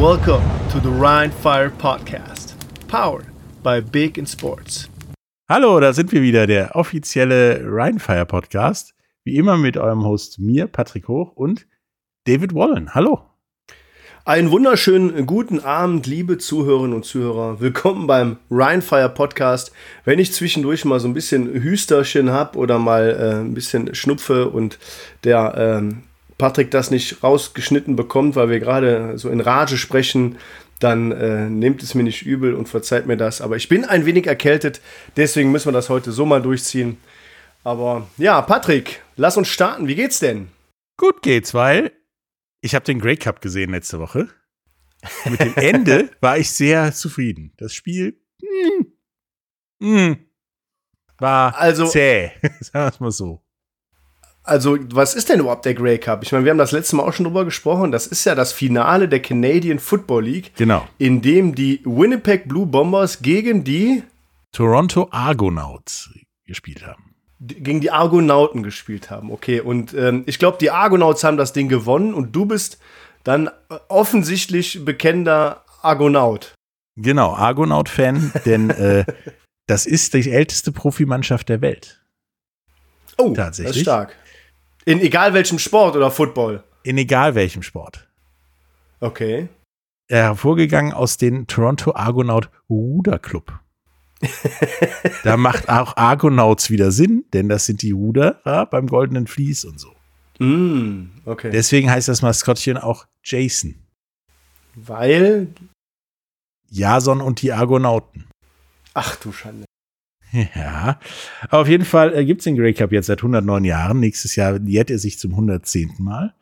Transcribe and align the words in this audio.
Welcome 0.00 0.42
to 0.70 0.80
the 0.80 0.90
Rhine 0.90 1.30
Fire 1.30 1.70
Podcast, 1.70 2.54
powered 2.88 3.26
by 3.62 3.80
Big 3.80 4.18
in 4.18 4.26
Sports. 4.26 4.88
Hallo, 5.48 5.78
da 5.78 5.92
sind 5.92 6.10
wir 6.10 6.20
wieder, 6.20 6.48
der 6.48 6.74
offizielle 6.74 7.60
Rhinefire 7.64 8.26
Podcast. 8.26 8.92
Wie 9.22 9.36
immer 9.36 9.56
mit 9.56 9.76
eurem 9.76 10.04
Host 10.04 10.40
mir, 10.40 10.66
Patrick 10.66 11.06
Hoch 11.06 11.36
und 11.36 11.68
David 12.24 12.54
Wallen. 12.54 12.92
Hallo. 12.92 13.20
Einen 14.24 14.50
wunderschönen 14.50 15.26
guten 15.26 15.60
Abend, 15.60 16.08
liebe 16.08 16.38
Zuhörerinnen 16.38 16.94
und 16.96 17.04
Zuhörer. 17.04 17.60
Willkommen 17.60 18.08
beim 18.08 18.38
Rhinefire 18.50 19.10
Podcast. 19.10 19.70
Wenn 20.04 20.18
ich 20.18 20.32
zwischendurch 20.32 20.84
mal 20.84 20.98
so 20.98 21.06
ein 21.06 21.14
bisschen 21.14 21.46
Hüsterchen 21.46 22.30
habe 22.30 22.58
oder 22.58 22.80
mal 22.80 23.10
äh, 23.10 23.40
ein 23.40 23.54
bisschen 23.54 23.94
Schnupfe 23.94 24.48
und 24.50 24.78
der 25.22 25.54
ähm, 25.56 26.02
Patrick 26.38 26.70
das 26.70 26.90
nicht 26.90 27.22
rausgeschnitten 27.22 27.96
bekommt, 27.96 28.36
weil 28.36 28.50
wir 28.50 28.60
gerade 28.60 29.18
so 29.18 29.28
in 29.30 29.40
Rage 29.40 29.76
sprechen, 29.76 30.36
dann 30.80 31.12
äh, 31.12 31.48
nehmt 31.48 31.82
es 31.82 31.94
mir 31.94 32.02
nicht 32.02 32.26
übel 32.26 32.54
und 32.54 32.68
verzeiht 32.68 33.06
mir 33.06 33.16
das. 33.16 33.40
Aber 33.40 33.56
ich 33.56 33.68
bin 33.68 33.84
ein 33.84 34.06
wenig 34.06 34.26
erkältet, 34.26 34.80
deswegen 35.16 35.52
müssen 35.52 35.68
wir 35.68 35.72
das 35.72 35.88
heute 35.88 36.12
so 36.12 36.26
mal 36.26 36.42
durchziehen. 36.42 36.98
Aber 37.62 38.08
ja, 38.18 38.42
Patrick, 38.42 39.02
lass 39.16 39.36
uns 39.36 39.48
starten. 39.48 39.88
Wie 39.88 39.94
geht's 39.94 40.18
denn? 40.18 40.48
Gut 40.96 41.22
geht's, 41.22 41.54
weil 41.54 41.92
ich 42.60 42.74
habe 42.74 42.84
den 42.84 43.00
Grey 43.00 43.16
Cup 43.16 43.40
gesehen 43.40 43.70
letzte 43.70 43.98
Woche. 43.98 44.28
Mit 45.28 45.40
dem 45.40 45.54
Ende 45.56 46.10
war 46.20 46.38
ich 46.38 46.50
sehr 46.50 46.92
zufrieden. 46.92 47.52
Das 47.56 47.74
Spiel 47.74 48.20
mm, 49.80 49.86
mm, 49.86 50.16
war 51.18 51.56
also, 51.56 51.86
zäh, 51.86 52.32
sagen 52.60 52.84
wir 52.84 52.88
es 52.88 53.00
mal 53.00 53.10
so. 53.10 53.43
Also, 54.46 54.76
was 54.92 55.14
ist 55.14 55.30
denn 55.30 55.40
überhaupt 55.40 55.64
der 55.64 55.72
Grey 55.72 55.98
Cup? 55.98 56.22
Ich 56.22 56.30
meine, 56.30 56.44
wir 56.44 56.50
haben 56.50 56.58
das 56.58 56.72
letzte 56.72 56.96
Mal 56.96 57.04
auch 57.04 57.14
schon 57.14 57.24
drüber 57.24 57.46
gesprochen. 57.46 57.90
Das 57.90 58.06
ist 58.06 58.26
ja 58.26 58.34
das 58.34 58.52
Finale 58.52 59.08
der 59.08 59.22
Canadian 59.22 59.78
Football 59.78 60.24
League. 60.24 60.52
Genau. 60.56 60.86
In 60.98 61.22
dem 61.22 61.54
die 61.54 61.80
Winnipeg 61.84 62.46
Blue 62.46 62.66
Bombers 62.66 63.22
gegen 63.22 63.64
die 63.64 64.02
Toronto 64.52 65.08
Argonauts 65.10 66.10
gespielt 66.46 66.86
haben. 66.86 67.14
Gegen 67.40 67.80
die 67.80 67.90
Argonauten 67.90 68.62
gespielt 68.62 69.10
haben, 69.10 69.32
okay. 69.32 69.60
Und 69.60 69.94
ähm, 69.94 70.24
ich 70.26 70.38
glaube, 70.38 70.58
die 70.60 70.70
Argonauts 70.70 71.24
haben 71.24 71.36
das 71.36 71.52
Ding 71.52 71.68
gewonnen 71.68 72.14
und 72.14 72.36
du 72.36 72.44
bist 72.46 72.78
dann 73.24 73.50
offensichtlich 73.88 74.84
bekennender 74.84 75.64
Argonaut. 75.82 76.54
Genau, 76.96 77.34
Argonaut-Fan, 77.34 78.32
denn 78.44 78.70
äh, 78.70 79.04
das 79.66 79.86
ist 79.86 80.14
die 80.14 80.30
älteste 80.30 80.70
Profimannschaft 80.70 81.48
der 81.48 81.60
Welt. 81.60 82.04
Oh, 83.16 83.32
tatsächlich. 83.32 83.72
Das 83.72 83.76
ist 83.76 83.82
stark. 83.82 84.16
In 84.84 85.00
egal 85.00 85.32
welchem 85.32 85.58
Sport 85.58 85.96
oder 85.96 86.10
Football? 86.10 86.62
In 86.82 86.98
egal 86.98 87.34
welchem 87.34 87.62
Sport. 87.62 88.08
Okay. 89.00 89.48
Hervorgegangen 90.08 90.92
aus 90.92 91.16
dem 91.16 91.46
Toronto 91.46 91.94
Argonaut 91.94 92.50
Ruderclub. 92.68 93.60
da 95.24 95.36
macht 95.36 95.68
auch 95.68 95.96
Argonauts 95.96 96.70
wieder 96.70 96.90
Sinn, 96.90 97.24
denn 97.32 97.48
das 97.48 97.66
sind 97.66 97.82
die 97.82 97.92
Ruderer 97.92 98.66
beim 98.66 98.86
Goldenen 98.86 99.26
Vlies 99.26 99.64
und 99.64 99.78
so. 99.78 99.94
Mm, 100.38 101.10
okay. 101.24 101.50
Deswegen 101.50 101.90
heißt 101.90 102.08
das 102.08 102.22
Maskottchen 102.22 102.76
auch 102.76 103.06
Jason. 103.22 103.76
Weil? 104.74 105.48
Jason 106.70 107.20
und 107.20 107.40
die 107.42 107.52
Argonauten. 107.52 108.26
Ach 108.92 109.16
du 109.16 109.32
Schande. 109.32 109.64
Ja, 110.54 110.98
auf 111.50 111.68
jeden 111.68 111.84
Fall 111.84 112.16
äh, 112.16 112.24
gibt 112.24 112.40
es 112.40 112.44
den 112.44 112.56
Grey 112.56 112.74
Cup 112.74 112.92
jetzt 112.92 113.06
seit 113.06 113.18
109 113.18 113.64
Jahren. 113.64 114.00
Nächstes 114.00 114.36
Jahr 114.36 114.60
jährt 114.60 114.90
er 114.90 114.98
sich 114.98 115.18
zum 115.18 115.32
110. 115.32 115.94
Mal. 115.98 116.34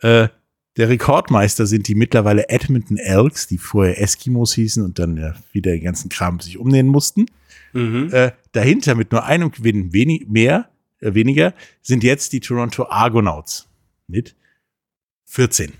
Äh, 0.00 0.28
der 0.76 0.88
Rekordmeister 0.88 1.66
sind 1.66 1.88
die 1.88 1.96
mittlerweile 1.96 2.48
Edmonton 2.48 2.96
Elks, 2.96 3.48
die 3.48 3.58
vorher 3.58 4.00
Eskimos 4.00 4.54
hießen 4.54 4.84
und 4.84 4.98
dann 5.00 5.16
ja, 5.16 5.34
wieder 5.52 5.72
den 5.72 5.82
ganzen 5.82 6.08
Kram 6.08 6.38
sich 6.38 6.58
umnähen 6.58 6.86
mussten. 6.86 7.26
Mhm. 7.72 8.10
Äh, 8.12 8.32
dahinter 8.52 8.94
mit 8.94 9.10
nur 9.10 9.24
einem 9.24 9.50
Gewinn 9.50 9.92
wenig, 9.92 10.28
mehr, 10.28 10.68
äh, 11.00 11.14
weniger 11.14 11.54
sind 11.82 12.04
jetzt 12.04 12.32
die 12.32 12.40
Toronto 12.40 12.86
Argonauts 12.88 13.68
mit 14.06 14.36
14 15.24 15.72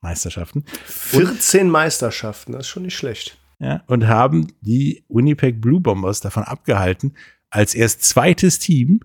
Meisterschaften. 0.00 0.64
14 0.84 1.66
und, 1.66 1.72
Meisterschaften, 1.72 2.52
das 2.52 2.62
ist 2.62 2.68
schon 2.68 2.84
nicht 2.84 2.96
schlecht 2.96 3.39
ja, 3.60 3.84
und 3.86 4.08
haben 4.08 4.52
die 4.62 5.04
Winnipeg 5.08 5.60
Blue 5.60 5.80
Bombers 5.80 6.20
davon 6.20 6.44
abgehalten, 6.44 7.14
als 7.50 7.74
erst 7.74 8.02
zweites 8.02 8.58
Team 8.58 9.00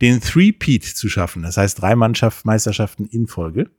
den 0.00 0.22
Three-Peat 0.22 0.84
zu 0.84 1.10
schaffen. 1.10 1.42
Das 1.42 1.58
heißt, 1.58 1.80
drei 1.80 1.94
Mannschaftsmeisterschaften 1.94 3.04
in 3.06 3.26
Folge. 3.26 3.70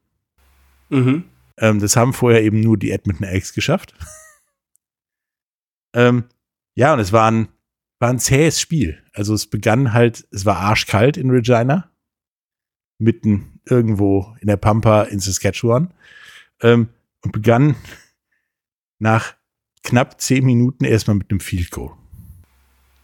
Mhm. 0.90 1.24
Ähm, 1.58 1.80
das 1.80 1.96
haben 1.96 2.14
vorher 2.14 2.44
eben 2.44 2.59
nur 2.59 2.78
die 2.78 2.92
Edmonton 2.92 3.26
Elks 3.26 3.54
geschafft. 3.54 3.96
ähm, 5.94 6.26
ja, 6.76 6.94
und 6.94 7.00
es 7.00 7.12
war 7.12 7.30
ein, 7.32 7.48
war 8.00 8.09
ein 8.09 8.20
zähes 8.20 8.62
Spiel. 8.62 9.02
Also 9.14 9.34
es 9.34 9.48
begann 9.48 9.92
halt, 9.92 10.28
es 10.32 10.46
war 10.46 10.58
arschkalt 10.58 11.18
in 11.18 11.32
Regina. 11.32 11.90
Mitten 13.00 13.59
irgendwo 13.66 14.36
in 14.40 14.48
der 14.48 14.58
Pampa 14.58 15.03
in 15.03 15.20
Saskatchewan. 15.20 15.92
Ähm, 16.62 16.90
und 17.24 17.32
begann 17.32 17.76
nach 19.00 19.36
knapp 19.84 20.19
zehn 20.22 20.46
Minuten 20.46 20.86
erstmal 20.86 21.16
mit 21.16 21.31
einem 21.31 21.40
Field 21.40 21.72
Goal. 21.72 21.92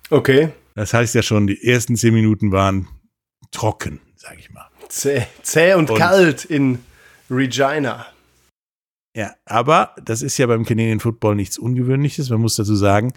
Okay. 0.10 0.50
Das 0.76 0.94
heißt 0.94 1.16
ja 1.16 1.22
schon, 1.22 1.48
die 1.48 1.68
ersten 1.68 1.96
zehn 1.96 2.14
Minuten 2.14 2.52
waren 2.52 2.88
trocken, 3.52 4.00
sag 4.16 4.38
ich 4.40 4.52
mal. 4.52 4.70
Zäh, 4.90 5.26
zäh 5.42 5.74
und, 5.74 5.90
und 5.90 5.98
kalt 5.98 6.46
in 6.46 6.80
Regina. 7.30 8.06
Ja, 9.16 9.36
aber 9.46 9.96
das 10.04 10.22
ist 10.22 10.38
ja 10.38 10.46
beim 10.46 10.64
Canadian 10.64 11.00
Football 11.00 11.36
nichts 11.36 11.58
Ungewöhnliches. 11.58 12.30
Man 12.30 12.42
muss 12.42 12.56
dazu 12.56 12.76
sagen, 12.76 13.14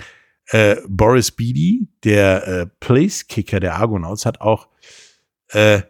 äh, 0.46 0.76
Boris 0.88 1.30
Beatty, 1.30 1.88
der 2.02 2.48
äh, 2.48 2.66
Place-Kicker 2.80 3.60
der 3.60 3.76
Argonauts, 3.76 4.24
hat 4.24 4.40
auch 4.40 4.68
äh, 5.48 5.82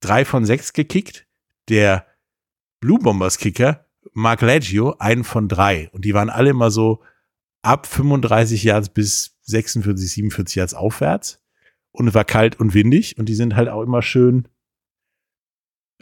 drei 0.00 0.24
von 0.24 0.44
sechs 0.44 0.72
gekickt. 0.72 1.26
Der 1.68 2.06
Blue 2.80 2.98
Bombers-Kicker 2.98 3.86
Mark 4.12 4.42
Leggio 4.42 4.96
einen 4.98 5.24
von 5.24 5.48
drei. 5.48 5.88
Und 5.92 6.04
die 6.04 6.14
waren 6.14 6.30
alle 6.30 6.50
immer 6.50 6.70
so 6.70 7.02
ab 7.62 7.86
35 7.86 8.64
Yards 8.64 8.88
bis 8.90 9.36
46, 9.42 10.10
47 10.12 10.56
Yards 10.56 10.74
aufwärts. 10.74 11.40
Und 11.92 12.08
es 12.08 12.14
war 12.14 12.24
kalt 12.24 12.60
und 12.60 12.74
windig. 12.74 13.18
Und 13.18 13.28
die 13.28 13.34
sind 13.34 13.56
halt 13.56 13.68
auch 13.68 13.82
immer 13.82 14.02
schön 14.02 14.48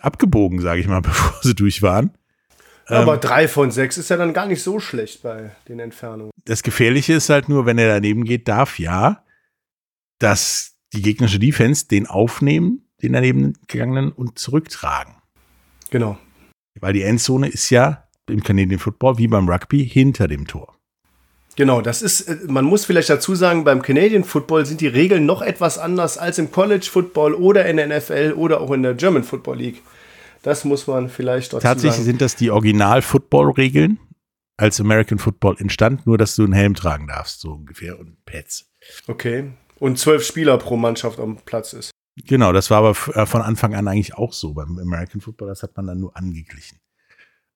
abgebogen, 0.01 0.61
sage 0.61 0.81
ich 0.81 0.89
mal, 0.89 1.01
bevor 1.03 1.39
sie 1.43 1.55
durch 1.55 1.83
waren. 1.83 2.17
Aber 2.87 3.15
ähm, 3.15 3.21
drei 3.21 3.49
von 3.49 3.71
sechs 3.71 3.99
ist 3.99 4.11
ja 4.11 4.17
dann 4.17 4.33
gar 4.33 4.47
nicht 4.47 4.63
so 4.63 4.79
schlecht 4.79 5.23
bei 5.23 5.51
den 5.69 5.81
Entfernungen. 5.81 6.31
Das 6.45 6.63
Gefährliche 6.63 7.15
ist 7.15 7.29
halt 7.31 7.49
nur, 7.49 7.67
wenn 7.67 7.79
er 7.79 7.89
daneben 7.89 8.25
geht, 8.25 8.47
darf 8.47 8.79
ja, 8.79 9.25
dass 10.19 10.77
die 10.93 11.03
gegnerische 11.03 11.41
Defense 11.41 11.89
den 11.89 12.07
aufnehmen, 12.07 12.89
den 13.03 13.13
daneben 13.13 13.55
gegangenen 13.67 14.13
und 14.13 14.39
zurücktragen. 14.39 15.15
Genau. 15.91 16.17
Weil 16.81 16.93
die 16.93 17.03
Endzone 17.03 17.49
ist 17.49 17.71
ja 17.71 18.05
im 18.29 18.43
Canadian 18.43 18.79
Football 18.79 19.19
wie 19.19 19.29
beim 19.29 19.49
Rugby 19.49 19.89
hinter 19.89 20.29
dem 20.29 20.47
Tor. 20.47 20.77
Genau, 21.57 21.81
das 21.81 22.03
ist, 22.03 22.23
äh, 22.23 22.39
man 22.47 22.65
muss 22.65 22.85
vielleicht 22.85 23.09
dazu 23.09 23.35
sagen, 23.35 23.65
beim 23.65 23.81
Canadian 23.83 24.25
Football 24.25 24.67
sind 24.67 24.81
die 24.81 24.89
Regeln 24.89 25.25
noch 25.25 25.41
etwas 25.41 25.79
anders 25.79 26.19
als 26.19 26.39
im 26.39 26.51
College 26.51 26.87
Football 26.91 27.35
oder 27.35 27.67
in 27.67 27.79
der 27.79 27.89
NFL 27.89 28.35
oder 28.37 28.61
auch 28.61 28.71
in 28.73 28.83
der 28.83 28.95
German 28.95 29.25
Football 29.25 29.59
League. 29.59 29.83
Das 30.43 30.65
muss 30.65 30.87
man 30.87 31.09
vielleicht 31.09 31.53
dazu 31.53 31.63
Tatsächlich 31.63 31.95
sagen. 31.95 32.05
sind 32.05 32.21
das 32.21 32.37
die 32.37 32.51
Original-Football-Regeln, 32.51 33.99
als 34.59 34.81
American 34.81 35.19
Football 35.19 35.57
entstand, 35.59 36.07
nur 36.07 36.19
dass 36.19 36.37
du 36.37 36.45
einen 36.45 36.53
Helm 36.53 36.75
tragen 36.75 37.09
darfst, 37.09 37.41
so 37.41 37.53
ungefähr, 37.53 37.99
und 37.99 38.25
Pads. 38.27 38.71
Okay. 39.07 39.51
Und 39.79 39.99
zwölf 39.99 40.25
Spieler 40.25 40.57
pro 40.59 40.77
Mannschaft 40.77 41.19
am 41.19 41.39
Platz 41.45 41.73
ist. 41.73 41.91
Genau, 42.25 42.53
das 42.53 42.71
war 42.71 42.79
aber 42.79 42.91
äh, 43.15 43.27
von 43.27 43.43
Anfang 43.43 43.75
an 43.75 43.89
eigentlich 43.89 44.15
auch 44.15 44.33
so 44.33 44.55
beim 44.55 44.79
American 44.79 45.21
Football, 45.21 45.49
das 45.49 45.63
hat 45.63 45.77
man 45.77 45.87
dann 45.87 46.01
nur 46.01 46.17
angeglichen. 46.17 46.79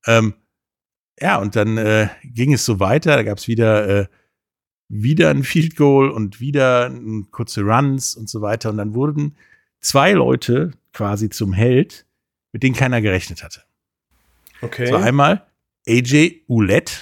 Ähm, 0.06 0.34
ja, 1.18 1.38
und 1.38 1.56
dann 1.56 1.78
äh, 1.78 2.08
ging 2.24 2.52
es 2.52 2.64
so 2.64 2.80
weiter. 2.80 3.16
Da 3.16 3.22
gab 3.22 3.38
es 3.38 3.48
wieder, 3.48 3.88
äh, 3.88 4.06
wieder 4.88 5.30
ein 5.30 5.44
Field 5.44 5.76
Goal 5.76 6.10
und 6.10 6.40
wieder 6.40 6.92
kurze 7.30 7.62
Runs 7.62 8.14
und 8.14 8.28
so 8.28 8.42
weiter. 8.42 8.70
Und 8.70 8.78
dann 8.78 8.94
wurden 8.94 9.36
zwei 9.80 10.12
Leute 10.12 10.72
quasi 10.92 11.30
zum 11.30 11.52
Held, 11.52 12.06
mit 12.52 12.62
denen 12.62 12.74
keiner 12.74 13.00
gerechnet 13.00 13.42
hatte. 13.42 13.62
Okay. 14.62 14.84
Das 14.84 14.92
war 14.92 15.02
einmal 15.02 15.46
AJ 15.86 16.42
Ouellette, 16.48 16.92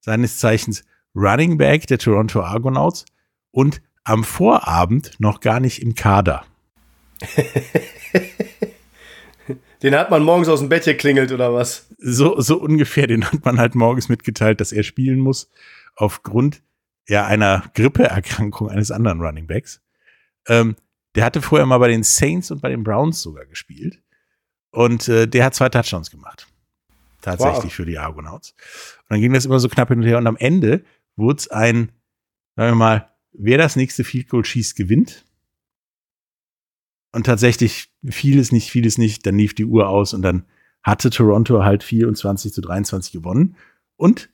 seines 0.00 0.38
Zeichens 0.38 0.84
Running 1.14 1.58
Back 1.58 1.86
der 1.86 1.98
Toronto 1.98 2.42
Argonauts 2.42 3.04
und 3.50 3.82
am 4.04 4.24
Vorabend 4.24 5.12
noch 5.18 5.40
gar 5.40 5.60
nicht 5.60 5.82
im 5.82 5.94
Kader. 5.94 6.44
Den 9.82 9.94
hat 9.94 10.10
man 10.10 10.22
morgens 10.22 10.48
aus 10.48 10.60
dem 10.60 10.68
Bett 10.68 10.84
geklingelt 10.84 11.32
oder 11.32 11.54
was? 11.54 11.88
So, 11.98 12.38
so 12.40 12.60
ungefähr, 12.60 13.06
den 13.06 13.24
hat 13.24 13.44
man 13.44 13.58
halt 13.58 13.74
morgens 13.74 14.10
mitgeteilt, 14.10 14.60
dass 14.60 14.72
er 14.72 14.82
spielen 14.82 15.18
muss, 15.18 15.50
aufgrund 15.96 16.62
ja 17.08 17.26
einer 17.26 17.64
Grippeerkrankung 17.74 18.68
eines 18.68 18.90
anderen 18.90 19.22
Running 19.22 19.46
Backs. 19.46 19.80
Ähm, 20.46 20.76
der 21.14 21.24
hatte 21.24 21.40
vorher 21.42 21.66
mal 21.66 21.78
bei 21.78 21.88
den 21.88 22.02
Saints 22.02 22.50
und 22.50 22.60
bei 22.60 22.68
den 22.68 22.84
Browns 22.84 23.22
sogar 23.22 23.46
gespielt. 23.46 24.02
Und 24.70 25.08
äh, 25.08 25.26
der 25.26 25.46
hat 25.46 25.54
zwei 25.54 25.68
Touchdowns 25.68 26.10
gemacht. 26.10 26.46
tatsächlich 27.22 27.64
wow. 27.64 27.72
für 27.72 27.86
die 27.86 27.98
Argonauts. 27.98 28.52
Und 28.98 29.10
dann 29.10 29.20
ging 29.20 29.32
das 29.32 29.46
immer 29.46 29.58
so 29.58 29.68
knapp 29.68 29.88
hin 29.88 29.98
und 29.98 30.06
her. 30.06 30.18
Und 30.18 30.26
am 30.26 30.36
Ende 30.36 30.84
wurde 31.16 31.38
es 31.38 31.48
ein, 31.48 31.90
sagen 32.54 32.72
wir 32.72 32.74
mal, 32.76 33.09
wer 33.32 33.58
das 33.58 33.76
nächste 33.76 34.04
Field 34.04 34.28
Goal 34.28 34.44
schießt, 34.44 34.76
gewinnt. 34.76 35.24
Und 37.12 37.26
tatsächlich 37.26 37.92
vieles 38.08 38.52
nicht, 38.52 38.70
vieles 38.70 38.98
nicht. 38.98 39.26
Dann 39.26 39.36
lief 39.36 39.54
die 39.54 39.64
Uhr 39.64 39.88
aus 39.88 40.14
und 40.14 40.22
dann 40.22 40.44
hatte 40.82 41.10
Toronto 41.10 41.64
halt 41.64 41.82
24 41.82 42.52
zu 42.52 42.60
23 42.60 43.12
gewonnen. 43.12 43.56
Und 43.96 44.30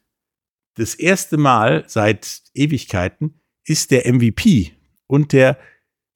das 0.75 0.95
erste 0.95 1.37
Mal 1.39 1.85
seit 1.89 2.43
Ewigkeiten 2.55 3.41
ist 3.65 3.91
der 3.91 4.13
MVP 4.13 4.73
und 5.07 5.33
der 5.33 5.59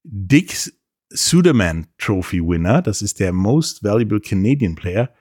Dick 0.03 0.55
Suderman 1.09 1.89
Trophy 1.99 2.41
Winner, 2.41 2.83
das 2.83 3.03
ist 3.03 3.19
der 3.21 3.33
Most 3.33 3.83
Valuable 3.83 4.21
Canadian 4.21 4.77
Player, 4.77 5.13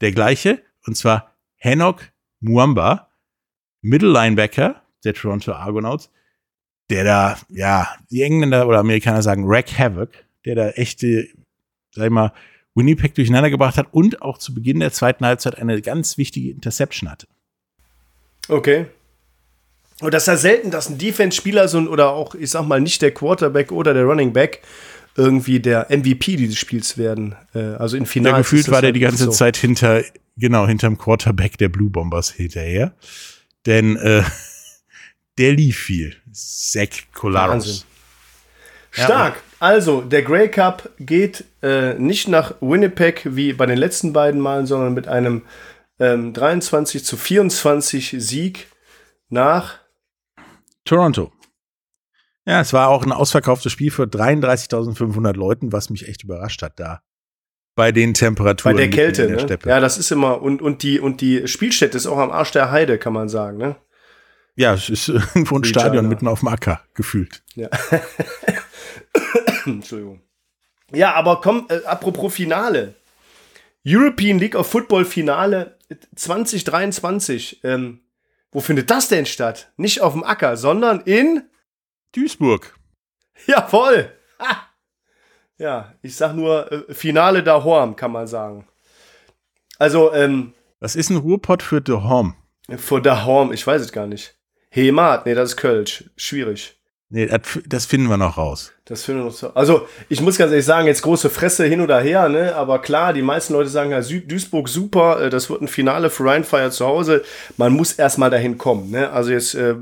der 0.00 0.12
gleiche, 0.12 0.62
und 0.86 0.96
zwar 0.96 1.34
Hanok 1.62 2.12
Muamba, 2.40 3.10
Middle 3.80 4.12
Linebacker 4.12 4.82
der 5.04 5.14
Toronto 5.14 5.52
Argonauts, 5.52 6.10
der 6.90 7.04
da, 7.04 7.38
ja, 7.48 7.88
die 8.10 8.22
Engländer 8.22 8.68
oder 8.68 8.78
Amerikaner 8.78 9.22
sagen 9.22 9.44
Rack 9.46 9.78
Havoc, 9.78 10.10
der 10.44 10.54
da 10.54 10.68
echte, 10.70 11.26
sag 11.94 12.04
ich 12.06 12.10
mal, 12.10 12.32
Winnipeg 12.74 13.14
durcheinander 13.14 13.50
gebracht 13.50 13.78
hat 13.78 13.88
und 13.90 14.22
auch 14.22 14.38
zu 14.38 14.54
Beginn 14.54 14.80
der 14.80 14.92
zweiten 14.92 15.24
Halbzeit 15.24 15.58
eine 15.58 15.80
ganz 15.80 16.18
wichtige 16.18 16.50
Interception 16.50 17.10
hatte. 17.10 17.26
Okay. 18.48 18.86
Und 20.00 20.12
das 20.12 20.24
ist 20.24 20.28
ja 20.28 20.36
selten, 20.36 20.70
dass 20.70 20.90
ein 20.90 20.98
Defense-Spieler 20.98 21.68
so 21.68 21.78
oder 21.80 22.10
auch, 22.10 22.34
ich 22.34 22.50
sag 22.50 22.66
mal, 22.66 22.80
nicht 22.80 23.00
der 23.00 23.12
Quarterback 23.12 23.72
oder 23.72 23.94
der 23.94 24.04
Running 24.04 24.32
Back 24.32 24.60
irgendwie 25.16 25.58
der 25.58 25.86
MVP 25.88 26.36
dieses 26.36 26.58
Spiels 26.58 26.98
werden. 26.98 27.34
Äh, 27.54 27.60
also 27.60 27.96
in 27.96 28.04
Finale. 28.04 28.34
Ja, 28.34 28.38
gefühlt 28.38 28.70
war 28.70 28.82
der 28.82 28.92
die 28.92 29.00
ganze 29.00 29.24
so. 29.24 29.30
Zeit 29.30 29.56
hinter, 29.56 30.02
genau, 30.36 30.66
hinterm 30.66 30.98
Quarterback 30.98 31.56
der 31.56 31.70
Blue 31.70 31.88
Bombers 31.88 32.30
hinterher. 32.30 32.92
Denn 33.64 33.96
äh, 33.96 34.22
der 35.38 35.52
lief 35.52 35.78
viel. 35.78 36.16
Kolaros. 37.14 37.86
Stark. 38.90 39.36
Ja, 39.36 39.42
also, 39.58 40.00
der 40.02 40.22
Grey 40.22 40.50
Cup 40.50 40.90
geht 40.98 41.44
äh, 41.62 41.94
nicht 41.94 42.28
nach 42.28 42.54
Winnipeg 42.60 43.22
wie 43.24 43.52
bei 43.52 43.66
den 43.66 43.78
letzten 43.78 44.12
beiden 44.12 44.40
Malen, 44.40 44.66
sondern 44.66 44.94
mit 44.94 45.08
einem 45.08 45.42
ähm, 45.98 46.32
23 46.32 47.04
zu 47.04 47.16
24 47.16 48.16
Sieg 48.18 48.68
nach 49.28 49.78
Toronto. 50.84 51.32
Ja, 52.46 52.60
es 52.60 52.72
war 52.72 52.88
auch 52.88 53.04
ein 53.04 53.12
ausverkauftes 53.12 53.72
Spiel 53.72 53.90
für 53.90 54.04
33.500 54.04 55.34
Leuten, 55.34 55.72
was 55.72 55.90
mich 55.90 56.06
echt 56.08 56.22
überrascht 56.22 56.62
hat 56.62 56.78
da. 56.78 57.00
Bei 57.74 57.92
den 57.92 58.14
Temperaturen. 58.14 58.76
Bei 58.76 58.82
der 58.82 58.90
Kälte, 58.90 59.26
der 59.26 59.46
ne? 59.46 59.58
Ja, 59.66 59.80
das 59.80 59.98
ist 59.98 60.10
immer, 60.12 60.40
und, 60.40 60.62
und, 60.62 60.82
die, 60.82 61.00
und 61.00 61.20
die 61.20 61.48
Spielstätte 61.48 61.96
ist 61.96 62.06
auch 62.06 62.18
am 62.18 62.30
Arsch 62.30 62.52
der 62.52 62.70
Heide, 62.70 62.98
kann 62.98 63.12
man 63.12 63.28
sagen, 63.28 63.58
ne? 63.58 63.76
Ja, 64.56 64.74
es 64.74 64.88
ist 64.88 65.08
irgendwo 65.08 65.56
ein. 65.56 65.64
Stadion 65.64 66.08
mitten 66.08 66.26
auf 66.26 66.40
dem 66.40 66.48
Acker, 66.48 66.80
gefühlt. 66.94 67.42
Ja. 67.54 67.68
Entschuldigung. 69.66 70.20
Ja, 70.92 71.14
aber 71.14 71.40
komm, 71.40 71.66
äh, 71.68 71.84
apropos 71.84 72.34
Finale. 72.34 72.94
European 73.86 74.38
League 74.38 74.56
of 74.56 74.66
Football 74.66 75.04
Finale 75.04 75.76
2023. 76.14 77.60
Ähm, 77.62 78.00
wo 78.50 78.60
findet 78.60 78.90
das 78.90 79.08
denn 79.08 79.26
statt? 79.26 79.72
Nicht 79.76 80.00
auf 80.00 80.14
dem 80.14 80.24
Acker, 80.24 80.56
sondern 80.56 81.00
in 81.02 81.42
Duisburg. 82.12 82.74
Jawohl. 83.46 84.10
Ha. 84.40 84.68
Ja, 85.58 85.94
ich 86.02 86.16
sag 86.16 86.34
nur 86.34 86.70
äh, 86.72 86.94
Finale 86.94 87.42
da 87.42 87.62
Horm, 87.62 87.96
kann 87.96 88.12
man 88.12 88.26
sagen. 88.26 88.66
Also, 89.78 90.12
ähm. 90.12 90.54
Was 90.80 90.96
ist 90.96 91.10
ein 91.10 91.16
Ruhrpott 91.16 91.62
für 91.62 91.80
De 91.80 91.96
Horm? 91.96 92.34
Für 92.76 93.00
De 93.00 93.24
Horm, 93.24 93.52
ich 93.52 93.66
weiß 93.66 93.82
es 93.82 93.92
gar 93.92 94.06
nicht. 94.06 94.35
Hemat, 94.76 95.26
nee, 95.26 95.34
das 95.34 95.50
ist 95.50 95.56
Kölsch. 95.56 96.04
Schwierig. 96.16 96.74
Nee, 97.08 97.30
das 97.66 97.86
finden 97.86 98.08
wir 98.08 98.16
noch 98.16 98.36
raus. 98.36 98.72
Das 98.84 99.04
finden 99.04 99.20
wir 99.20 99.26
noch 99.26 99.32
so. 99.32 99.54
Also, 99.54 99.86
ich 100.08 100.20
muss 100.20 100.38
ganz 100.38 100.50
ehrlich 100.50 100.66
sagen, 100.66 100.88
jetzt 100.88 101.02
große 101.02 101.30
Fresse 101.30 101.64
hin 101.64 101.80
oder 101.80 102.00
her, 102.00 102.28
ne? 102.28 102.54
Aber 102.56 102.80
klar, 102.82 103.12
die 103.12 103.22
meisten 103.22 103.52
Leute 103.52 103.70
sagen 103.70 103.92
ja, 103.92 104.00
Duisburg 104.00 104.68
super, 104.68 105.22
äh, 105.22 105.30
das 105.30 105.48
wird 105.48 105.62
ein 105.62 105.68
Finale 105.68 106.10
für 106.10 106.24
Rheinfire 106.24 106.70
zu 106.70 106.84
Hause. 106.84 107.24
Man 107.56 107.72
muss 107.72 107.92
erstmal 107.92 108.30
dahin 108.30 108.58
kommen, 108.58 108.90
ne? 108.90 109.10
Also 109.10 109.30
jetzt 109.30 109.54
äh, 109.54 109.76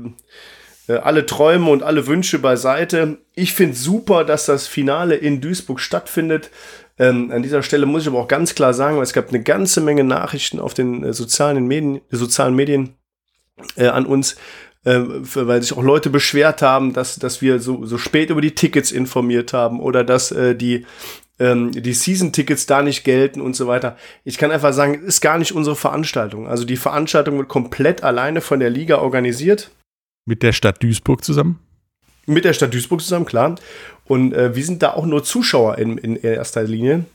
äh, 0.87 0.97
alle 0.97 1.25
Träume 1.25 1.71
und 1.71 1.83
alle 1.83 2.05
Wünsche 2.07 2.39
beiseite. 2.39 3.17
Ich 3.33 3.53
finde 3.53 3.75
super, 3.75 4.23
dass 4.23 4.45
das 4.45 4.67
Finale 4.67 5.15
in 5.15 5.41
Duisburg 5.41 5.79
stattfindet. 5.79 6.51
Ähm, 6.99 7.31
an 7.31 7.43
dieser 7.43 7.63
Stelle 7.63 7.85
muss 7.85 8.03
ich 8.03 8.07
aber 8.07 8.19
auch 8.19 8.27
ganz 8.27 8.55
klar 8.55 8.73
sagen, 8.73 8.97
weil 8.97 9.03
es 9.03 9.13
gab 9.13 9.29
eine 9.29 9.41
ganze 9.41 9.81
Menge 9.81 10.03
Nachrichten 10.03 10.59
auf 10.59 10.73
den 10.73 11.03
äh, 11.03 11.13
sozialen 11.13 11.65
Medien, 11.65 12.01
sozialen 12.11 12.55
Medien 12.55 12.95
äh, 13.75 13.87
an 13.87 14.05
uns, 14.05 14.35
äh, 14.85 15.01
weil 15.01 15.61
sich 15.61 15.73
auch 15.73 15.83
Leute 15.83 16.09
beschwert 16.09 16.61
haben, 16.61 16.93
dass, 16.93 17.17
dass 17.17 17.41
wir 17.41 17.59
so, 17.59 17.85
so 17.85 17.97
spät 17.97 18.29
über 18.29 18.41
die 18.41 18.55
Tickets 18.55 18.91
informiert 18.91 19.51
haben 19.51 19.79
oder 19.79 20.03
dass 20.03 20.31
äh, 20.31 20.55
die, 20.55 20.85
ähm, 21.39 21.71
die 21.71 21.93
Season-Tickets 21.93 22.65
da 22.65 22.81
nicht 22.81 23.03
gelten 23.03 23.41
und 23.41 23.55
so 23.55 23.67
weiter. 23.67 23.97
Ich 24.23 24.37
kann 24.37 24.51
einfach 24.51 24.73
sagen, 24.73 25.03
ist 25.03 25.21
gar 25.21 25.37
nicht 25.37 25.53
unsere 25.53 25.75
Veranstaltung. 25.75 26.47
Also 26.47 26.65
die 26.65 26.77
Veranstaltung 26.77 27.37
wird 27.37 27.49
komplett 27.49 28.03
alleine 28.03 28.41
von 28.41 28.59
der 28.59 28.69
Liga 28.69 28.99
organisiert. 28.99 29.71
Mit 30.25 30.43
der 30.43 30.53
Stadt 30.53 30.81
Duisburg 30.81 31.23
zusammen? 31.23 31.59
Mit 32.27 32.45
der 32.45 32.53
Stadt 32.53 32.73
Duisburg 32.73 33.01
zusammen, 33.01 33.25
klar. 33.25 33.55
Und 34.05 34.33
äh, 34.33 34.55
wir 34.55 34.63
sind 34.63 34.81
da 34.81 34.93
auch 34.93 35.05
nur 35.05 35.23
Zuschauer 35.23 35.77
in, 35.77 35.97
in 35.97 36.15
erster 36.15 36.63
Linie. 36.63 37.05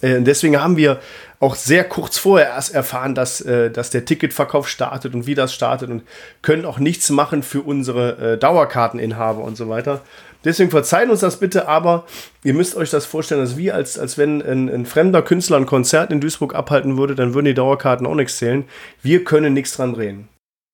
Äh, 0.00 0.20
deswegen 0.22 0.60
haben 0.60 0.76
wir 0.76 1.00
auch 1.44 1.54
sehr 1.54 1.84
kurz 1.84 2.16
vorher 2.16 2.48
erst 2.48 2.74
erfahren, 2.74 3.14
dass, 3.14 3.42
äh, 3.42 3.70
dass 3.70 3.90
der 3.90 4.06
Ticketverkauf 4.06 4.66
startet 4.66 5.14
und 5.14 5.26
wie 5.26 5.34
das 5.34 5.52
startet 5.52 5.90
und 5.90 6.02
können 6.40 6.64
auch 6.64 6.78
nichts 6.78 7.10
machen 7.10 7.42
für 7.42 7.60
unsere 7.60 8.32
äh, 8.32 8.38
Dauerkarteninhaber 8.38 9.42
und 9.42 9.56
so 9.56 9.68
weiter. 9.68 10.00
Deswegen 10.44 10.70
verzeihen 10.70 11.10
uns 11.10 11.20
das 11.20 11.38
bitte, 11.38 11.68
aber 11.68 12.06
ihr 12.42 12.54
müsst 12.54 12.76
euch 12.76 12.90
das 12.90 13.04
vorstellen, 13.04 13.42
dass 13.42 13.58
wie 13.58 13.70
als, 13.70 13.98
als 13.98 14.16
wenn 14.16 14.40
ein, 14.42 14.68
ein 14.68 14.86
fremder 14.86 15.20
Künstler 15.20 15.58
ein 15.58 15.66
Konzert 15.66 16.10
in 16.12 16.20
Duisburg 16.20 16.54
abhalten 16.54 16.96
würde, 16.96 17.14
dann 17.14 17.34
würden 17.34 17.46
die 17.46 17.54
Dauerkarten 17.54 18.06
auch 18.06 18.14
nichts 18.14 18.38
zählen. 18.38 18.64
Wir 19.02 19.22
können 19.24 19.52
nichts 19.52 19.76
dran 19.76 19.92
drehen. 19.92 20.28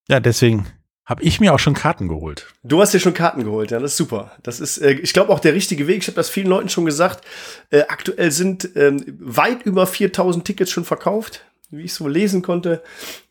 Ja, 0.08 0.20
deswegen 0.20 0.66
habe 1.04 1.22
ich 1.22 1.40
mir 1.40 1.52
auch 1.52 1.58
schon 1.58 1.74
Karten 1.74 2.08
geholt. 2.08 2.46
Du 2.62 2.80
hast 2.80 2.94
dir 2.94 3.00
schon 3.00 3.14
Karten 3.14 3.42
geholt, 3.42 3.70
ja, 3.70 3.80
das 3.80 3.92
ist 3.92 3.96
super. 3.96 4.32
Das 4.42 4.60
ist, 4.60 4.78
äh, 4.78 4.92
ich 4.92 5.12
glaube, 5.12 5.32
auch 5.32 5.40
der 5.40 5.54
richtige 5.54 5.86
Weg. 5.86 5.98
Ich 5.98 6.06
habe 6.06 6.16
das 6.16 6.30
vielen 6.30 6.46
Leuten 6.46 6.68
schon 6.68 6.84
gesagt. 6.84 7.24
Äh, 7.70 7.82
aktuell 7.88 8.30
sind 8.30 8.70
ähm, 8.76 9.04
weit 9.18 9.62
über 9.62 9.86
4000 9.86 10.44
Tickets 10.44 10.70
schon 10.70 10.84
verkauft, 10.84 11.44
wie 11.70 11.82
ich 11.82 11.94
so 11.94 12.06
lesen 12.06 12.42
konnte. 12.42 12.82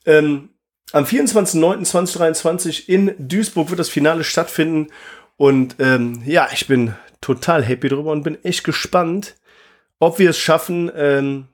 Ähm, 0.05 0.49
am 0.91 1.05
24.09.2023 1.05 2.89
in 2.89 3.13
Duisburg 3.19 3.69
wird 3.69 3.79
das 3.79 3.89
Finale 3.89 4.23
stattfinden. 4.23 4.87
Und 5.37 5.75
ähm, 5.79 6.21
ja, 6.25 6.49
ich 6.51 6.67
bin 6.67 6.95
total 7.21 7.63
happy 7.63 7.89
drüber 7.89 8.11
und 8.11 8.23
bin 8.23 8.43
echt 8.43 8.63
gespannt, 8.63 9.35
ob 9.99 10.19
wir 10.19 10.31
es 10.31 10.39
schaffen, 10.39 10.91
ähm, 10.95 11.47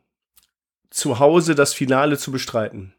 zu 0.89 1.19
Hause 1.19 1.55
das 1.55 1.74
Finale 1.74 2.17
zu 2.17 2.31
bestreiten. 2.31 2.93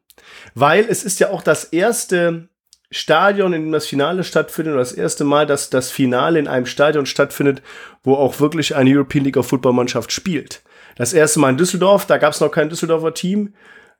Weil 0.55 0.85
es 0.85 1.03
ist 1.03 1.19
ja 1.19 1.31
auch 1.31 1.43
das 1.43 1.65
erste 1.65 2.49
Stadion, 2.91 3.53
in 3.53 3.63
dem 3.63 3.73
das 3.73 3.87
Finale 3.87 4.25
stattfindet, 4.25 4.75
oder 4.75 4.83
das 4.83 4.93
erste 4.93 5.25
Mal, 5.25 5.47
dass 5.47 5.71
das 5.71 5.91
Finale 5.91 6.39
in 6.39 6.49
einem 6.49 6.67
Stadion 6.67 7.07
stattfindet, 7.07 7.63
wo 8.05 8.15
auch 8.15 8.41
wirklich 8.41 8.77
eine 8.77 8.91
European 8.91 9.25
League 9.25 9.37
of 9.37 9.49
Football 9.49 9.73
Mannschaft 9.73 10.13
spielt. 10.13 10.63
Das 10.97 11.13
erste 11.13 11.41
Mal 11.41 11.51
in 11.51 11.57
Düsseldorf, 11.57 12.07
da 12.07 12.19
gab 12.19 12.33
es 12.33 12.41
noch 12.41 12.51
kein 12.51 12.69
Düsseldorfer 12.69 13.15
Team. 13.15 13.55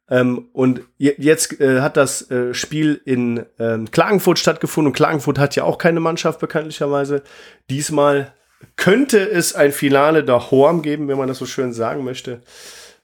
Ähm, 0.09 0.49
und 0.53 0.83
jetzt 0.99 1.61
äh, 1.61 1.81
hat 1.81 1.97
das 1.97 2.31
äh, 2.31 2.55
Spiel 2.55 3.01
in 3.05 3.45
ähm, 3.59 3.91
Klagenfurt 3.91 4.39
stattgefunden 4.39 4.91
und 4.91 4.97
Klagenfurt 4.97 5.39
hat 5.39 5.57
ja 5.57 5.65
auch 5.65 5.79
keine 5.79 6.01
Mannschaft 6.01 6.39
bekanntlicherweise. 6.39 7.23
Diesmal 7.71 8.33
könnte 8.77 9.19
es 9.29 9.55
ein 9.55 9.73
Finale 9.73 10.23
der 10.23 10.51
Horm 10.51 10.83
geben, 10.83 11.09
wenn 11.09 11.19
man 11.19 11.29
das 11.29 11.39
so 11.39 11.47
schön 11.47 11.73
sagen 11.73 12.05
möchte. 12.05 12.41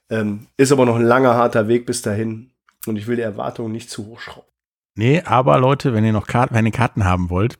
Ähm, 0.09 0.47
ist 0.55 0.71
aber 0.71 0.85
noch 0.85 0.95
ein 0.95 1.03
langer, 1.03 1.35
harter 1.35 1.67
Weg 1.67 1.85
bis 1.85 2.01
dahin. 2.01 2.51
Und 2.85 2.95
ich 2.95 3.07
will 3.07 3.17
die 3.17 3.21
Erwartungen 3.21 3.71
nicht 3.71 3.89
zu 3.89 4.07
hoch 4.07 4.19
schrauben. 4.19 4.52
Nee, 4.95 5.21
aber 5.21 5.57
Leute, 5.57 5.93
wenn 5.93 6.05
ihr 6.05 6.11
noch 6.11 6.27
Karten, 6.27 6.53
wenn 6.53 6.65
ihr 6.65 6.71
Karten 6.71 7.05
haben 7.05 7.29
wollt, 7.29 7.59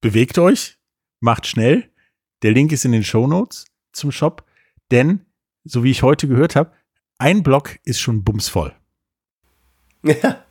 bewegt 0.00 0.38
euch, 0.38 0.78
macht 1.20 1.46
schnell. 1.46 1.90
Der 2.42 2.52
Link 2.52 2.72
ist 2.72 2.84
in 2.84 2.92
den 2.92 3.04
Show 3.04 3.26
Notes 3.26 3.66
zum 3.92 4.12
Shop, 4.12 4.44
denn, 4.90 5.26
so 5.64 5.84
wie 5.84 5.90
ich 5.90 6.02
heute 6.02 6.28
gehört 6.28 6.56
habe, 6.56 6.72
ein 7.18 7.42
Block 7.42 7.78
ist 7.84 8.00
schon 8.00 8.24
bumsvoll. 8.24 8.74
Ja. 10.02 10.44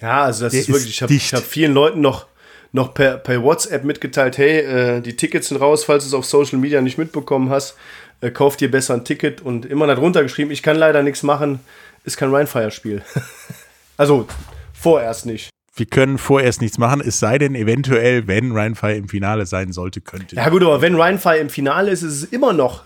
Ja, 0.00 0.24
also 0.24 0.44
das 0.44 0.52
Der 0.52 0.60
ist 0.60 0.68
wirklich, 0.68 0.90
ich 0.90 1.02
habe 1.02 1.14
hab 1.14 1.44
vielen 1.44 1.72
Leuten 1.72 2.00
noch, 2.00 2.26
noch 2.72 2.92
per, 2.92 3.16
per 3.16 3.42
WhatsApp 3.42 3.84
mitgeteilt, 3.84 4.36
hey, 4.36 4.58
äh, 4.58 5.00
die 5.00 5.16
Tickets 5.16 5.48
sind 5.48 5.58
raus, 5.58 5.84
falls 5.84 6.02
du 6.02 6.08
es 6.08 6.14
auf 6.14 6.26
Social 6.26 6.58
Media 6.58 6.80
nicht 6.82 6.98
mitbekommen 6.98 7.48
hast, 7.48 7.76
äh, 8.20 8.30
kauf 8.30 8.56
dir 8.56 8.70
besser 8.70 8.94
ein 8.94 9.04
Ticket 9.04 9.40
und 9.40 9.64
immer 9.64 9.86
darunter 9.86 10.22
geschrieben, 10.22 10.50
ich 10.50 10.62
kann 10.62 10.76
leider 10.76 11.02
nichts 11.02 11.22
machen, 11.22 11.60
ist 12.04 12.16
kein 12.16 12.34
Rheinfire-Spiel. 12.34 13.02
also 13.96 14.26
Vorerst 14.84 15.24
nicht. 15.24 15.48
Wir 15.74 15.86
können 15.86 16.18
vorerst 16.18 16.60
nichts 16.60 16.76
machen, 16.76 17.00
es 17.00 17.18
sei 17.18 17.38
denn 17.38 17.54
eventuell, 17.54 18.26
wenn 18.28 18.52
Rheinfire 18.52 18.96
im 18.96 19.08
Finale 19.08 19.46
sein 19.46 19.72
sollte, 19.72 20.02
könnte. 20.02 20.36
Ja 20.36 20.50
gut, 20.50 20.62
aber 20.62 20.82
wenn 20.82 20.94
Rheinfire 20.94 21.38
im 21.38 21.48
Finale 21.48 21.90
ist, 21.90 22.02
ist 22.02 22.12
es 22.12 22.24
immer 22.24 22.52
noch 22.52 22.84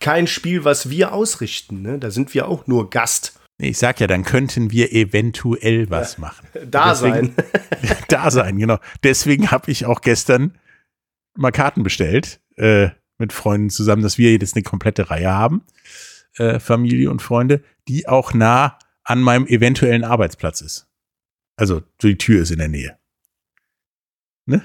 kein 0.00 0.26
Spiel, 0.26 0.64
was 0.64 0.90
wir 0.90 1.12
ausrichten. 1.12 1.80
Ne? 1.82 2.00
Da 2.00 2.10
sind 2.10 2.34
wir 2.34 2.48
auch 2.48 2.66
nur 2.66 2.90
Gast. 2.90 3.38
Ich 3.56 3.78
sag 3.78 4.00
ja, 4.00 4.08
dann 4.08 4.24
könnten 4.24 4.72
wir 4.72 4.92
eventuell 4.92 5.88
was 5.90 6.14
ja, 6.14 6.22
machen. 6.22 6.48
Da 6.68 6.90
Deswegen, 6.90 7.34
sein. 7.36 7.96
da 8.08 8.30
sein, 8.32 8.58
genau. 8.58 8.78
Deswegen 9.04 9.52
habe 9.52 9.70
ich 9.70 9.86
auch 9.86 10.00
gestern 10.00 10.58
mal 11.36 11.52
Karten 11.52 11.84
bestellt 11.84 12.40
äh, 12.56 12.88
mit 13.16 13.32
Freunden 13.32 13.70
zusammen, 13.70 14.02
dass 14.02 14.18
wir 14.18 14.32
jetzt 14.32 14.56
eine 14.56 14.64
komplette 14.64 15.08
Reihe 15.08 15.32
haben, 15.32 15.62
äh, 16.36 16.58
Familie 16.58 17.12
und 17.12 17.22
Freunde, 17.22 17.62
die 17.86 18.08
auch 18.08 18.34
nah 18.34 18.76
an 19.04 19.20
meinem 19.20 19.46
eventuellen 19.46 20.02
Arbeitsplatz 20.02 20.62
ist. 20.62 20.87
Also 21.58 21.82
die 22.02 22.16
Tür 22.16 22.42
ist 22.42 22.52
in 22.52 22.58
der 22.58 22.68
Nähe. 22.68 22.96
Ne? 24.46 24.62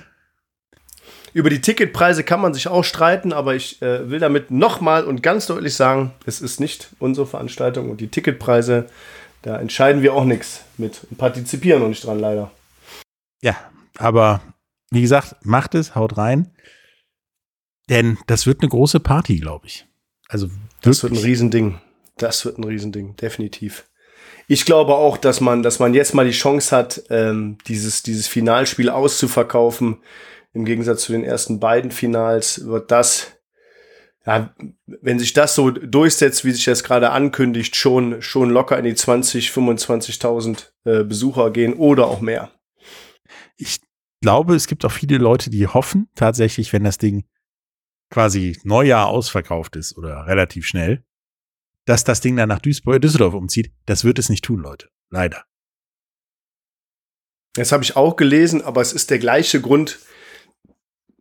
Über 1.33 1.49
die 1.49 1.59
Ticketpreise 1.59 2.23
kann 2.23 2.39
man 2.39 2.53
sich 2.53 2.67
auch 2.67 2.83
streiten, 2.83 3.33
aber 3.33 3.55
ich 3.55 3.81
äh, 3.81 4.11
will 4.11 4.19
damit 4.19 4.51
nochmal 4.51 5.03
und 5.03 5.23
ganz 5.23 5.47
deutlich 5.47 5.73
sagen, 5.73 6.13
es 6.27 6.39
ist 6.39 6.59
nicht 6.59 6.89
unsere 6.99 7.25
Veranstaltung 7.25 7.89
und 7.89 7.99
die 7.99 8.09
Ticketpreise, 8.09 8.87
da 9.41 9.59
entscheiden 9.59 10.03
wir 10.03 10.13
auch 10.13 10.25
nichts 10.25 10.63
mit 10.77 11.01
und 11.09 11.17
partizipieren 11.17 11.81
noch 11.81 11.89
nicht 11.89 12.05
dran, 12.05 12.19
leider. 12.19 12.51
Ja, 13.41 13.55
aber 13.97 14.41
wie 14.91 15.01
gesagt, 15.01 15.35
macht 15.41 15.73
es, 15.73 15.95
haut 15.95 16.17
rein. 16.17 16.51
Denn 17.89 18.19
das 18.27 18.45
wird 18.45 18.61
eine 18.61 18.69
große 18.69 18.99
Party, 18.99 19.37
glaube 19.37 19.65
ich. 19.65 19.87
Also 20.29 20.49
das 20.81 21.01
wird 21.01 21.13
ein 21.13 21.19
Riesending. 21.19 21.81
Das 22.17 22.45
wird 22.45 22.59
ein 22.59 22.63
Riesending, 22.63 23.15
definitiv. 23.15 23.85
Ich 24.47 24.65
glaube 24.65 24.95
auch, 24.95 25.17
dass 25.17 25.41
man, 25.41 25.63
dass 25.63 25.79
man 25.79 25.93
jetzt 25.93 26.13
mal 26.13 26.25
die 26.25 26.31
Chance 26.31 26.75
hat, 26.75 27.03
ähm, 27.09 27.57
dieses, 27.67 28.03
dieses 28.03 28.27
Finalspiel 28.27 28.89
auszuverkaufen 28.89 29.97
im 30.53 30.65
Gegensatz 30.65 31.03
zu 31.03 31.11
den 31.11 31.23
ersten 31.23 31.59
beiden 31.59 31.91
Finals 31.91 32.65
wird 32.67 32.91
das, 32.91 33.33
ja, 34.25 34.53
wenn 34.85 35.19
sich 35.19 35.33
das 35.33 35.55
so 35.55 35.71
durchsetzt, 35.71 36.45
wie 36.45 36.51
sich 36.51 36.65
das 36.65 36.83
gerade 36.83 37.09
ankündigt, 37.09 37.75
schon, 37.75 38.21
schon 38.21 38.49
locker 38.49 38.77
in 38.77 38.85
die 38.85 38.95
20, 38.95 39.49
25.000 39.49 40.69
äh, 40.85 41.03
Besucher 41.03 41.51
gehen 41.51 41.73
oder 41.73 42.07
auch 42.07 42.21
mehr. 42.21 42.51
Ich 43.57 43.81
glaube, 44.21 44.55
es 44.55 44.67
gibt 44.67 44.85
auch 44.85 44.91
viele 44.91 45.17
Leute, 45.17 45.49
die 45.49 45.67
hoffen 45.67 46.09
tatsächlich, 46.15 46.71
wenn 46.71 46.83
das 46.83 46.97
Ding 46.97 47.25
quasi 48.11 48.59
Neujahr 48.63 49.07
ausverkauft 49.07 49.75
ist 49.75 49.97
oder 49.97 50.27
relativ 50.27 50.67
schnell, 50.67 51.03
dass 51.85 52.03
das 52.03 52.21
Ding 52.21 52.35
dann 52.35 52.49
nach 52.49 52.59
Duisburg, 52.59 53.01
Düsseldorf 53.01 53.33
umzieht. 53.33 53.71
Das 53.85 54.03
wird 54.03 54.19
es 54.19 54.29
nicht 54.29 54.45
tun, 54.45 54.61
Leute. 54.61 54.89
Leider. 55.09 55.43
Das 57.53 57.71
habe 57.71 57.83
ich 57.83 57.95
auch 57.95 58.15
gelesen, 58.15 58.63
aber 58.63 58.81
es 58.81 58.93
ist 58.93 59.11
der 59.11 59.19
gleiche 59.19 59.61
Grund, 59.61 59.99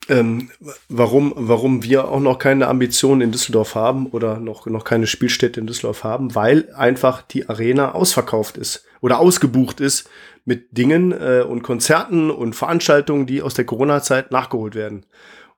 ähm, 0.09 0.51
warum, 0.89 1.33
warum 1.37 1.83
wir 1.85 2.09
auch 2.09 2.21
noch 2.21 2.39
keine 2.39 2.67
Ambitionen 2.69 3.21
in 3.21 3.33
Düsseldorf 3.33 3.75
haben 3.75 4.07
oder 4.07 4.39
noch, 4.39 4.67
noch 4.67 4.85
keine 4.85 5.07
Spielstätte 5.07 5.61
in 5.61 5.67
Düsseldorf 5.67 6.05
haben, 6.05 6.35
weil 6.35 6.73
einfach 6.75 7.23
die 7.23 7.49
Arena 7.49 7.93
ausverkauft 7.93 8.57
ist 8.57 8.85
oder 9.01 9.21
ausgebucht 9.21 9.81
ist 9.81 10.09
mit 10.45 10.77
Dingen 10.77 11.13
äh, 11.13 11.45
und 11.47 11.63
Konzerten 11.63 12.31
und 12.31 12.55
Veranstaltungen, 12.55 13.27
die 13.27 13.43
aus 13.43 13.55
der 13.55 13.65
Corona-Zeit 13.65 14.33
nachgeholt 14.33 14.75
werden. 14.75 15.07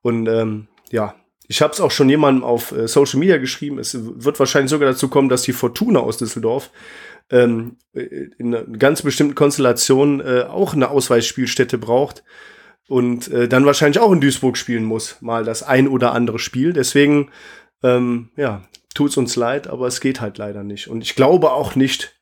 Und 0.02 0.26
ähm, 0.28 0.68
ja, 0.90 1.14
ich 1.46 1.62
habe 1.62 1.72
es 1.72 1.80
auch 1.80 1.90
schon 1.90 2.08
jemandem 2.08 2.44
auf 2.44 2.72
äh, 2.72 2.88
Social 2.88 3.20
Media 3.20 3.38
geschrieben. 3.38 3.78
Es 3.78 3.96
wird 4.00 4.38
wahrscheinlich 4.38 4.70
sogar 4.70 4.90
dazu 4.90 5.08
kommen, 5.08 5.28
dass 5.28 5.42
die 5.42 5.52
Fortuna 5.52 6.00
aus 6.00 6.18
Düsseldorf 6.18 6.70
ähm, 7.30 7.76
in 7.92 8.54
einer 8.54 8.64
ganz 8.64 9.02
bestimmten 9.02 9.34
Konstellation 9.34 10.20
äh, 10.20 10.42
auch 10.42 10.74
eine 10.74 10.90
Ausweichspielstätte 10.90 11.78
braucht 11.78 12.22
und 12.88 13.28
äh, 13.28 13.48
dann 13.48 13.64
wahrscheinlich 13.66 13.98
auch 13.98 14.12
in 14.12 14.20
Duisburg 14.20 14.56
spielen 14.56 14.84
muss, 14.84 15.20
mal 15.20 15.44
das 15.44 15.62
ein 15.62 15.88
oder 15.88 16.12
andere 16.12 16.38
Spiel. 16.38 16.72
Deswegen, 16.72 17.30
ähm, 17.82 18.30
ja, 18.36 18.62
tut's 18.94 19.16
uns 19.16 19.36
leid, 19.36 19.68
aber 19.68 19.86
es 19.86 20.00
geht 20.00 20.20
halt 20.20 20.38
leider 20.38 20.62
nicht. 20.62 20.88
Und 20.88 21.02
ich 21.02 21.14
glaube 21.14 21.52
auch 21.52 21.74
nicht 21.74 22.14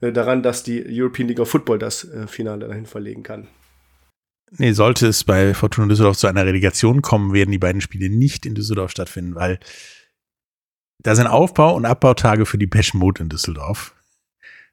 äh, 0.00 0.12
daran, 0.12 0.42
dass 0.42 0.62
die 0.62 0.84
European 0.86 1.28
League 1.28 1.40
of 1.40 1.50
Football 1.50 1.78
das 1.78 2.04
äh, 2.04 2.26
Finale 2.26 2.66
dahin 2.66 2.86
verlegen 2.86 3.22
kann. 3.22 3.48
Nee, 4.58 4.72
sollte 4.72 5.06
es 5.06 5.24
bei 5.24 5.54
Fortuna 5.54 5.88
Düsseldorf 5.88 6.16
zu 6.16 6.26
einer 6.26 6.44
Relegation 6.44 7.02
kommen, 7.02 7.32
werden 7.32 7.52
die 7.52 7.58
beiden 7.58 7.80
Spiele 7.80 8.10
nicht 8.10 8.46
in 8.46 8.54
Düsseldorf 8.54 8.90
stattfinden, 8.90 9.34
weil 9.34 9.60
da 11.02 11.14
sind 11.14 11.28
Aufbau- 11.28 11.74
und 11.74 11.86
Abbautage 11.86 12.46
für 12.46 12.58
die 12.58 12.66
Peschmod 12.66 13.20
in 13.20 13.28
Düsseldorf. 13.28 13.94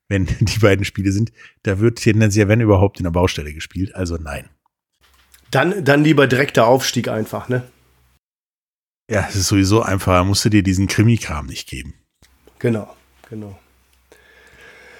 Wenn 0.09 0.25
die 0.39 0.59
beiden 0.59 0.85
Spiele 0.85 1.11
sind, 1.11 1.31
da 1.63 1.79
wird 1.79 1.99
tendenziell, 1.99 2.47
wenn 2.47 2.61
überhaupt, 2.61 2.99
in 2.99 3.03
der 3.03 3.11
Baustelle 3.11 3.53
gespielt. 3.53 3.93
Also 3.95 4.17
nein. 4.17 4.49
Dann, 5.51 5.83
dann 5.85 6.03
lieber 6.03 6.27
direkter 6.27 6.65
Aufstieg 6.65 7.07
einfach, 7.07 7.47
ne? 7.47 7.63
Ja, 9.09 9.25
es 9.29 9.35
ist 9.35 9.47
sowieso 9.47 9.81
einfacher, 9.81 10.23
musst 10.25 10.43
du 10.43 10.49
dir 10.49 10.63
diesen 10.63 10.87
Krimi-Kram 10.87 11.45
nicht 11.45 11.69
geben. 11.69 11.93
Genau, 12.59 12.93
genau. 13.29 13.57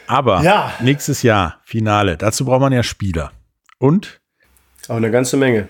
Aber 0.07 0.41
ja. 0.41 0.74
nächstes 0.81 1.22
Jahr, 1.24 1.62
Finale, 1.65 2.15
dazu 2.15 2.46
braucht 2.46 2.62
man 2.62 2.72
ja 2.72 2.84
Spieler. 2.84 3.34
Und? 3.77 4.22
Auch 4.88 4.96
eine 4.96 5.12
ganze 5.12 5.38
Menge. 5.38 5.70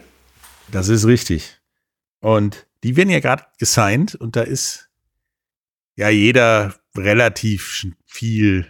Das 0.72 0.90
ist 0.90 1.06
richtig. 1.06 1.60
Und 2.20 2.68
die 2.84 2.96
werden 2.96 3.10
ja 3.10 3.20
gerade 3.20 3.46
gesigned 3.58 4.16
und 4.16 4.36
da 4.36 4.42
ist 4.42 4.90
ja 5.96 6.10
jeder 6.10 6.76
relativ 6.96 7.86
viel 8.06 8.68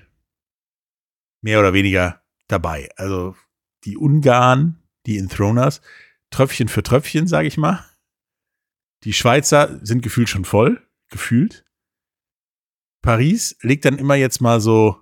mehr 1.41 1.59
oder 1.59 1.73
weniger 1.73 2.21
dabei. 2.47 2.89
Also 2.95 3.35
die 3.83 3.97
Ungarn, 3.97 4.81
die 5.05 5.17
Enthroners, 5.17 5.81
Tröpfchen 6.29 6.67
für 6.67 6.83
Tröpfchen, 6.83 7.27
sage 7.27 7.47
ich 7.47 7.57
mal. 7.57 7.85
Die 9.03 9.13
Schweizer 9.13 9.79
sind 9.85 10.01
gefühlt 10.01 10.29
schon 10.29 10.45
voll, 10.45 10.81
gefühlt. 11.09 11.65
Paris 13.01 13.57
legt 13.61 13.85
dann 13.85 13.97
immer 13.97 14.15
jetzt 14.15 14.41
mal 14.41 14.59
so 14.59 15.01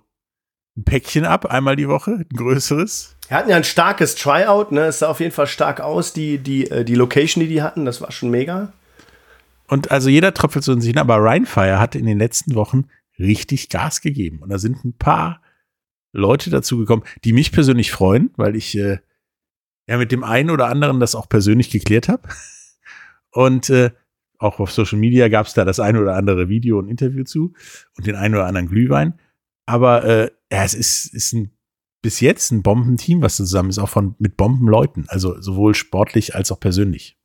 ein 0.76 0.84
Päckchen 0.84 1.24
ab, 1.24 1.46
einmal 1.46 1.76
die 1.76 1.88
Woche, 1.88 2.26
ein 2.30 2.36
größeres. 2.36 3.16
Wir 3.28 3.36
hatten 3.36 3.50
ja 3.50 3.56
ein 3.56 3.64
starkes 3.64 4.14
Tryout, 4.14 4.72
ne? 4.72 4.86
Es 4.86 5.00
sah 5.00 5.08
auf 5.08 5.20
jeden 5.20 5.32
Fall 5.32 5.46
stark 5.46 5.80
aus, 5.80 6.12
die, 6.12 6.38
die, 6.38 6.70
äh, 6.70 6.84
die 6.84 6.94
Location, 6.94 7.42
die 7.42 7.48
die 7.48 7.62
hatten, 7.62 7.84
das 7.84 8.00
war 8.00 8.12
schon 8.12 8.30
mega. 8.30 8.72
Und 9.66 9.90
also 9.90 10.08
jeder 10.08 10.32
tröpfelt 10.34 10.64
so 10.64 10.72
in 10.72 10.80
sich, 10.80 10.96
aber 10.96 11.16
Rheinfire 11.16 11.80
hat 11.80 11.94
in 11.94 12.06
den 12.06 12.18
letzten 12.18 12.54
Wochen 12.54 12.84
richtig 13.18 13.68
Gas 13.68 14.00
gegeben. 14.00 14.38
Und 14.40 14.50
da 14.50 14.58
sind 14.58 14.84
ein 14.84 14.92
paar 14.92 15.40
Leute 16.12 16.50
dazu 16.50 16.78
gekommen, 16.78 17.02
die 17.24 17.32
mich 17.32 17.52
persönlich 17.52 17.90
freuen, 17.90 18.30
weil 18.36 18.54
ich 18.54 18.76
äh, 18.76 18.98
ja 19.88 19.98
mit 19.98 20.12
dem 20.12 20.24
einen 20.24 20.50
oder 20.50 20.68
anderen 20.68 21.00
das 21.00 21.14
auch 21.14 21.28
persönlich 21.28 21.70
geklärt 21.70 22.08
habe. 22.08 22.28
Und 23.30 23.70
äh, 23.70 23.90
auch 24.38 24.60
auf 24.60 24.70
Social 24.70 24.98
Media 24.98 25.28
gab 25.28 25.46
es 25.46 25.54
da 25.54 25.64
das 25.64 25.80
ein 25.80 25.96
oder 25.96 26.14
andere 26.14 26.48
Video 26.48 26.78
und 26.78 26.88
Interview 26.88 27.24
zu 27.24 27.54
und 27.96 28.06
den 28.06 28.16
einen 28.16 28.34
oder 28.34 28.44
anderen 28.46 28.68
Glühwein. 28.68 29.14
Aber 29.66 30.04
äh, 30.04 30.30
ja, 30.50 30.64
es 30.64 30.74
ist, 30.74 31.12
ist 31.12 31.32
ein, 31.32 31.50
bis 32.02 32.20
jetzt 32.20 32.52
ein 32.52 32.62
Bombenteam, 32.62 33.20
was 33.20 33.36
zusammen 33.36 33.70
ist, 33.70 33.78
auch 33.78 33.88
von 33.88 34.14
mit 34.18 34.36
Bombenleuten, 34.36 35.06
also 35.08 35.40
sowohl 35.40 35.74
sportlich 35.74 36.34
als 36.34 36.52
auch 36.52 36.60
persönlich. 36.60 37.18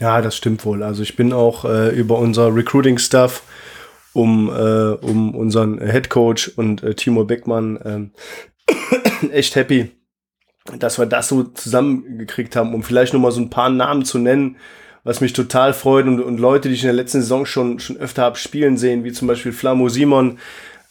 Ja, 0.00 0.22
das 0.22 0.36
stimmt 0.36 0.64
wohl. 0.64 0.82
Also 0.82 1.02
ich 1.02 1.16
bin 1.16 1.32
auch 1.32 1.64
äh, 1.64 1.90
über 1.90 2.18
unser 2.18 2.54
Recruiting-Stuff 2.54 3.42
um, 4.12 4.48
äh, 4.48 4.92
um 5.04 5.34
unseren 5.34 5.78
Head 5.78 6.08
Coach 6.08 6.48
und 6.56 6.82
äh, 6.82 6.94
Timo 6.94 7.24
Beckmann 7.24 8.12
äh, 8.70 9.26
echt 9.32 9.54
happy, 9.54 9.90
dass 10.78 10.98
wir 10.98 11.06
das 11.06 11.28
so 11.28 11.42
zusammengekriegt 11.42 12.56
haben, 12.56 12.74
um 12.74 12.82
vielleicht 12.82 13.12
noch 13.12 13.20
mal 13.20 13.32
so 13.32 13.40
ein 13.40 13.50
paar 13.50 13.70
Namen 13.70 14.04
zu 14.04 14.18
nennen, 14.18 14.56
was 15.04 15.20
mich 15.20 15.32
total 15.32 15.72
freut 15.72 16.06
und, 16.06 16.20
und 16.20 16.38
Leute, 16.38 16.68
die 16.68 16.74
ich 16.74 16.82
in 16.82 16.88
der 16.88 16.94
letzten 16.94 17.20
Saison 17.20 17.46
schon, 17.46 17.78
schon 17.80 17.96
öfter 17.96 18.22
habe 18.22 18.36
spielen 18.36 18.76
sehen, 18.76 19.04
wie 19.04 19.12
zum 19.12 19.28
Beispiel 19.28 19.52
Flamo 19.52 19.88
Simon, 19.88 20.38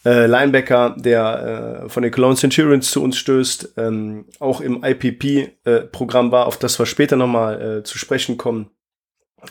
äh, 0.04 0.26
Linebacker, 0.26 0.94
der 0.98 1.82
äh, 1.84 1.88
von 1.88 2.02
den 2.02 2.12
Cologne 2.12 2.36
Centurions 2.36 2.90
zu 2.90 3.02
uns 3.02 3.16
stößt, 3.18 3.74
ähm, 3.76 4.26
auch 4.38 4.60
im 4.60 4.84
IPP-Programm 4.84 6.28
äh, 6.28 6.32
war, 6.32 6.46
auf 6.46 6.56
das 6.56 6.78
wir 6.78 6.86
später 6.86 7.16
nochmal 7.16 7.78
äh, 7.78 7.82
zu 7.82 7.98
sprechen 7.98 8.36
kommen. 8.36 8.70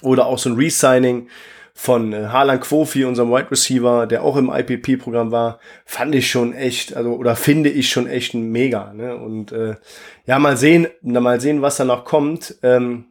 Oder 0.02 0.26
auch 0.26 0.38
so 0.38 0.50
ein 0.50 0.56
Resigning 0.56 1.30
von 1.74 2.12
äh, 2.14 2.28
Harlan 2.28 2.60
Quofi, 2.60 3.06
unserem 3.06 3.30
Wide 3.30 3.52
Receiver, 3.52 4.08
der 4.08 4.24
auch 4.24 4.36
im 4.36 4.50
IPP-Programm 4.50 5.32
war, 5.32 5.60
fand 5.86 6.16
ich 6.16 6.30
schon 6.30 6.54
echt, 6.54 6.96
also 6.96 7.12
oder 7.14 7.36
finde 7.36 7.70
ich 7.70 7.90
schon 7.90 8.08
echt 8.08 8.34
mega. 8.34 8.94
Ne? 8.94 9.16
Und 9.16 9.52
äh, 9.52 9.76
ja, 10.26 10.40
mal 10.40 10.58
sehen, 10.58 10.88
mal 11.02 11.40
sehen, 11.40 11.62
was 11.62 11.78
da 11.78 11.86
noch 11.86 12.04
kommt. 12.04 12.56
Ähm, 12.64 13.06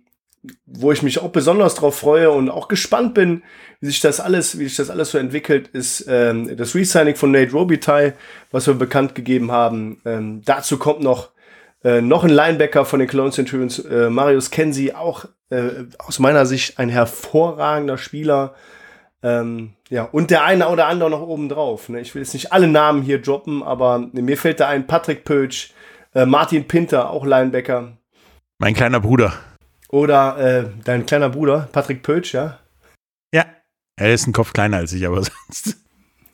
wo 0.66 0.92
ich 0.92 1.02
mich 1.02 1.20
auch 1.20 1.30
besonders 1.30 1.74
drauf 1.74 1.96
freue 1.96 2.30
und 2.30 2.50
auch 2.50 2.68
gespannt 2.68 3.14
bin, 3.14 3.42
wie 3.80 3.86
sich 3.86 4.00
das 4.00 4.20
alles, 4.20 4.58
wie 4.58 4.64
sich 4.64 4.76
das 4.76 4.90
alles 4.90 5.10
so 5.10 5.18
entwickelt, 5.18 5.68
ist 5.68 6.06
ähm, 6.08 6.56
das 6.56 6.74
Resigning 6.74 7.16
von 7.16 7.30
Nate 7.30 7.52
Robitaille, 7.52 8.14
was 8.50 8.66
wir 8.66 8.74
bekannt 8.74 9.14
gegeben 9.14 9.52
haben. 9.52 10.00
Ähm, 10.04 10.42
dazu 10.44 10.78
kommt 10.78 11.00
noch 11.00 11.30
äh, 11.84 12.00
noch 12.00 12.24
ein 12.24 12.30
Linebacker 12.30 12.84
von 12.84 12.98
den 12.98 13.08
Cologne 13.08 13.32
Centurions, 13.32 13.78
äh, 13.78 14.10
Marius 14.10 14.50
Kenzie, 14.50 14.94
auch 14.94 15.26
äh, 15.50 15.84
aus 15.98 16.18
meiner 16.18 16.46
Sicht 16.46 16.78
ein 16.78 16.88
hervorragender 16.88 17.98
Spieler. 17.98 18.54
Ähm, 19.22 19.74
ja, 19.88 20.02
und 20.04 20.30
der 20.30 20.44
eine 20.44 20.68
oder 20.68 20.86
andere 20.86 21.10
noch 21.10 21.22
oben 21.22 21.48
drauf. 21.48 21.88
Ne? 21.88 22.00
Ich 22.00 22.14
will 22.14 22.22
jetzt 22.22 22.34
nicht 22.34 22.52
alle 22.52 22.66
Namen 22.66 23.02
hier 23.02 23.20
droppen, 23.20 23.62
aber 23.62 23.98
mir 24.12 24.36
fällt 24.36 24.60
da 24.60 24.68
ein 24.68 24.86
Patrick 24.86 25.24
Pötsch, 25.24 25.70
äh, 26.14 26.26
Martin 26.26 26.66
Pinter, 26.66 27.10
auch 27.10 27.24
Linebacker. 27.24 27.96
Mein 28.58 28.74
kleiner 28.74 29.00
Bruder. 29.00 29.34
Oder 29.88 30.38
äh, 30.38 30.64
dein 30.84 31.06
kleiner 31.06 31.28
Bruder, 31.28 31.68
Patrick 31.70 32.02
Pötsch, 32.02 32.34
ja? 32.34 32.58
Er 33.96 34.12
ist 34.12 34.26
ein 34.26 34.32
Kopf 34.32 34.52
kleiner 34.52 34.76
als 34.76 34.92
ich, 34.92 35.06
aber 35.06 35.22
sonst. 35.48 35.78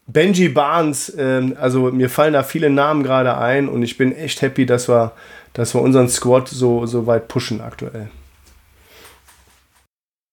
Benji 0.07 0.49
Barnes, 0.49 1.13
ähm, 1.17 1.57
also 1.59 1.93
mir 1.93 2.11
fallen 2.11 2.33
da 2.35 2.43
viele 2.43 2.71
Namen 2.71 3.03
gerade 3.05 3.39
ein 3.39 3.69
und 3.69 3.83
ich 3.83 3.97
bin 3.97 4.13
echt 4.13 4.43
happy, 4.43 4.67
dass 4.67 4.89
wir, 4.89 5.13
dass 5.53 5.75
wir 5.75 5.81
unseren 5.81 6.09
Squad 6.09 6.49
so, 6.49 6.87
so 6.87 7.07
weit 7.07 7.29
pushen 7.29 7.61
aktuell. 7.61 8.11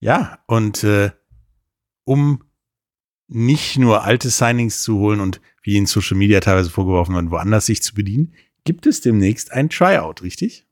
Ja, 0.01 0.39
und 0.47 0.83
äh, 0.83 1.11
um 2.03 2.43
nicht 3.27 3.77
nur 3.77 4.03
alte 4.03 4.29
Signings 4.29 4.81
zu 4.81 4.97
holen 4.97 5.19
und 5.19 5.39
wie 5.61 5.77
in 5.77 5.85
Social 5.85 6.17
Media 6.17 6.39
teilweise 6.39 6.71
vorgeworfen 6.71 7.13
wird, 7.13 7.29
woanders 7.29 7.67
sich 7.67 7.83
zu 7.83 7.93
bedienen, 7.93 8.33
gibt 8.63 8.87
es 8.87 9.01
demnächst 9.01 9.51
ein 9.51 9.69
Tryout, 9.69 10.23
richtig? 10.23 10.65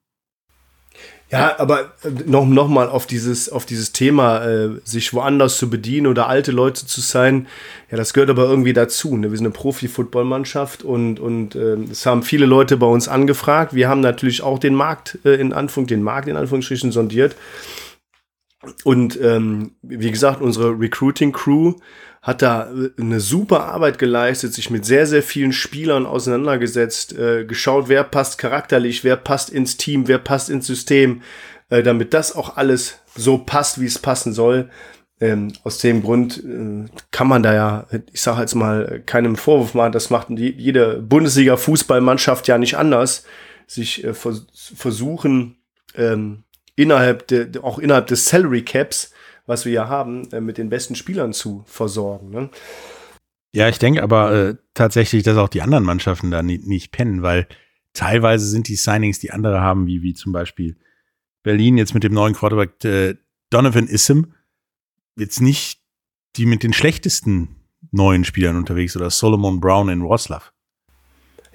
Ja, 1.30 1.60
aber 1.60 1.92
äh, 2.04 2.10
noch, 2.26 2.46
noch 2.46 2.70
mal 2.70 2.88
auf 2.88 3.06
dieses, 3.06 3.50
auf 3.50 3.66
dieses 3.66 3.92
Thema, 3.92 4.46
äh, 4.46 4.70
sich 4.86 5.14
woanders 5.14 5.58
zu 5.58 5.70
bedienen 5.70 6.08
oder 6.08 6.28
alte 6.28 6.52
Leute 6.52 6.86
zu 6.86 7.02
sein, 7.02 7.48
ja, 7.92 7.98
das 7.98 8.14
gehört 8.14 8.30
aber 8.30 8.46
irgendwie 8.46 8.74
dazu. 8.74 9.18
Ne? 9.18 9.30
Wir 9.30 9.38
sind 9.38 9.46
eine 9.46 9.54
Profi-Football-Mannschaft 9.54 10.84
und, 10.84 11.20
und 11.20 11.56
äh, 11.56 11.78
es 11.92 12.06
haben 12.06 12.24
viele 12.24 12.46
Leute 12.46 12.78
bei 12.78 12.88
uns 12.88 13.10
angefragt. 13.10 13.74
Wir 13.74 13.90
haben 13.90 14.00
natürlich 14.00 14.42
auch 14.42 14.58
den 14.58 14.74
Markt 14.74 15.20
äh, 15.26 15.36
in 15.36 15.52
Anführung, 15.52 15.88
den 15.88 16.02
Markt 16.02 16.30
in 16.30 16.38
Anführungsstrichen 16.38 16.94
sondiert. 16.94 17.36
Und 18.84 19.20
ähm, 19.22 19.72
wie 19.82 20.12
gesagt, 20.12 20.42
unsere 20.42 20.80
Recruiting-Crew 20.80 21.74
hat 22.22 22.42
da 22.42 22.70
äh, 22.70 22.90
eine 23.00 23.20
super 23.20 23.66
Arbeit 23.66 23.98
geleistet, 24.00 24.54
sich 24.54 24.70
mit 24.70 24.86
sehr, 24.86 25.08
sehr 25.08 25.24
vielen 25.24 25.54
Spielern 25.54 26.06
auseinandergesetzt, 26.06 27.18
äh, 27.18 27.46
geschaut, 27.46 27.90
wer 27.90 28.04
passt 28.04 28.38
charakterlich, 28.38 29.04
wer 29.04 29.16
passt 29.16 29.50
ins 29.50 29.78
Team, 29.78 30.08
wer 30.08 30.18
passt 30.20 30.50
ins 30.50 30.68
System, 30.68 31.22
äh, 31.70 31.84
damit 31.84 32.14
das 32.14 32.36
auch 32.36 32.58
alles 32.58 33.00
so 33.16 33.38
passt, 33.38 33.80
wie 33.80 33.86
es 33.86 34.00
passen 34.00 34.34
soll. 34.34 34.70
Ähm, 35.20 35.54
aus 35.64 35.80
dem 35.80 36.04
Grund 36.04 36.44
äh, 36.44 36.86
kann 37.10 37.28
man 37.28 37.42
da 37.42 37.54
ja, 37.54 37.88
ich 38.12 38.22
sage 38.22 38.42
jetzt 38.42 38.54
mal, 38.54 39.02
keinem 39.06 39.36
Vorwurf 39.36 39.74
machen, 39.74 39.92
das 39.92 40.12
macht 40.12 40.28
die, 40.30 40.52
jede 40.52 41.02
Bundesliga-Fußballmannschaft 41.02 42.48
ja 42.48 42.58
nicht 42.58 42.78
anders, 42.78 43.26
sich 43.66 44.04
äh, 44.04 44.14
vers 44.14 44.46
versuchen, 44.76 45.58
ähm, 45.96 46.44
innerhalb 46.78 47.28
de, 47.28 47.60
auch 47.62 47.80
innerhalb 47.80 48.08
des 48.08 48.26
Salary 48.26 48.64
Caps 48.64 49.12
was 49.48 49.66
wir 49.66 49.72
ja 49.72 49.90
haben, 49.90 50.30
äh, 50.32 50.42
mit 50.42 50.60
den 50.60 50.70
besten 50.70 50.94
Spielern 50.94 51.34
zu 51.34 51.64
versorgen. 51.66 52.30
Ne? 52.30 52.50
Ja, 53.56 53.70
ich 53.70 53.80
denke 53.80 54.04
aber 54.04 54.32
äh, 54.34 54.56
tatsächlich, 54.76 55.24
dass 55.24 55.38
auch 55.38 55.50
die 55.50 55.64
anderen 55.64 55.86
Mannschaften 55.86 56.30
da 56.30 56.44
nie, 56.44 56.60
nicht 56.60 56.92
pennen, 56.92 57.24
weil 57.24 57.48
teilweise 57.94 58.46
sind 58.46 58.68
die 58.68 58.76
Signings, 58.76 59.20
die 59.20 59.32
andere 59.32 59.62
haben, 59.62 59.88
wie, 59.88 60.04
wie 60.04 60.14
zum 60.14 60.34
Beispiel 60.34 60.78
Berlin 61.42 61.78
jetzt 61.78 61.94
mit 61.94 62.04
dem 62.04 62.14
neuen 62.14 62.36
Quarterback 62.36 62.84
äh, 62.84 63.16
Donovan 63.50 63.88
Ism, 63.88 64.26
jetzt 65.18 65.42
nicht 65.42 65.82
die 66.36 66.46
mit 66.46 66.62
den 66.62 66.74
schlechtesten 66.74 67.56
neuen 67.92 68.26
Spielern 68.26 68.58
unterwegs 68.58 68.96
oder 68.96 69.10
Solomon 69.10 69.60
Brown 69.60 69.90
in 69.90 70.04
Wroclaw. 70.04 70.44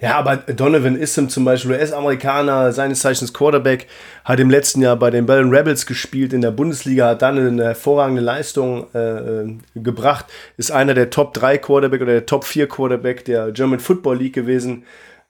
Ja, 0.03 0.17
aber 0.19 0.37
Donovan 0.37 0.97
Issam 0.97 1.29
zum 1.29 1.45
Beispiel, 1.45 1.77
US-Amerikaner, 1.77 2.73
seines 2.73 2.99
Zeichens 2.99 3.33
Quarterback, 3.33 3.87
hat 4.25 4.41
im 4.41 4.51
letzten 4.51 4.83
Jahr 4.83 4.97
bei 4.97 5.11
den 5.11 5.27
Berlin 5.27 5.55
Rebels 5.55 5.87
gespielt 5.87 6.33
in 6.33 6.41
der 6.41 6.51
Bundesliga, 6.51 7.11
hat 7.11 7.23
dann 7.23 7.39
eine 7.39 7.63
hervorragende 7.63 8.21
Leistung 8.21 8.89
äh, 8.95 8.99
äh 8.99 9.57
gebracht, 9.77 10.27
ist 10.57 10.73
einer 10.73 10.95
der 10.95 11.11
Top 11.11 11.35
3 11.35 11.57
Quarterback 11.59 12.03
oder 12.03 12.15
der 12.15 12.27
Top 12.27 12.43
4 12.43 12.69
Quarterback 12.69 13.25
der 13.27 13.53
German 13.53 13.79
Football 13.79 14.19
League 14.19 14.35
gewesen. 14.35 14.83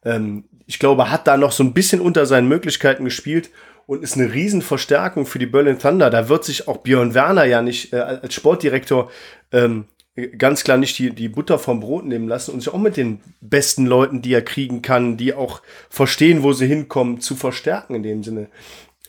Ähm, 0.07 0.45
ich 0.67 0.79
glaube, 0.79 1.11
hat 1.11 1.27
da 1.27 1.37
noch 1.37 1.53
so 1.53 1.63
ein 1.63 1.75
bisschen 1.75 2.01
unter 2.01 2.25
seinen 2.25 2.49
Möglichkeiten 2.49 3.05
gespielt 3.05 3.51
und 3.87 4.03
ist 4.03 4.17
eine 4.17 4.33
Riesenverstärkung 4.33 5.27
für 5.27 5.39
die 5.39 5.45
Berlin 5.45 5.79
Thunder. 5.79 6.09
Da 6.09 6.31
wird 6.31 6.45
sich 6.45 6.67
auch 6.67 6.79
Björn 6.79 7.13
Werner 7.13 7.45
ja 7.45 7.61
nicht 7.61 7.93
äh, 7.93 7.97
als 7.97 8.33
Sportdirektor 8.33 9.11
ähm, 9.53 9.85
ganz 10.15 10.63
klar 10.65 10.77
nicht 10.77 10.99
die, 10.99 11.11
die 11.11 11.29
Butter 11.29 11.59
vom 11.59 11.81
Brot 11.81 12.05
nehmen 12.05 12.29
lassen 12.29 12.53
und 12.53 12.61
sich 12.61 12.73
auch 12.73 12.79
mit 12.79 12.97
den 12.97 13.21
besten 13.41 13.87
Leuten, 13.87 14.21
die 14.21 14.35
er 14.35 14.43
kriegen 14.43 14.83
kann, 14.83 15.17
die 15.17 15.33
auch 15.33 15.63
verstehen, 15.89 16.43
wo 16.43 16.53
sie 16.53 16.67
hinkommen, 16.67 17.21
zu 17.21 17.35
verstärken 17.35 17.95
in 17.95 18.03
dem 18.03 18.23
Sinne. 18.23 18.49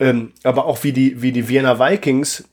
Ähm, 0.00 0.32
aber 0.42 0.64
auch 0.64 0.82
wie 0.82 0.92
die, 0.92 1.20
wie 1.22 1.32
die 1.32 1.48
Vienna 1.48 1.78
Vikings 1.78 2.48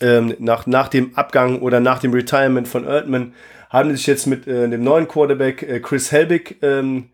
ähm, 0.00 0.34
nach, 0.38 0.66
nach 0.66 0.88
dem 0.88 1.14
Abgang 1.16 1.60
oder 1.60 1.80
nach 1.80 2.00
dem 2.00 2.12
Retirement 2.12 2.68
von 2.68 2.84
Erdmann 2.84 3.34
haben 3.70 3.94
sich 3.96 4.06
jetzt 4.06 4.26
mit 4.26 4.46
äh, 4.46 4.68
dem 4.68 4.82
neuen 4.82 5.08
Quarterback 5.08 5.62
äh, 5.62 5.80
Chris 5.80 6.12
Helbig 6.12 6.58
ähm, 6.62 7.10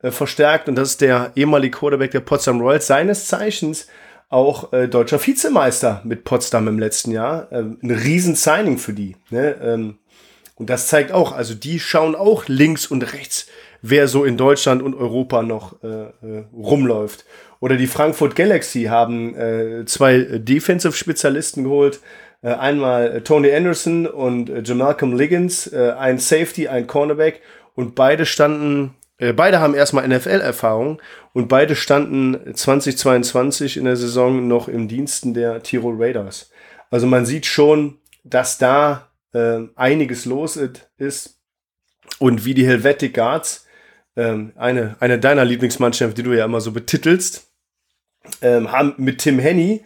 äh, 0.00 0.10
verstärkt 0.10 0.68
und 0.68 0.76
das 0.76 0.90
ist 0.90 1.00
der 1.00 1.32
ehemalige 1.34 1.76
Quarterback 1.76 2.12
der 2.12 2.20
Potsdam 2.20 2.60
Royals, 2.60 2.86
seines 2.86 3.26
Zeichens 3.26 3.88
auch 4.28 4.72
äh, 4.72 4.88
deutscher 4.88 5.24
Vizemeister 5.24 6.02
mit 6.04 6.24
Potsdam 6.24 6.68
im 6.68 6.78
letzten 6.78 7.12
Jahr. 7.12 7.48
Ähm, 7.50 7.78
ein 7.82 7.90
riesen 7.90 8.34
Signing 8.34 8.78
für 8.78 8.92
die. 8.92 9.16
Ne? 9.30 9.56
Ähm, 9.62 9.98
und 10.54 10.70
das 10.70 10.88
zeigt 10.88 11.12
auch, 11.12 11.32
also 11.32 11.54
die 11.54 11.78
schauen 11.78 12.14
auch 12.14 12.48
links 12.48 12.86
und 12.86 13.12
rechts, 13.12 13.46
wer 13.80 14.08
so 14.08 14.24
in 14.24 14.36
Deutschland 14.36 14.82
und 14.82 14.94
Europa 14.94 15.42
noch 15.42 15.82
äh, 15.82 15.86
äh, 15.86 16.44
rumläuft. 16.52 17.24
Oder 17.60 17.76
die 17.76 17.86
Frankfurt 17.86 18.36
Galaxy 18.36 18.84
haben 18.84 19.34
äh, 19.34 19.84
zwei 19.86 20.18
Defensive-Spezialisten 20.18 21.64
geholt. 21.64 22.00
Äh, 22.42 22.50
einmal 22.50 23.16
äh, 23.16 23.20
Tony 23.22 23.52
Anderson 23.52 24.06
und 24.06 24.50
äh, 24.50 24.62
Jamalcolm 24.64 25.16
Liggins, 25.16 25.66
äh, 25.68 25.94
ein 25.98 26.18
Safety, 26.18 26.68
ein 26.68 26.86
Cornerback. 26.86 27.40
Und 27.74 27.94
beide 27.94 28.26
standen 28.26 28.94
äh, 28.94 28.97
beide 29.18 29.60
haben 29.60 29.74
erstmal 29.74 30.06
NFL-Erfahrung 30.06 31.00
und 31.32 31.48
beide 31.48 31.74
standen 31.74 32.54
2022 32.54 33.76
in 33.76 33.84
der 33.84 33.96
Saison 33.96 34.46
noch 34.46 34.68
im 34.68 34.88
Diensten 34.88 35.34
der 35.34 35.62
Tirol 35.62 35.96
Raiders. 35.98 36.50
Also 36.90 37.06
man 37.06 37.26
sieht 37.26 37.46
schon, 37.46 37.98
dass 38.24 38.58
da 38.58 39.08
äh, 39.32 39.60
einiges 39.76 40.24
los 40.24 40.58
ist 40.98 41.40
und 42.18 42.44
wie 42.44 42.54
die 42.54 42.66
Helvetic 42.66 43.14
Guards, 43.14 43.66
äh, 44.14 44.34
eine, 44.56 44.96
eine 45.00 45.18
deiner 45.18 45.44
Lieblingsmannschaften, 45.44 46.14
die 46.14 46.22
du 46.22 46.36
ja 46.36 46.44
immer 46.44 46.60
so 46.60 46.72
betitelst, 46.72 47.50
äh, 48.40 48.60
haben 48.62 48.94
mit 48.96 49.18
Tim 49.18 49.38
Henny 49.38 49.84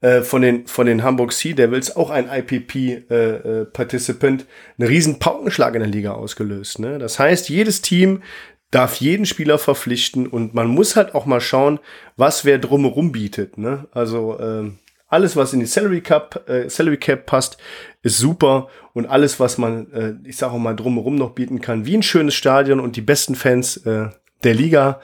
äh, 0.00 0.22
von 0.22 0.42
den, 0.42 0.66
von 0.66 0.86
den 0.86 1.02
Hamburg 1.02 1.32
Sea 1.32 1.54
Devils, 1.54 1.96
auch 1.96 2.10
ein 2.10 2.28
IPP-Participant, 2.28 4.42
äh, 4.42 4.44
äh 4.44 4.46
einen 4.78 4.88
riesen 4.88 5.18
Paukenschlag 5.18 5.74
in 5.74 5.80
der 5.80 5.90
Liga 5.90 6.12
ausgelöst. 6.12 6.78
Ne? 6.78 6.98
Das 6.98 7.18
heißt, 7.18 7.48
jedes 7.48 7.82
Team 7.82 8.22
darf 8.70 8.96
jeden 8.96 9.26
Spieler 9.26 9.58
verpflichten 9.58 10.26
und 10.26 10.54
man 10.54 10.68
muss 10.68 10.96
halt 10.96 11.14
auch 11.14 11.26
mal 11.26 11.40
schauen, 11.40 11.78
was 12.16 12.44
wer 12.44 12.58
drumherum 12.58 13.12
bietet. 13.12 13.58
Ne? 13.58 13.86
Also 13.92 14.38
äh, 14.38 14.70
alles, 15.08 15.36
was 15.36 15.52
in 15.52 15.60
die 15.60 15.66
Salary 15.66 16.00
Cap, 16.00 16.48
äh, 16.48 16.68
Salary 16.68 16.98
Cap 16.98 17.26
passt, 17.26 17.58
ist 18.02 18.18
super 18.18 18.68
und 18.92 19.06
alles, 19.06 19.38
was 19.38 19.56
man, 19.56 19.92
äh, 19.92 20.14
ich 20.24 20.36
sage 20.36 20.52
auch 20.52 20.58
mal 20.58 20.74
drumherum 20.74 21.14
noch 21.14 21.30
bieten 21.30 21.60
kann, 21.60 21.86
wie 21.86 21.96
ein 21.96 22.02
schönes 22.02 22.34
Stadion 22.34 22.80
und 22.80 22.96
die 22.96 23.02
besten 23.02 23.34
Fans 23.34 23.76
äh, 23.78 24.08
der 24.42 24.54
Liga, 24.54 25.00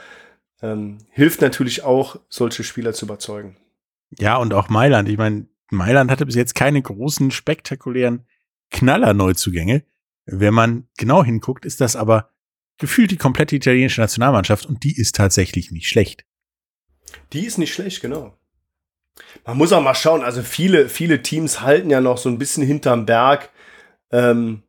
ähm, 0.60 0.98
hilft 1.10 1.40
natürlich 1.40 1.82
auch, 1.82 2.16
solche 2.28 2.64
Spieler 2.64 2.92
zu 2.92 3.06
überzeugen. 3.06 3.56
Ja, 4.18 4.36
und 4.36 4.54
auch 4.54 4.68
Mailand. 4.68 5.08
Ich 5.08 5.18
meine, 5.18 5.46
Mailand 5.70 6.10
hatte 6.10 6.26
bis 6.26 6.34
jetzt 6.34 6.54
keine 6.54 6.80
großen, 6.82 7.30
spektakulären 7.30 8.26
Knaller-Neuzugänge. 8.70 9.82
Wenn 10.26 10.54
man 10.54 10.86
genau 10.96 11.24
hinguckt, 11.24 11.64
ist 11.64 11.80
das 11.80 11.96
aber 11.96 12.28
gefühlt 12.82 13.10
die 13.10 13.16
komplette 13.16 13.56
italienische 13.56 14.00
Nationalmannschaft 14.00 14.66
und 14.66 14.84
die 14.84 14.94
ist 14.94 15.14
tatsächlich 15.14 15.70
nicht 15.70 15.88
schlecht. 15.88 16.24
Die 17.32 17.46
ist 17.46 17.56
nicht 17.56 17.72
schlecht, 17.72 18.02
genau. 18.02 18.36
Man 19.46 19.56
muss 19.56 19.72
auch 19.72 19.80
mal 19.80 19.94
schauen, 19.94 20.22
also 20.22 20.42
viele, 20.42 20.88
viele 20.88 21.22
Teams 21.22 21.60
halten 21.60 21.90
ja 21.90 22.00
noch 22.00 22.18
so 22.18 22.28
ein 22.28 22.38
bisschen 22.38 22.66
hinterm 22.66 23.06
Berg 23.06 23.50
ähm, 24.10 24.62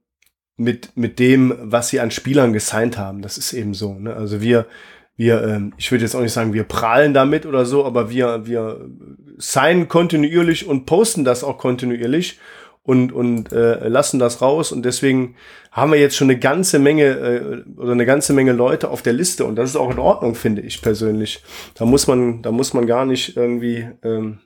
mit, 0.56 0.96
mit 0.96 1.18
dem, 1.20 1.58
was 1.60 1.90
sie 1.90 2.00
an 2.00 2.12
Spielern 2.12 2.54
gesigned 2.54 2.98
haben. 2.98 3.22
Das 3.22 3.38
ist 3.38 3.52
eben 3.54 3.74
so. 3.74 3.96
Ne? 3.96 4.14
Also 4.14 4.42
wir, 4.42 4.68
wir, 5.16 5.44
ähm, 5.44 5.74
ich 5.78 5.92
würde 5.92 6.04
jetzt 6.04 6.16
auch 6.16 6.22
nicht 6.22 6.34
sagen, 6.34 6.54
wir 6.54 6.66
prahlen 6.66 7.14
damit 7.14 7.48
oder 7.48 7.66
so, 7.66 7.84
aber 7.84 8.12
wir, 8.12 8.46
wir 8.46 8.90
signen 9.38 9.88
kontinuierlich 9.88 10.68
und 10.68 10.86
posten 10.86 11.24
das 11.24 11.44
auch 11.44 11.58
kontinuierlich 11.58 12.40
und, 12.84 13.14
und 13.14 13.52
äh, 13.52 13.88
lassen 13.88 14.20
das 14.20 14.42
raus. 14.42 14.72
Und 14.72 14.84
deswegen 14.84 15.36
haben 15.72 15.92
wir 15.92 16.00
jetzt 16.00 16.16
schon 16.16 16.30
eine 16.30 16.40
ganze 16.40 16.80
Menge 16.80 17.06
äh, 17.06 17.64
oder 17.78 17.94
eine 17.94 18.06
ganze 18.06 18.34
Menge 18.34 18.52
Leute 18.52 18.90
auf 18.90 19.02
der 19.02 19.14
Liste. 19.14 19.46
Und 19.46 19.56
das 19.56 19.70
ist 19.70 19.76
auch 19.76 19.92
in 19.92 20.00
Ordnung, 20.00 20.36
finde 20.36 20.62
ich 20.62 20.82
persönlich. 20.82 21.42
Da 21.76 21.86
muss 21.86 22.08
man, 22.08 22.42
da 22.42 22.52
muss 22.52 22.74
man 22.74 22.86
gar 22.86 23.06
nicht 23.06 23.38
irgendwie, 23.38 23.88
ähm, 24.04 24.40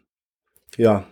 ja, 0.77 1.05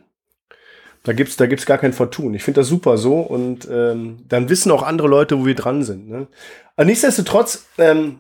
da 1.03 1.13
gibt's, 1.13 1.35
da 1.35 1.45
gibt's 1.47 1.65
gar 1.65 1.77
kein 1.77 1.93
Vertun. 1.93 2.33
Ich 2.33 2.43
finde 2.43 2.61
das 2.61 2.67
super 2.67 2.97
so 2.97 3.19
und 3.19 3.67
ähm, 3.71 4.17
dann 4.27 4.49
wissen 4.49 4.71
auch 4.71 4.83
andere 4.83 5.07
Leute, 5.07 5.39
wo 5.39 5.45
wir 5.45 5.55
dran 5.55 5.83
sind. 5.83 6.09
Ne? 6.09 6.27
Aber 6.75 6.85
nichtsdestotrotz, 6.85 7.67
ähm, 7.77 8.19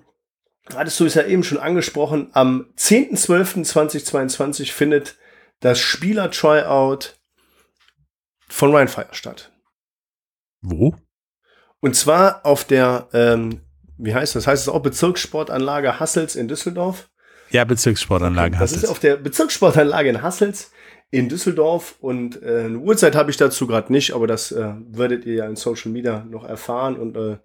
hattest 0.73 0.99
du 0.99 1.05
es 1.05 1.13
ja 1.13 1.23
eben 1.23 1.43
schon 1.43 1.59
angesprochen, 1.59 2.29
am 2.33 2.67
10.12.2022 2.77 4.71
findet 4.71 5.17
das 5.59 5.79
Spieler-Tryout 5.79 7.14
von 8.47 8.73
Rheinfire 8.73 9.09
statt. 9.11 9.51
Wo? 10.61 10.95
Und 11.79 11.95
zwar 11.95 12.45
auf 12.45 12.65
der, 12.65 13.09
ähm, 13.13 13.61
wie 13.97 14.15
heißt 14.15 14.35
das? 14.35 14.47
Heißt 14.47 14.63
es 14.63 14.69
auch 14.69 14.81
Bezirkssportanlage 14.81 15.99
Hassels 15.99 16.35
in 16.35 16.47
Düsseldorf? 16.47 17.09
Ja, 17.51 17.63
Bezirkssportanlage 17.63 18.55
okay, 18.55 18.63
Hassels. 18.63 18.81
Das 18.81 18.83
ist 18.83 18.89
auf 18.89 18.99
der 18.99 19.17
Bezirkssportanlage 19.17 20.09
in 20.09 20.21
Hassels 20.21 20.71
in 21.11 21.29
Düsseldorf 21.29 21.95
und 22.01 22.41
äh, 22.41 22.63
eine 22.65 22.79
Uhrzeit 22.79 23.15
habe 23.15 23.31
ich 23.31 23.37
dazu 23.37 23.67
gerade 23.67 23.93
nicht, 23.93 24.13
aber 24.13 24.27
das 24.27 24.51
äh, 24.51 24.73
werdet 24.89 25.25
ihr 25.25 25.35
ja 25.35 25.45
in 25.45 25.55
Social 25.55 25.91
Media 25.91 26.25
noch 26.29 26.43
erfahren 26.43 26.97
und 26.97 27.15
äh, 27.15 27.37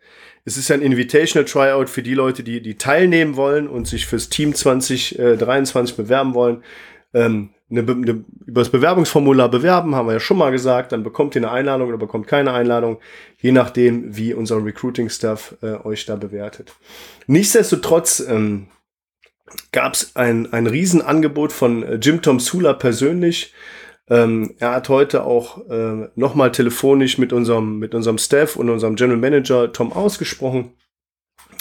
es 0.45 0.57
ist 0.57 0.71
ein 0.71 0.83
Invitational 0.83 1.45
Tryout 1.45 1.91
für 1.91 2.03
die 2.03 2.15
Leute, 2.15 2.43
die 2.43 2.63
die 2.63 2.79
teilnehmen 2.79 3.37
wollen 3.37 3.69
und 3.69 3.87
sich 3.87 4.07
fürs 4.07 4.31
Team 4.31 4.55
2023 4.55 5.97
bewerben 5.97 6.35
wollen. 6.35 6.65
Ähm, 7.13 7.51
eine, 7.71 7.81
eine, 7.81 8.25
über 8.47 8.61
das 8.61 8.71
Bewerbungsformular 8.71 9.51
bewerben, 9.51 9.95
haben 9.95 10.09
wir 10.09 10.15
ja 10.15 10.21
schon 10.21 10.39
mal 10.39 10.51
gesagt, 10.51 10.93
dann 10.93 11.03
bekommt 11.03 11.35
ihr 11.35 11.43
eine 11.43 11.51
Einladung 11.51 11.89
oder 11.89 11.99
bekommt 11.99 12.27
keine 12.27 12.53
Einladung, 12.53 12.99
je 13.39 13.53
nachdem, 13.53 14.17
wie 14.17 14.35
unser 14.35 14.65
Recruiting-Staff 14.65 15.57
äh, 15.63 15.75
euch 15.85 16.07
da 16.07 16.17
bewertet. 16.17 16.75
Nichtsdestotrotz 17.27 18.21
ähm, 18.21 18.67
gab 19.73 19.95
es 19.95 20.17
ein, 20.17 20.53
ein 20.53 20.67
Riesenangebot 20.67 21.53
von 21.53 21.83
äh, 21.83 21.95
Jim 21.97 22.23
Tom 22.23 22.41
Sula 22.41 22.73
persönlich. 22.73 23.55
Ähm, 24.09 24.55
er 24.59 24.73
hat 24.73 24.89
heute 24.89 25.25
auch 25.25 25.69
äh, 25.71 26.09
nochmal 26.17 26.51
telefonisch 26.51 27.19
mit 27.19 27.33
unserem, 27.33 27.79
mit 27.79 27.95
unserem 27.95 28.19
Staff 28.19 28.57
und 28.57 28.69
unserem 28.69 28.97
General 28.97 29.19
Manager 29.19 29.73
Tom 29.73 29.93
ausgesprochen 29.93 30.73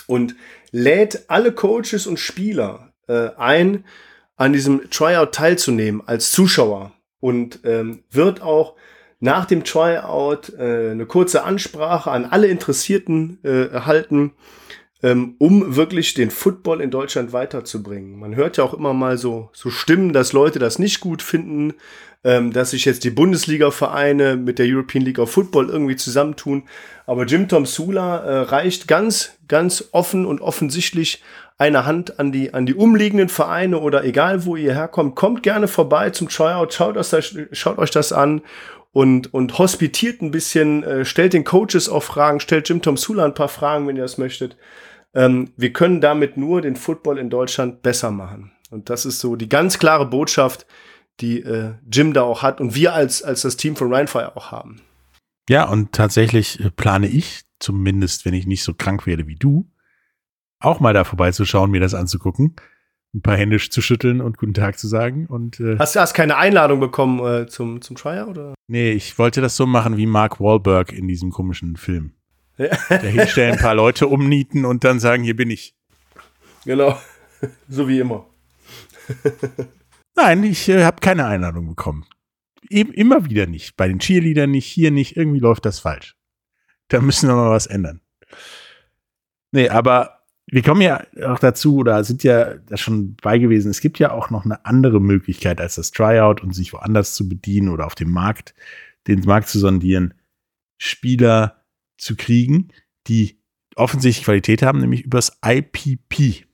und 0.08 0.36
lädt 0.72 1.26
alle 1.28 1.52
Coaches 1.52 2.08
und 2.08 2.20
Spieler 2.20 2.94
äh, 3.08 3.30
ein, 3.38 3.86
an 4.40 4.54
diesem 4.54 4.90
Tryout 4.90 5.34
teilzunehmen 5.34 6.02
als 6.06 6.32
Zuschauer 6.32 6.94
und 7.20 7.60
ähm, 7.66 8.04
wird 8.10 8.42
auch 8.42 8.76
nach 9.20 9.46
dem 9.46 9.66
Tryout 9.66 10.54
äh, 10.58 10.92
eine 10.92 11.06
kurze 11.06 11.44
Ansprache 11.44 12.10
an 12.10 12.24
alle 12.24 12.48
Interessierten 12.48 13.40
äh, 13.44 13.66
erhalten, 13.68 14.32
ähm, 15.04 15.36
um 15.40 15.76
wirklich 15.76 16.14
den 16.14 16.32
Football 16.32 16.80
in 16.80 16.90
Deutschland 16.90 17.34
weiterzubringen. 17.34 18.18
Man 18.18 18.36
hört 18.38 18.56
ja 18.56 18.64
auch 18.64 18.74
immer 18.74 18.94
mal 18.94 19.18
so, 19.18 19.50
so 19.52 19.70
Stimmen, 19.70 20.14
dass 20.14 20.32
Leute 20.32 20.58
das 20.58 20.80
nicht 20.80 21.02
gut 21.02 21.22
finden, 21.22 21.74
ähm, 22.24 22.52
dass 22.52 22.72
sich 22.72 22.86
jetzt 22.86 23.04
die 23.04 23.10
Bundesliga-Vereine 23.10 24.36
mit 24.36 24.60
der 24.60 24.68
European 24.68 25.04
League 25.04 25.20
of 25.20 25.32
Football 25.32 25.70
irgendwie 25.70 25.96
zusammentun. 25.96 26.64
Aber 27.06 27.26
Jim 27.26 27.48
Tom 27.48 27.66
Sula 27.66 28.18
äh, 28.18 28.40
reicht 28.42 28.88
ganz, 28.88 29.38
ganz 29.48 29.90
offen 29.92 30.26
und 30.26 30.42
offensichtlich 30.42 31.24
eine 31.58 31.86
Hand 31.86 32.20
an 32.20 32.32
die, 32.32 32.54
an 32.54 32.66
die 32.66 32.74
umliegenden 32.74 33.30
Vereine 33.30 33.80
oder 33.80 34.06
egal 34.06 34.46
wo 34.46 34.56
ihr 34.56 34.74
herkommt, 34.74 35.16
kommt 35.16 35.44
gerne 35.44 35.68
vorbei 35.68 36.10
zum 36.10 36.30
Tryout, 36.30 36.74
schaut, 36.74 36.96
das, 36.96 37.16
schaut 37.52 37.78
euch 37.78 37.92
das 37.92 38.14
an 38.14 38.42
und, 38.92 39.34
und 39.34 39.58
hospitiert 39.58 40.22
ein 40.22 40.32
bisschen, 40.32 40.84
äh, 40.84 41.06
stellt 41.06 41.34
den 41.34 41.44
Coaches 41.44 41.90
auch 41.90 42.04
Fragen, 42.04 42.40
stellt 42.40 42.70
Jim 42.70 42.82
Tom 42.82 42.98
Sula 42.98 43.26
ein 43.26 43.34
paar 43.34 43.50
Fragen, 43.50 43.88
wenn 43.88 43.98
ihr 43.98 44.04
das 44.04 44.18
möchtet. 44.18 44.58
Ähm, 45.14 45.52
wir 45.58 45.74
können 45.74 46.02
damit 46.02 46.38
nur 46.38 46.62
den 46.62 46.76
Football 46.76 47.18
in 47.18 47.30
Deutschland 47.30 47.82
besser 47.82 48.12
machen. 48.12 48.52
Und 48.72 48.90
das 48.90 49.06
ist 49.06 49.20
so 49.20 49.36
die 49.36 49.50
ganz 49.50 49.80
klare 49.80 50.06
Botschaft, 50.06 50.66
die 51.22 51.42
äh, 51.42 51.74
Jim 51.92 52.14
da 52.14 52.24
auch 52.24 52.42
hat 52.42 52.62
und 52.62 52.76
wir 52.76 52.94
als, 52.94 53.24
als 53.24 53.42
das 53.42 53.58
Team 53.58 53.76
von 53.76 53.94
Rheinfire 53.94 54.36
auch 54.36 54.52
haben. 54.52 54.82
Ja, 55.50 55.68
und 55.68 55.92
tatsächlich 55.92 56.60
äh, 56.60 56.70
plane 56.70 57.08
ich, 57.08 57.42
zumindest 57.60 58.26
wenn 58.26 58.34
ich 58.34 58.46
nicht 58.46 58.64
so 58.64 58.74
krank 58.74 59.06
werde 59.06 59.28
wie 59.28 59.36
du, 59.36 59.70
auch 60.60 60.80
mal 60.80 60.94
da 60.94 61.04
vorbeizuschauen, 61.04 61.72
mir 61.72 61.80
das 61.80 61.94
anzugucken, 61.94 62.56
ein 63.14 63.22
paar 63.22 63.38
Hände 63.38 63.58
zu 63.58 63.82
schütteln 63.82 64.22
und 64.22 64.38
guten 64.38 64.54
Tag 64.54 64.78
zu 64.78 64.88
sagen. 64.88 65.26
Und, 65.26 65.60
äh, 65.60 65.78
hast 65.80 65.96
du 65.96 66.00
hast 66.00 66.14
keine 66.14 66.38
Einladung 66.38 66.80
bekommen 66.80 67.26
äh, 67.26 67.48
zum, 67.48 67.82
zum 67.82 67.96
Tryer, 67.96 68.28
oder? 68.28 68.54
Nee, 68.68 68.92
ich 68.92 69.18
wollte 69.18 69.42
das 69.42 69.56
so 69.56 69.66
machen 69.66 69.98
wie 69.98 70.06
Mark 70.06 70.40
Wahlberg 70.40 70.92
in 70.92 71.08
diesem 71.08 71.32
komischen 71.32 71.76
Film. 71.76 72.14
Ja. 72.58 72.76
hinstellen, 73.00 73.54
ein 73.54 73.60
paar 73.60 73.74
Leute 73.74 74.08
umnieten 74.08 74.66
und 74.66 74.84
dann 74.84 75.00
sagen, 75.00 75.24
hier 75.24 75.36
bin 75.36 75.50
ich. 75.50 75.76
Genau, 76.66 77.00
so 77.70 77.88
wie 77.88 78.00
immer. 78.00 78.26
Nein, 80.16 80.44
ich 80.44 80.68
äh, 80.70 80.84
habe 80.84 81.02
keine 81.02 81.26
Einladung 81.26 81.68
bekommen. 81.68 82.06
Eben 82.70 82.94
immer 82.94 83.26
wieder 83.26 83.46
nicht. 83.46 83.78
Bei 83.78 83.88
den 83.88 84.00
Cheerleadern 84.00 84.52
nicht, 84.52 84.66
hier 84.66 84.92
nicht. 84.92 85.16
Irgendwie 85.16 85.40
läuft 85.40 85.66
das 85.66 85.80
falsch. 85.80 86.16
Da 86.90 87.02
müssen 87.02 87.30
wir 87.30 87.36
mal 87.36 87.52
was 87.52 87.68
ändern. 87.68 88.02
Nee, 89.52 89.70
aber 89.70 90.20
wir 90.52 90.64
kommen 90.64 90.82
ja 90.82 91.06
auch 91.26 91.40
dazu 91.40 91.78
oder 91.78 92.04
sind 92.04 92.24
ja 92.24 92.56
da 92.56 92.78
schon 92.78 93.16
bei 93.22 93.38
gewesen. 93.38 93.70
Es 93.70 93.82
gibt 93.82 94.00
ja 94.00 94.12
auch 94.12 94.30
noch 94.30 94.46
eine 94.46 94.66
andere 94.66 95.00
Möglichkeit 95.00 95.62
als 95.62 95.76
das 95.76 95.92
Tryout 95.92 96.42
und 96.42 96.54
sich 96.54 96.74
woanders 96.74 97.14
zu 97.14 97.30
bedienen 97.30 97.70
oder 97.70 97.86
auf 97.86 97.96
dem 97.96 98.12
Markt, 98.12 98.56
den 99.08 99.22
Markt 99.22 99.48
zu 99.48 99.60
sondieren, 99.60 100.16
Spieler 100.80 101.64
zu 101.98 102.16
kriegen, 102.16 102.70
die 103.08 103.40
offensichtlich 103.76 104.26
Qualität 104.26 104.64
haben, 104.64 104.80
nämlich 104.80 105.04
übers 105.04 105.38
IPP. 105.46 106.46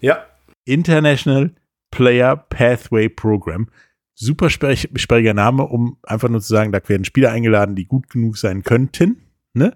Ja. 0.00 0.24
International 0.64 1.54
Player 1.96 2.36
Pathway 2.36 3.08
Program. 3.08 3.70
Super 4.14 4.50
sperriger 4.50 5.32
Name, 5.32 5.62
um 5.62 5.96
einfach 6.02 6.28
nur 6.28 6.42
zu 6.42 6.48
sagen, 6.48 6.70
da 6.70 6.86
werden 6.86 7.06
Spieler 7.06 7.32
eingeladen, 7.32 7.74
die 7.74 7.86
gut 7.86 8.10
genug 8.10 8.36
sein 8.36 8.62
könnten, 8.62 9.22
ne? 9.54 9.74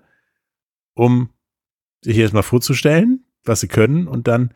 Um 0.94 1.30
sich 2.04 2.18
erstmal 2.18 2.42
vorzustellen, 2.42 3.24
was 3.44 3.61
sie 3.61 3.68
können 3.68 4.06
und 4.06 4.28
dann 4.28 4.52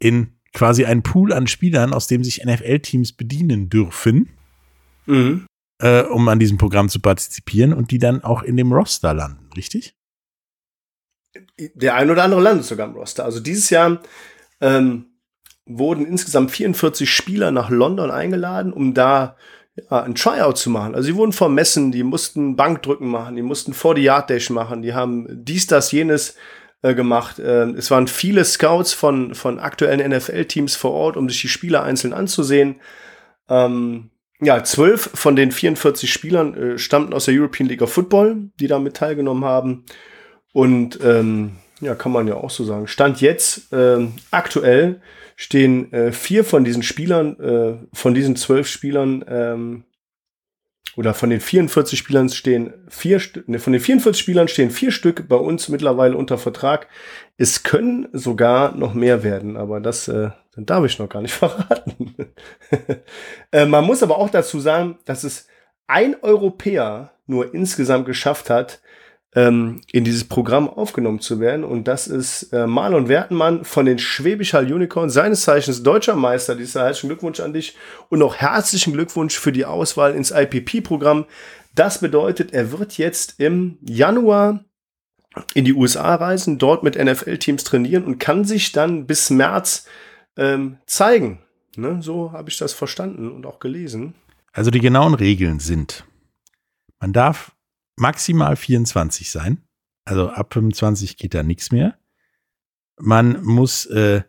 in 0.00 0.34
quasi 0.52 0.84
einen 0.84 1.02
Pool 1.02 1.32
an 1.32 1.46
Spielern, 1.46 1.94
aus 1.94 2.08
dem 2.08 2.24
sich 2.24 2.44
NFL-Teams 2.44 3.14
bedienen 3.14 3.70
dürfen, 3.70 4.28
mhm. 5.06 5.46
äh, 5.78 6.02
um 6.02 6.28
an 6.28 6.38
diesem 6.40 6.58
Programm 6.58 6.90
zu 6.90 7.00
partizipieren 7.00 7.72
und 7.72 7.90
die 7.90 7.98
dann 7.98 8.22
auch 8.22 8.42
in 8.42 8.58
dem 8.58 8.70
Roster 8.70 9.14
landen, 9.14 9.48
richtig? 9.56 9.94
Der 11.56 11.94
ein 11.94 12.10
oder 12.10 12.24
andere 12.24 12.42
landet 12.42 12.66
sogar 12.66 12.86
im 12.86 12.94
Roster. 12.94 13.24
Also 13.24 13.40
dieses 13.40 13.70
Jahr 13.70 14.02
ähm, 14.60 15.11
wurden 15.66 16.06
insgesamt 16.06 16.50
44 16.50 17.10
Spieler 17.10 17.50
nach 17.50 17.70
London 17.70 18.10
eingeladen, 18.10 18.72
um 18.72 18.94
da 18.94 19.36
ja, 19.76 20.02
ein 20.02 20.14
Tryout 20.14 20.58
zu 20.58 20.70
machen. 20.70 20.94
Also 20.94 21.06
sie 21.06 21.16
wurden 21.16 21.32
vermessen, 21.32 21.92
die 21.92 22.02
mussten 22.02 22.56
Bankdrücken 22.56 23.08
machen, 23.08 23.36
die 23.36 23.42
mussten 23.42 23.72
40 23.72 24.04
Yard 24.04 24.30
Dash 24.30 24.50
machen, 24.50 24.82
die 24.82 24.94
haben 24.94 25.26
dies, 25.30 25.66
das, 25.66 25.92
jenes 25.92 26.36
äh, 26.82 26.94
gemacht. 26.94 27.38
Äh, 27.38 27.70
es 27.70 27.90
waren 27.90 28.08
viele 28.08 28.44
Scouts 28.44 28.92
von, 28.92 29.34
von 29.34 29.58
aktuellen 29.58 30.10
NFL-Teams 30.10 30.76
vor 30.76 30.92
Ort, 30.92 31.16
um 31.16 31.28
sich 31.28 31.40
die 31.40 31.48
Spieler 31.48 31.82
einzeln 31.84 32.12
anzusehen. 32.12 32.80
Ähm, 33.48 34.10
ja, 34.40 34.64
zwölf 34.64 35.10
von 35.14 35.36
den 35.36 35.52
44 35.52 36.12
Spielern 36.12 36.54
äh, 36.54 36.78
stammten 36.78 37.14
aus 37.14 37.26
der 37.26 37.34
European 37.34 37.68
League 37.68 37.82
of 37.82 37.92
Football, 37.92 38.50
die 38.58 38.66
damit 38.66 38.96
teilgenommen 38.96 39.44
haben. 39.44 39.84
Und 40.52 40.98
ähm, 41.02 41.52
ja, 41.80 41.94
kann 41.94 42.12
man 42.12 42.26
ja 42.26 42.34
auch 42.34 42.50
so 42.50 42.64
sagen. 42.64 42.88
Stand 42.88 43.20
jetzt 43.20 43.72
äh, 43.72 44.06
aktuell 44.30 45.00
stehen 45.42 45.92
äh, 45.92 46.12
vier 46.12 46.44
von 46.44 46.62
diesen 46.62 46.84
Spielern, 46.84 47.40
äh, 47.40 47.74
von 47.92 48.14
diesen 48.14 48.36
zwölf 48.36 48.68
Spielern 48.68 49.24
ähm, 49.26 49.84
oder 50.94 51.14
von 51.14 51.30
den 51.30 51.40
44 51.40 51.98
Spielern 51.98 52.28
stehen 52.28 52.72
vier 52.88 53.20
ne, 53.46 53.58
von 53.58 53.72
den 53.72 53.82
44 53.82 54.22
Spielern 54.22 54.46
stehen 54.46 54.70
vier 54.70 54.92
Stück 54.92 55.26
bei 55.28 55.34
uns 55.34 55.68
mittlerweile 55.68 56.16
unter 56.16 56.38
Vertrag. 56.38 56.86
Es 57.38 57.64
können 57.64 58.06
sogar 58.12 58.76
noch 58.76 58.94
mehr 58.94 59.24
werden, 59.24 59.56
aber 59.56 59.80
das, 59.80 60.06
äh, 60.06 60.30
darf 60.56 60.84
ich 60.84 61.00
noch 61.00 61.08
gar 61.08 61.22
nicht 61.22 61.34
verraten. 61.34 62.14
äh, 63.50 63.66
man 63.66 63.84
muss 63.84 64.04
aber 64.04 64.18
auch 64.18 64.30
dazu 64.30 64.60
sagen, 64.60 65.00
dass 65.06 65.24
es 65.24 65.48
ein 65.88 66.14
Europäer 66.22 67.14
nur 67.26 67.52
insgesamt 67.52 68.06
geschafft 68.06 68.48
hat, 68.48 68.80
ähm, 69.34 69.80
in 69.90 70.04
dieses 70.04 70.24
Programm 70.24 70.68
aufgenommen 70.68 71.20
zu 71.20 71.40
werden. 71.40 71.64
Und 71.64 71.88
das 71.88 72.06
ist 72.06 72.52
äh, 72.52 72.66
Marlon 72.66 73.08
Wertenmann 73.08 73.64
von 73.64 73.86
den 73.86 73.98
Schwäbisch 73.98 74.52
Hall 74.52 74.70
Unicorns, 74.70 75.14
seines 75.14 75.42
Zeichens 75.42 75.82
deutscher 75.82 76.16
Meister. 76.16 76.54
Dieser 76.54 76.84
herzlichen 76.84 77.08
Glückwunsch 77.08 77.40
an 77.40 77.52
dich 77.52 77.76
und 78.10 78.22
auch 78.22 78.36
herzlichen 78.36 78.92
Glückwunsch 78.92 79.38
für 79.38 79.52
die 79.52 79.64
Auswahl 79.64 80.14
ins 80.14 80.30
IPP-Programm. 80.30 81.24
Das 81.74 82.00
bedeutet, 82.00 82.52
er 82.52 82.72
wird 82.72 82.98
jetzt 82.98 83.40
im 83.40 83.78
Januar 83.80 84.64
in 85.54 85.64
die 85.64 85.72
USA 85.72 86.14
reisen, 86.14 86.58
dort 86.58 86.82
mit 86.82 87.02
NFL-Teams 87.02 87.64
trainieren 87.64 88.04
und 88.04 88.18
kann 88.18 88.44
sich 88.44 88.72
dann 88.72 89.06
bis 89.06 89.30
März 89.30 89.86
ähm, 90.36 90.76
zeigen. 90.86 91.38
Ne? 91.76 92.02
So 92.02 92.32
habe 92.32 92.50
ich 92.50 92.58
das 92.58 92.74
verstanden 92.74 93.30
und 93.30 93.46
auch 93.46 93.58
gelesen. 93.58 94.14
Also 94.52 94.70
die 94.70 94.80
genauen 94.80 95.14
Regeln 95.14 95.58
sind, 95.60 96.04
man 97.00 97.14
darf 97.14 97.52
maximal 97.96 98.56
24 98.56 99.30
sein. 99.30 99.62
Also 100.04 100.30
ab 100.30 100.52
25 100.52 101.16
geht 101.16 101.34
da 101.34 101.42
nichts 101.42 101.70
mehr. 101.70 101.98
Man 102.98 103.42
muss 103.42 103.86
äh, 103.86 104.22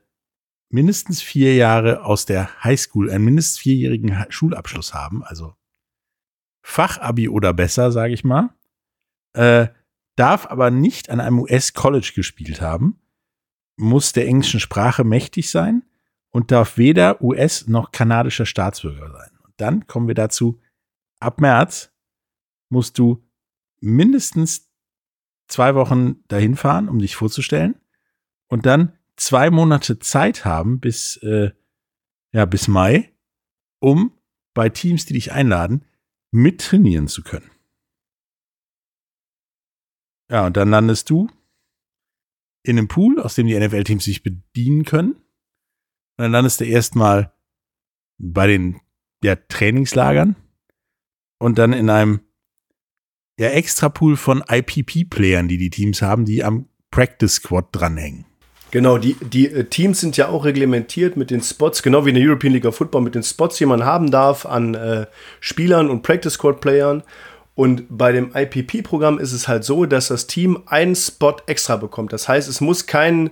mindestens 0.69 1.21
vier 1.21 1.55
Jahre 1.55 2.03
aus 2.05 2.25
der 2.25 2.63
Highschool, 2.63 3.11
einen 3.11 3.25
mindestens 3.25 3.59
vierjährigen 3.59 4.25
Schulabschluss 4.29 4.93
haben, 4.93 5.23
also 5.23 5.55
Fachabi 6.63 7.29
oder 7.29 7.53
besser, 7.53 7.91
sage 7.91 8.13
ich 8.13 8.23
mal. 8.23 8.49
Äh, 9.33 9.67
darf 10.15 10.45
aber 10.45 10.71
nicht 10.71 11.09
an 11.09 11.19
einem 11.19 11.39
US-College 11.39 12.13
gespielt 12.15 12.61
haben, 12.61 13.01
muss 13.75 14.13
der 14.13 14.27
englischen 14.27 14.59
Sprache 14.59 15.03
mächtig 15.03 15.49
sein 15.49 15.83
und 16.29 16.51
darf 16.51 16.77
weder 16.77 17.21
US- 17.21 17.67
noch 17.67 17.91
kanadischer 17.91 18.45
Staatsbürger 18.45 19.11
sein. 19.11 19.31
Und 19.43 19.53
dann 19.57 19.87
kommen 19.87 20.07
wir 20.07 20.15
dazu, 20.15 20.59
ab 21.19 21.41
März 21.41 21.91
musst 22.69 22.97
du 22.97 23.23
mindestens 23.83 24.71
zwei 25.47 25.75
Wochen 25.75 26.23
dahin 26.27 26.55
fahren, 26.55 26.89
um 26.89 26.99
dich 26.99 27.15
vorzustellen 27.15 27.75
und 28.47 28.65
dann 28.65 28.97
zwei 29.17 29.51
Monate 29.51 29.99
Zeit 29.99 30.45
haben 30.45 30.79
bis, 30.79 31.17
äh, 31.17 31.51
ja, 32.31 32.45
bis 32.45 32.67
Mai, 32.67 33.13
um 33.79 34.17
bei 34.53 34.69
Teams, 34.69 35.05
die 35.05 35.13
dich 35.13 35.31
einladen, 35.31 35.85
mittrainieren 36.31 37.07
zu 37.07 37.23
können. 37.23 37.49
Ja, 40.31 40.45
und 40.45 40.57
dann 40.57 40.69
landest 40.69 41.09
du 41.09 41.29
in 42.63 42.77
einem 42.77 42.87
Pool, 42.87 43.19
aus 43.19 43.35
dem 43.35 43.47
die 43.47 43.59
NFL-Teams 43.59 44.05
sich 44.05 44.23
bedienen 44.23 44.85
können. 44.85 45.13
Und 45.13 46.23
dann 46.23 46.31
landest 46.31 46.61
du 46.61 46.65
erstmal 46.65 47.33
bei 48.17 48.47
den 48.47 48.79
ja, 49.23 49.35
Trainingslagern 49.35 50.35
und 51.39 51.57
dann 51.57 51.73
in 51.73 51.89
einem 51.89 52.21
ja, 53.39 53.49
extra 53.49 53.89
Pool 53.89 54.17
von 54.17 54.43
IPP-Playern, 54.47 55.47
die 55.47 55.57
die 55.57 55.69
Teams 55.69 56.01
haben, 56.01 56.25
die 56.25 56.43
am 56.43 56.67
Practice 56.91 57.35
Squad 57.35 57.67
dranhängen. 57.71 58.25
Genau, 58.73 58.97
die, 58.97 59.15
die 59.21 59.47
äh, 59.47 59.65
Teams 59.65 59.99
sind 59.99 60.17
ja 60.17 60.29
auch 60.29 60.45
reglementiert 60.45 61.15
mit 61.15 61.29
den 61.29 61.41
Spots, 61.41 61.83
genau 61.83 62.05
wie 62.05 62.09
in 62.09 62.15
der 62.15 62.27
European 62.27 62.53
League 62.53 62.65
of 62.65 62.75
Football, 62.75 63.01
mit 63.01 63.15
den 63.15 63.21
Spots, 63.21 63.57
die 63.57 63.67
man 63.67 63.85
haben 63.85 64.09
darf 64.09 64.45
an 64.45 64.73
äh, 64.73 65.05
Spielern 65.39 65.89
und 65.89 66.01
Practice 66.01 66.33
Squad 66.33 66.59
Playern. 66.59 67.03
Und 67.55 67.85
bei 67.89 68.11
dem 68.11 68.31
IPP-Programm 68.33 69.19
ist 69.19 69.31
es 69.31 69.47
halt 69.47 69.63
so, 69.63 69.85
dass 69.85 70.07
das 70.07 70.25
Team 70.25 70.63
einen 70.65 70.95
Spot 70.95 71.35
extra 71.45 71.77
bekommt. 71.77 72.13
Das 72.13 72.27
heißt, 72.27 72.49
es 72.49 72.61
muss 72.61 72.87
keinen, 72.87 73.29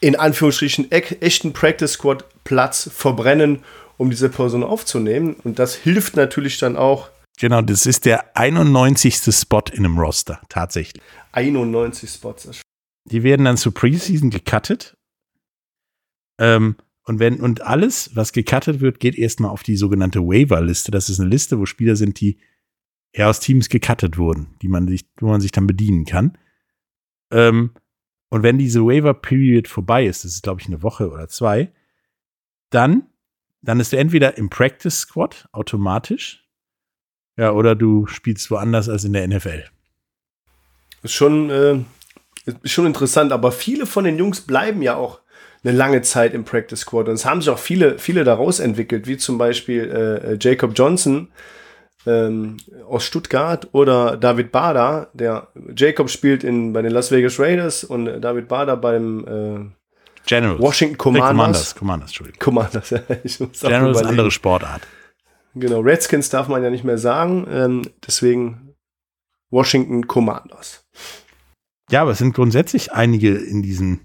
in 0.00 0.14
Anführungsstrichen, 0.14 0.88
e 0.90 1.00
echten 1.20 1.54
Practice 1.54 1.92
Squad 1.92 2.26
Platz 2.44 2.90
verbrennen, 2.92 3.60
um 3.96 4.10
diese 4.10 4.28
Person 4.28 4.62
aufzunehmen. 4.62 5.36
Und 5.42 5.58
das 5.58 5.74
hilft 5.74 6.16
natürlich 6.16 6.58
dann 6.58 6.76
auch. 6.76 7.08
Genau, 7.38 7.62
das 7.62 7.86
ist 7.86 8.04
der 8.04 8.36
91. 8.36 9.16
Spot 9.32 9.62
in 9.72 9.84
einem 9.84 9.98
Roster, 9.98 10.40
tatsächlich. 10.48 11.02
91 11.32 12.10
Spots. 12.10 12.62
Die 13.04 13.22
werden 13.22 13.44
dann 13.44 13.56
zu 13.56 13.70
Preseason 13.70 14.30
gecuttet. 14.30 14.96
Ähm, 16.38 16.76
und 17.04 17.20
wenn, 17.20 17.40
und 17.40 17.62
alles, 17.62 18.14
was 18.14 18.32
gecuttet 18.32 18.80
wird, 18.80 19.00
geht 19.00 19.16
erstmal 19.16 19.50
auf 19.50 19.62
die 19.62 19.76
sogenannte 19.76 20.20
Waiver-Liste. 20.20 20.90
Das 20.90 21.08
ist 21.08 21.20
eine 21.20 21.30
Liste, 21.30 21.58
wo 21.58 21.64
Spieler 21.64 21.96
sind, 21.96 22.20
die 22.20 22.38
ja 23.14 23.30
aus 23.30 23.40
Teams 23.40 23.68
gecuttet 23.68 24.18
wurden, 24.18 24.56
die 24.60 24.68
man 24.68 24.88
sich, 24.88 25.08
wo 25.18 25.28
man 25.28 25.40
sich 25.40 25.52
dann 25.52 25.66
bedienen 25.66 26.04
kann. 26.04 26.36
Ähm, 27.30 27.70
und 28.30 28.42
wenn 28.42 28.58
diese 28.58 28.84
Waiver-Period 28.84 29.68
vorbei 29.68 30.06
ist, 30.06 30.24
das 30.24 30.32
ist, 30.34 30.42
glaube 30.42 30.60
ich, 30.60 30.66
eine 30.66 30.82
Woche 30.82 31.10
oder 31.10 31.28
zwei, 31.28 31.72
dann, 32.70 33.06
dann 33.62 33.80
ist 33.80 33.92
du 33.92 33.96
entweder 33.96 34.36
im 34.36 34.50
Practice 34.50 35.00
Squad 35.00 35.48
automatisch, 35.52 36.47
ja, 37.38 37.52
oder 37.52 37.76
du 37.76 38.06
spielst 38.06 38.50
woanders 38.50 38.88
als 38.88 39.04
in 39.04 39.12
der 39.12 39.26
NFL. 39.26 39.64
Ist 41.04 41.14
schon, 41.14 41.48
äh, 41.50 41.78
ist 42.44 42.72
schon 42.72 42.86
interessant, 42.86 43.32
aber 43.32 43.52
viele 43.52 43.86
von 43.86 44.04
den 44.04 44.18
Jungs 44.18 44.40
bleiben 44.40 44.82
ja 44.82 44.96
auch 44.96 45.20
eine 45.62 45.72
lange 45.72 46.02
Zeit 46.02 46.34
im 46.34 46.44
Practice 46.44 46.80
Squad. 46.80 47.08
Und 47.08 47.14
es 47.14 47.24
haben 47.24 47.40
sich 47.40 47.50
auch 47.50 47.58
viele, 47.58 47.98
viele 47.98 48.24
daraus 48.24 48.58
entwickelt, 48.58 49.06
wie 49.06 49.16
zum 49.16 49.38
Beispiel 49.38 49.84
äh, 49.88 50.36
Jacob 50.40 50.72
Johnson 50.74 51.28
ähm, 52.06 52.56
aus 52.88 53.04
Stuttgart 53.04 53.68
oder 53.70 54.16
David 54.16 54.50
Bader. 54.50 55.10
Der 55.14 55.46
Jacob 55.76 56.10
spielt 56.10 56.42
in, 56.42 56.72
bei 56.72 56.82
den 56.82 56.90
Las 56.90 57.12
Vegas 57.12 57.38
Raiders 57.38 57.84
und 57.84 58.20
David 58.20 58.48
Bader 58.48 58.76
beim 58.76 59.24
äh, 59.26 60.26
Generals. 60.26 60.60
Washington 60.60 60.98
Commanders. 60.98 61.30
Commanders, 61.30 61.74
Commanders, 61.76 62.10
Entschuldigung. 62.10 62.38
Commanders, 62.40 62.90
ja. 62.90 63.00
Ich 63.22 63.38
muss 63.38 63.60
Generals 63.60 63.96
ist 63.96 64.00
überlegen. 64.00 64.08
andere 64.08 64.30
Sportart. 64.32 64.82
Genau, 65.54 65.80
Redskins 65.80 66.28
darf 66.28 66.48
man 66.48 66.62
ja 66.62 66.70
nicht 66.70 66.84
mehr 66.84 66.98
sagen. 66.98 67.46
Ähm, 67.48 67.82
deswegen 68.06 68.74
Washington 69.50 70.06
Commanders. 70.06 70.84
Ja, 71.90 72.02
aber 72.02 72.12
es 72.12 72.18
sind 72.18 72.34
grundsätzlich 72.34 72.92
einige 72.92 73.34
in 73.34 73.62
diesem, 73.62 74.00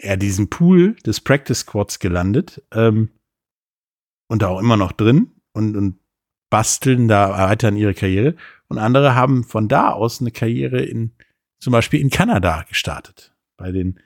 ja, 0.00 0.16
diesem 0.16 0.50
Pool 0.50 0.94
des 1.06 1.20
Practice 1.20 1.60
Squads 1.60 2.00
gelandet 2.00 2.62
ähm, 2.72 3.10
und 4.28 4.42
da 4.42 4.48
auch 4.48 4.58
immer 4.58 4.76
noch 4.76 4.92
drin 4.92 5.30
und, 5.52 5.76
und 5.76 5.98
basteln 6.50 7.08
da 7.08 7.30
weiter 7.48 7.68
an 7.68 7.76
ihre 7.76 7.94
Karriere. 7.94 8.34
Und 8.68 8.78
andere 8.78 9.14
haben 9.14 9.44
von 9.44 9.68
da 9.68 9.90
aus 9.92 10.20
eine 10.20 10.32
Karriere 10.32 10.82
in, 10.82 11.12
zum 11.60 11.72
Beispiel 11.72 12.00
in 12.00 12.10
Kanada 12.10 12.64
gestartet. 12.68 13.34
Bei 13.56 13.70
den, 13.72 14.00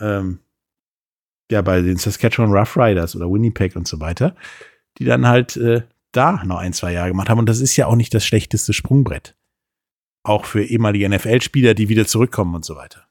ähm, 0.00 0.40
ja, 1.50 1.62
bei 1.62 1.80
den 1.82 1.96
Saskatchewan 1.96 2.52
Rough 2.52 2.76
Riders 2.76 3.16
oder 3.16 3.30
Winnipeg 3.30 3.74
und 3.74 3.88
so 3.88 4.00
weiter, 4.00 4.36
die 4.98 5.04
dann 5.04 5.26
halt 5.26 5.56
äh, 5.56 5.82
da 6.12 6.42
noch 6.44 6.58
ein, 6.58 6.72
zwei 6.72 6.92
Jahre 6.92 7.08
gemacht 7.08 7.28
haben. 7.28 7.38
Und 7.38 7.48
das 7.48 7.60
ist 7.60 7.76
ja 7.76 7.86
auch 7.86 7.96
nicht 7.96 8.14
das 8.14 8.24
schlechteste 8.24 8.72
Sprungbrett. 8.72 9.34
Auch 10.24 10.44
für 10.44 10.64
ehemalige 10.64 11.08
NFL-Spieler, 11.08 11.74
die 11.74 11.88
wieder 11.88 12.06
zurückkommen 12.06 12.54
und 12.54 12.64
so 12.64 12.76
weiter. 12.76 13.08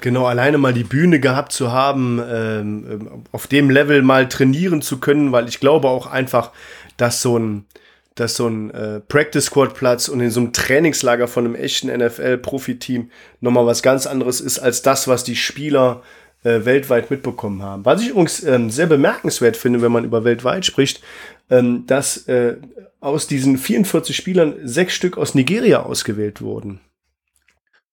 Genau, 0.00 0.24
alleine 0.24 0.56
mal 0.56 0.72
die 0.72 0.84
Bühne 0.84 1.20
gehabt 1.20 1.52
zu 1.52 1.70
haben, 1.70 2.20
ähm, 2.26 3.24
auf 3.30 3.46
dem 3.46 3.68
Level 3.68 4.00
mal 4.02 4.26
trainieren 4.28 4.80
zu 4.80 4.98
können, 4.98 5.32
weil 5.32 5.48
ich 5.48 5.60
glaube 5.60 5.88
auch 5.88 6.06
einfach, 6.06 6.50
dass 6.96 7.20
so 7.20 7.38
ein, 7.38 7.66
dass 8.14 8.36
so 8.36 8.46
ein 8.46 8.70
äh, 8.70 9.00
Practice 9.00 9.46
Squad 9.46 9.74
Platz 9.74 10.08
und 10.08 10.20
in 10.20 10.30
so 10.30 10.40
einem 10.40 10.54
Trainingslager 10.54 11.28
von 11.28 11.44
einem 11.44 11.54
echten 11.54 11.88
NFL-Profiteam 11.88 13.10
nochmal 13.40 13.66
was 13.66 13.82
ganz 13.82 14.06
anderes 14.06 14.40
ist 14.40 14.58
als 14.60 14.80
das, 14.80 15.08
was 15.08 15.24
die 15.24 15.36
Spieler 15.36 16.02
äh, 16.44 16.64
weltweit 16.64 17.10
mitbekommen 17.10 17.62
haben. 17.62 17.84
Was 17.84 18.02
ich 18.02 18.08
übrigens 18.08 18.42
ähm, 18.42 18.70
sehr 18.70 18.86
bemerkenswert 18.86 19.56
finde, 19.56 19.82
wenn 19.82 19.92
man 19.92 20.04
über 20.04 20.24
weltweit 20.24 20.64
spricht, 20.64 21.02
ähm, 21.50 21.86
dass 21.86 22.28
äh, 22.28 22.56
aus 23.00 23.26
diesen 23.26 23.58
44 23.58 24.14
Spielern 24.14 24.56
sechs 24.64 24.94
Stück 24.94 25.18
aus 25.18 25.34
Nigeria 25.34 25.82
ausgewählt 25.82 26.40
wurden. 26.40 26.80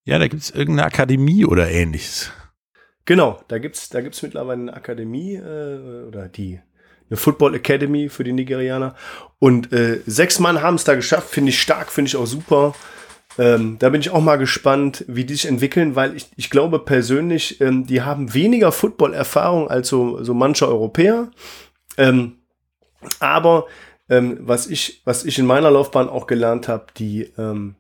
Ja, 0.06 0.18
da 0.18 0.28
gibt 0.28 0.42
es 0.42 0.50
irgendeine 0.50 0.88
Akademie 0.88 1.46
oder 1.46 1.70
ähnliches. 1.70 2.32
Genau, 3.06 3.42
da 3.48 3.58
gibt's 3.58 3.90
da 3.90 4.02
gibt's 4.02 4.22
mittlerweile 4.22 4.62
eine 4.62 4.74
Akademie 4.74 5.36
äh, 5.36 6.06
oder 6.08 6.28
die 6.30 6.60
eine 7.10 7.18
Football 7.18 7.56
Academy 7.56 8.08
für 8.08 8.24
die 8.24 8.34
Nigerianer 8.34 8.96
und 9.40 9.74
äh, 9.74 10.02
sechs 10.06 10.40
Mann 10.40 10.62
haben 10.62 10.76
es 10.76 10.84
da 10.84 10.96
geschafft, 10.96 11.30
finde 11.30 11.50
ich 11.50 11.60
stark, 11.60 11.92
finde 11.92 12.10
ich 12.10 12.16
auch 12.16 12.28
super. 12.28 12.76
Ähm, 13.38 13.78
da 13.80 13.90
bin 13.90 14.02
ich 14.02 14.10
auch 14.10 14.22
mal 14.22 14.38
gespannt, 14.38 15.06
wie 15.08 15.24
die 15.24 15.36
sich 15.36 15.48
entwickeln, 15.48 15.96
weil 15.96 16.16
ich, 16.16 16.28
ich 16.36 16.50
glaube 16.50 16.80
persönlich, 16.80 17.62
ähm, 17.62 17.86
die 17.86 18.02
haben 18.02 18.34
weniger 18.34 18.72
Football-Erfahrung 18.72 19.70
als 19.70 19.88
so, 19.88 20.24
so 20.24 20.34
mancher 20.34 20.68
Europäer. 20.68 21.30
Ähm, 21.98 22.38
aber 23.20 23.68
ähm, 24.10 24.40
was, 24.42 24.68
ich, 24.68 25.02
was 25.06 25.24
ich 25.26 25.38
in 25.40 25.46
meiner 25.46 25.72
Laufbahn 25.72 26.10
auch 26.10 26.28
gelernt 26.28 26.68
habe, 26.68 26.88
die, 26.98 27.32
ähm, 27.38 27.76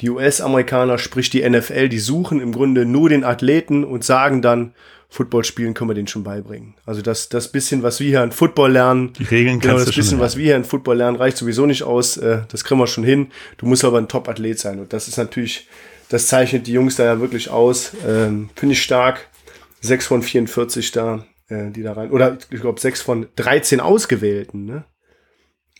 die 0.00 0.10
US-Amerikaner, 0.10 0.98
sprich 0.98 1.30
die 1.30 1.48
NFL, 1.48 1.88
die 1.88 1.98
suchen 1.98 2.40
im 2.40 2.52
Grunde 2.52 2.84
nur 2.84 3.08
den 3.08 3.24
Athleten 3.24 3.84
und 3.84 4.04
sagen 4.04 4.42
dann, 4.42 4.74
Football 5.08 5.44
spielen 5.44 5.72
können 5.74 5.90
wir 5.90 5.94
denen 5.94 6.08
schon 6.08 6.24
beibringen. 6.24 6.74
Also 6.84 7.00
das, 7.00 7.28
das 7.28 7.50
bisschen, 7.52 7.82
was 7.82 8.00
wir 8.00 8.08
hier 8.08 8.22
an 8.22 8.32
Football 8.32 8.72
lernen, 8.72 9.12
Die 9.14 9.24
Regeln 9.24 9.60
genau 9.60 9.78
das 9.78 9.94
bisschen, 9.94 10.18
was 10.18 10.36
wir 10.36 10.44
hier 10.44 10.56
an 10.56 10.64
Football 10.64 10.96
lernen, 10.96 11.16
reicht 11.16 11.36
sowieso 11.36 11.64
nicht 11.66 11.84
aus. 11.84 12.16
Äh, 12.16 12.42
das 12.48 12.64
kriegen 12.64 12.80
wir 12.80 12.86
schon 12.86 13.04
hin. 13.04 13.28
Du 13.56 13.66
musst 13.66 13.84
aber 13.84 13.98
ein 13.98 14.08
Top-Athlet 14.08 14.58
sein. 14.58 14.80
Und 14.80 14.92
das 14.92 15.08
ist 15.08 15.16
natürlich, 15.16 15.68
das 16.08 16.26
zeichnet 16.26 16.66
die 16.66 16.72
Jungs 16.72 16.96
da 16.96 17.04
ja 17.04 17.20
wirklich 17.20 17.50
aus. 17.50 17.92
Ähm, 18.06 18.50
Finde 18.56 18.72
ich 18.74 18.82
stark. 18.82 19.28
6 19.80 20.06
von 20.06 20.22
44 20.22 20.90
da, 20.92 21.24
äh, 21.48 21.70
die 21.70 21.82
da 21.82 21.92
rein. 21.92 22.10
Oder 22.10 22.38
ich 22.50 22.60
glaube 22.60 22.80
6 22.80 23.02
von 23.02 23.28
13 23.36 23.80
Ausgewählten, 23.80 24.64
ne? 24.64 24.84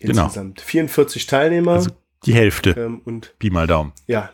Genau. 0.00 0.24
Insgesamt. 0.24 0.60
44 0.60 1.26
Teilnehmer. 1.26 1.72
Also 1.72 1.90
die 2.24 2.34
Hälfte. 2.34 2.70
ähm, 2.78 3.00
und 3.04 3.34
Pi 3.38 3.50
mal 3.50 3.66
Daumen. 3.66 3.92
ja. 4.06 4.30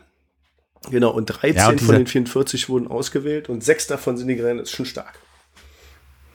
Genau, 0.90 1.10
und 1.10 1.26
13 1.26 1.56
Ja, 1.56 1.68
und 1.68 1.80
von 1.80 1.94
den 1.94 2.06
44 2.06 2.68
wurden 2.68 2.88
ausgewählt 2.88 3.48
und 3.48 3.62
sechs 3.62 3.86
davon 3.86 4.16
sind 4.16 4.28
die 4.28 4.36
das 4.36 4.62
ist 4.62 4.70
schon 4.72 4.86
stark. 4.86 5.18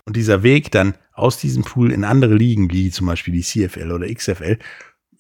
Und 0.06 0.16
dieser 0.16 0.42
Weg 0.42 0.72
dann 0.72 0.96
aus 1.12 1.38
diesem 1.38 1.64
Pool 1.64 1.92
in 1.92 2.06
andere 2.06 2.36
Ligen, 2.36 2.72
wie 2.72 2.92
zum 2.92 3.08
Beispiel 3.08 3.34
die 3.34 3.42
CFL 3.42 3.92
oder 3.92 4.08
XFL, 4.08 4.58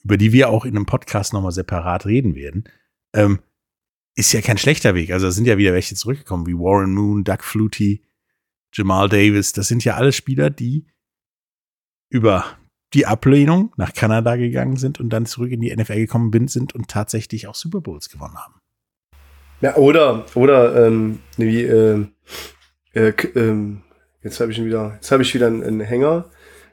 über 0.04 0.16
die 0.16 0.32
wir 0.32 0.50
auch 0.50 0.63
in 0.63 0.76
einem 0.76 0.86
Podcast 0.86 1.34
nochmal 1.34 1.52
separat 1.52 2.06
reden 2.06 2.36
werden, 2.36 2.70
ähm, 3.13 3.40
ist 4.16 4.32
ja 4.32 4.42
kein 4.42 4.58
schlechter 4.58 4.96
Weg. 4.96 5.12
Also 5.12 5.28
da 5.28 5.32
sind 5.32 5.46
ja 5.46 5.58
wieder 5.58 5.74
welche 5.74 5.96
zurückgekommen, 5.96 6.48
wie 6.48 6.54
Warren 6.54 6.94
Moon, 6.94 7.24
Doug 7.26 7.40
Flutie, 7.42 8.02
Jamal 8.74 9.10
Davis. 9.10 9.52
Das 9.52 9.68
sind 9.68 9.84
ja 9.84 9.96
alle 9.96 10.13
Spieler, 10.13 10.50
die 10.50 10.88
über 12.10 12.46
die 12.94 13.06
Ablehnung 13.06 13.74
nach 13.76 13.94
Kanada 13.94 14.38
gegangen 14.38 14.78
sind 14.78 15.00
und 15.00 15.10
dann 15.10 15.26
zurück 15.26 15.52
in 15.52 15.60
die 15.60 15.76
NFL 15.76 15.98
gekommen 15.98 16.48
sind 16.48 16.74
und 16.74 16.88
tatsächlich 16.88 17.48
auch 17.48 17.56
Super 17.56 17.82
Bowls 17.82 18.10
gewonnen 18.10 18.38
haben. 18.38 18.62
Ja, 19.62 19.76
oder, 19.76 20.26
oder, 20.36 20.86
ähm, 20.86 21.20
wie, 21.38 21.63
äh, 21.63 22.06
äh, 22.93 23.13
ähm, 23.36 23.82
jetzt 24.22 24.39
habe 24.39 24.52
ich 24.52 24.60
ihn 24.60 24.65
wieder, 24.65 24.93
jetzt 24.96 25.12
habe 25.12 25.24
ich 25.24 25.34
wieder 25.34 25.48
einen, 25.48 25.63
einen 25.63 25.82
Hänger. 25.82 26.30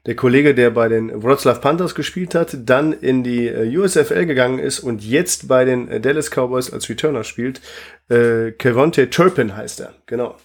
Der 0.07 0.17
Kollege, 0.17 0.55
der 0.55 0.71
bei 0.71 0.89
den 0.89 1.23
Wroclaw 1.23 1.59
Panthers 1.61 1.95
gespielt 1.95 2.35
hat, 2.35 2.55
dann 2.69 2.93
in 2.93 3.25
die 3.25 3.49
äh, 3.49 3.75
USFL 3.79 4.27
gegangen 4.27 4.59
ist 4.59 4.81
und 4.81 5.03
jetzt 5.03 5.49
bei 5.49 5.65
den 5.65 5.89
äh, 5.89 5.99
Dallas 5.99 6.31
Cowboys 6.31 6.71
als 6.71 6.91
Returner 6.91 7.25
spielt. 7.25 7.63
Äh, 8.11 8.53
Kevonte 8.53 9.09
Turpin 9.09 9.57
heißt 9.57 9.81
er, 9.81 9.95
genau. 10.05 10.37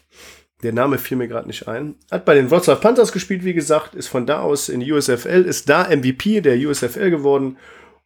Der 0.63 0.71
Name 0.71 0.97
fiel 0.97 1.17
mir 1.17 1.28
gerade 1.28 1.47
nicht 1.47 1.67
ein. 1.67 1.95
Hat 2.10 2.23
bei 2.23 2.36
den 2.36 2.49
Wroclaw 2.49 2.80
Panthers 2.80 3.12
gespielt, 3.12 3.43
wie 3.43 3.54
gesagt, 3.54 3.95
ist 3.95 4.08
von 4.08 4.25
da 4.25 4.39
aus 4.39 4.69
in 4.69 4.80
die 4.80 4.91
USFL, 4.91 5.43
ist 5.45 5.69
da 5.69 5.89
MVP 5.89 6.39
der 6.39 6.58
USFL 6.58 7.10
geworden 7.10 7.58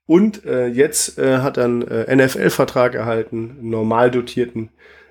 und 0.05 0.45
äh, 0.45 0.67
jetzt 0.67 1.17
äh, 1.17 1.39
hat 1.39 1.57
er 1.57 1.65
einen 1.65 1.87
äh, 1.87 2.15
NFL-Vertrag 2.15 2.95
erhalten, 2.95 3.57
einen 3.59 3.69
normal 3.69 4.11
dotierten. 4.11 4.69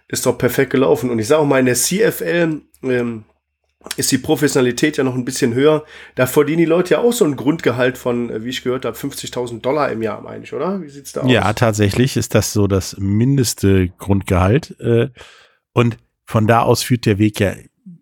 Ist 0.09 0.27
doch 0.27 0.37
perfekt 0.37 0.71
gelaufen. 0.71 1.09
Und 1.09 1.19
ich 1.19 1.27
sage 1.27 1.41
auch 1.41 1.47
mal, 1.47 1.59
in 1.59 1.67
der 1.67 1.75
CFL 1.75 2.61
ähm, 2.83 3.25
ist 3.97 4.13
die 4.13 4.19
Professionalität 4.19 4.99
ja 4.99 5.05
noch 5.05 5.15
ein 5.15 5.25
bisschen 5.25 5.55
höher. 5.55 5.85
Da 6.15 6.27
verdienen 6.27 6.59
die 6.59 6.65
Leute 6.67 6.95
ja 6.95 6.99
auch 7.01 7.13
so 7.13 7.25
ein 7.25 7.37
Grundgehalt 7.37 7.97
von, 7.97 8.29
äh, 8.29 8.45
wie 8.45 8.51
ich 8.51 8.63
gehört 8.63 8.85
habe, 8.85 8.97
50.000 8.97 9.61
Dollar 9.63 9.91
im 9.91 10.03
Jahr, 10.03 10.21
meine 10.21 10.45
ich, 10.45 10.53
oder? 10.53 10.83
Wie 10.83 10.91
sieht's 10.91 11.13
da 11.13 11.23
aus? 11.23 11.31
Ja, 11.31 11.51
tatsächlich 11.55 12.19
ist 12.19 12.35
das 12.35 12.53
so 12.53 12.67
das 12.67 12.97
mindeste 12.99 13.89
Grundgehalt. 13.89 14.79
Äh, 14.81 15.09
und 15.73 15.97
von 16.27 16.47
da 16.47 16.63
aus 16.63 16.83
führt 16.83 17.07
der 17.07 17.19
Weg 17.19 17.41
ja 17.41 17.55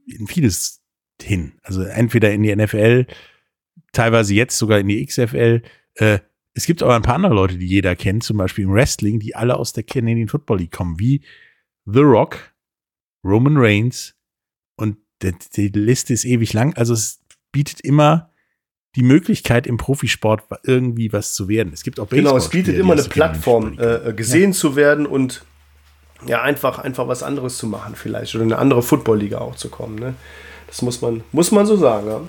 in 0.07 0.27
vieles 0.27 0.81
hin. 1.23 1.53
Also 1.63 1.83
entweder 1.83 2.33
in 2.33 2.43
die 2.43 2.55
NFL, 2.55 3.07
teilweise 3.93 4.35
jetzt 4.35 4.59
sogar 4.59 4.81
in 4.81 4.89
die 4.89 5.05
XFL. 5.07 5.63
Äh, 5.95 6.19
es 6.61 6.67
gibt 6.67 6.83
aber 6.83 6.95
ein 6.95 7.01
paar 7.01 7.15
andere 7.15 7.33
Leute, 7.33 7.57
die 7.57 7.67
jeder 7.67 7.97
kennt, 7.97 8.23
zum 8.23 8.37
Beispiel 8.37 8.65
im 8.65 8.75
Wrestling, 8.75 9.19
die 9.19 9.35
alle 9.35 9.57
aus 9.57 9.73
der 9.73 9.83
Canadian 9.83 10.29
Football 10.29 10.59
League 10.59 10.73
kommen, 10.73 11.01
wie 11.01 11.23
The 11.87 12.01
Rock, 12.01 12.53
Roman 13.25 13.57
Reigns 13.57 14.15
und 14.77 14.99
die, 15.23 15.33
die 15.57 15.69
Liste 15.69 16.13
ist 16.13 16.27
ewig 16.27 16.53
lang. 16.53 16.77
Also 16.77 16.93
es 16.93 17.21
bietet 17.51 17.81
immer 17.81 18.31
die 18.95 19.03
Möglichkeit 19.03 19.67
im 19.67 19.79
Profisport 19.79 20.43
irgendwie 20.65 21.11
was 21.15 21.33
zu 21.33 21.49
werden. 21.49 21.73
Es 21.73 21.83
gibt 21.83 21.99
auch 21.99 22.11
Genau, 22.11 22.37
es 22.37 22.51
bietet 22.51 22.77
immer 22.77 22.93
eine 22.93 23.05
Plattform, 23.05 23.79
äh, 23.79 24.13
gesehen 24.13 24.51
ja. 24.51 24.57
zu 24.57 24.77
werden 24.77 25.07
und 25.07 25.43
ja, 26.27 26.43
einfach, 26.43 26.79
einfach 26.79 27.09
was 27.09 27.23
anderes 27.23 27.57
zu 27.57 27.69
machen 27.69 27.95
vielleicht 27.95 28.35
oder 28.35 28.45
in 28.45 28.53
eine 28.53 28.61
andere 28.61 28.83
Football-Liga 28.83 29.39
auch 29.39 29.57
zu 29.57 29.71
kommen. 29.71 29.99
Ne? 29.99 30.13
Das 30.67 30.83
muss 30.83 31.01
man, 31.01 31.25
muss 31.33 31.53
man 31.53 31.65
so 31.65 31.77
sagen. 31.77 32.29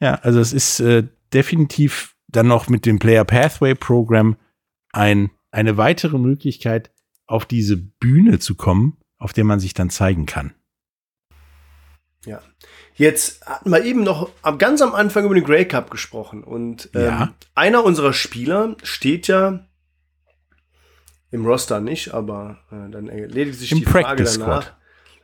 Ja, 0.00 0.10
ja 0.10 0.14
also 0.22 0.38
es 0.38 0.52
ist 0.52 0.78
äh, 0.78 1.02
definitiv 1.32 2.15
dann 2.36 2.46
noch 2.46 2.68
mit 2.68 2.86
dem 2.86 2.98
Player 2.98 3.24
Pathway 3.24 3.74
Program 3.74 4.36
ein, 4.92 5.30
eine 5.50 5.76
weitere 5.76 6.18
Möglichkeit, 6.18 6.90
auf 7.26 7.46
diese 7.46 7.76
Bühne 7.76 8.38
zu 8.38 8.54
kommen, 8.54 8.98
auf 9.18 9.32
der 9.32 9.44
man 9.44 9.60
sich 9.60 9.74
dann 9.74 9.90
zeigen 9.90 10.26
kann. 10.26 10.54
Ja. 12.24 12.42
Jetzt 12.94 13.46
hatten 13.46 13.70
wir 13.70 13.84
eben 13.84 14.02
noch 14.02 14.30
ganz 14.58 14.80
am 14.82 14.94
Anfang 14.94 15.24
über 15.24 15.34
den 15.34 15.44
Grey 15.44 15.66
Cup 15.66 15.90
gesprochen 15.90 16.42
und 16.42 16.90
ähm, 16.94 17.02
ja. 17.02 17.34
einer 17.54 17.84
unserer 17.84 18.12
Spieler 18.12 18.76
steht 18.82 19.28
ja 19.28 19.66
im 21.30 21.44
Roster 21.44 21.80
nicht, 21.80 22.14
aber 22.14 22.58
äh, 22.70 22.90
dann 22.90 23.08
erledigt 23.08 23.58
sich 23.58 23.72
Im 23.72 23.78
die 23.78 23.84
Practice 23.84 24.36
Frage 24.36 24.40
danach. 24.40 24.62
Squad. 24.62 24.76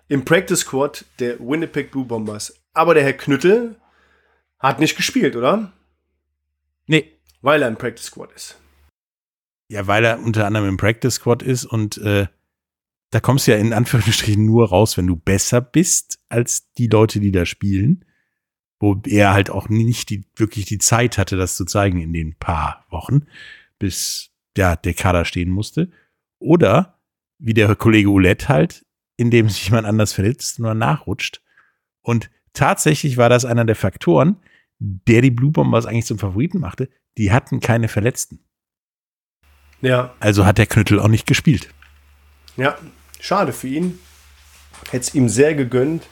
Im 0.08 0.24
Practice 0.24 0.60
Squad 0.60 1.04
der 1.18 1.38
Winnipeg 1.40 1.90
Blue 1.90 2.04
Bombers. 2.04 2.60
Aber 2.74 2.94
der 2.94 3.02
Herr 3.04 3.14
Knüttel 3.14 3.76
hat 4.58 4.78
nicht 4.78 4.96
gespielt, 4.96 5.36
oder? 5.36 5.72
Nee. 6.92 7.10
Weil 7.40 7.62
er 7.62 7.68
im 7.68 7.76
Practice 7.76 8.04
Squad 8.04 8.32
ist. 8.32 8.60
Ja, 9.68 9.86
weil 9.86 10.04
er 10.04 10.20
unter 10.20 10.46
anderem 10.46 10.68
im 10.68 10.76
Practice 10.76 11.14
Squad 11.14 11.42
ist 11.42 11.64
und 11.64 11.96
äh, 11.96 12.26
da 13.10 13.20
kommst 13.20 13.46
du 13.46 13.52
ja 13.52 13.56
in 13.56 13.72
Anführungsstrichen 13.72 14.44
nur 14.44 14.68
raus, 14.68 14.98
wenn 14.98 15.06
du 15.06 15.16
besser 15.16 15.62
bist 15.62 16.18
als 16.28 16.70
die 16.74 16.88
Leute, 16.88 17.18
die 17.18 17.32
da 17.32 17.46
spielen. 17.46 18.04
Wo 18.78 19.00
er 19.06 19.32
halt 19.32 19.48
auch 19.48 19.70
nicht 19.70 20.10
die, 20.10 20.26
wirklich 20.36 20.66
die 20.66 20.78
Zeit 20.78 21.16
hatte, 21.16 21.36
das 21.36 21.56
zu 21.56 21.64
zeigen 21.64 21.98
in 21.98 22.12
den 22.12 22.34
paar 22.34 22.84
Wochen, 22.90 23.26
bis 23.78 24.30
ja, 24.56 24.76
der 24.76 24.92
Kader 24.92 25.24
stehen 25.24 25.50
musste. 25.50 25.90
Oder 26.38 26.98
wie 27.38 27.54
der 27.54 27.74
Kollege 27.74 28.10
Oulette 28.10 28.48
halt, 28.48 28.84
indem 29.16 29.48
sich 29.48 29.64
jemand 29.64 29.86
anders 29.86 30.12
verletzt 30.12 30.60
und 30.60 30.78
nachrutscht. 30.78 31.40
Und 32.02 32.28
tatsächlich 32.52 33.16
war 33.16 33.30
das 33.30 33.46
einer 33.46 33.64
der 33.64 33.76
Faktoren, 33.76 34.36
der 35.06 35.22
die 35.22 35.30
Blue 35.30 35.52
Bombers 35.52 35.86
eigentlich 35.86 36.06
zum 36.06 36.18
Favoriten 36.18 36.58
machte. 36.58 36.88
Die 37.18 37.32
hatten 37.32 37.60
keine 37.60 37.88
Verletzten. 37.88 38.40
Ja. 39.80 40.14
Also 40.20 40.46
hat 40.46 40.58
der 40.58 40.66
Knüttel 40.66 41.00
auch 41.00 41.08
nicht 41.08 41.26
gespielt. 41.26 41.68
Ja, 42.56 42.76
Schade 43.22 43.52
für 43.52 43.68
ihn. 43.68 44.00
Hätte 44.90 45.04
es 45.04 45.14
ihm 45.14 45.28
sehr 45.28 45.54
gegönnt. 45.54 46.02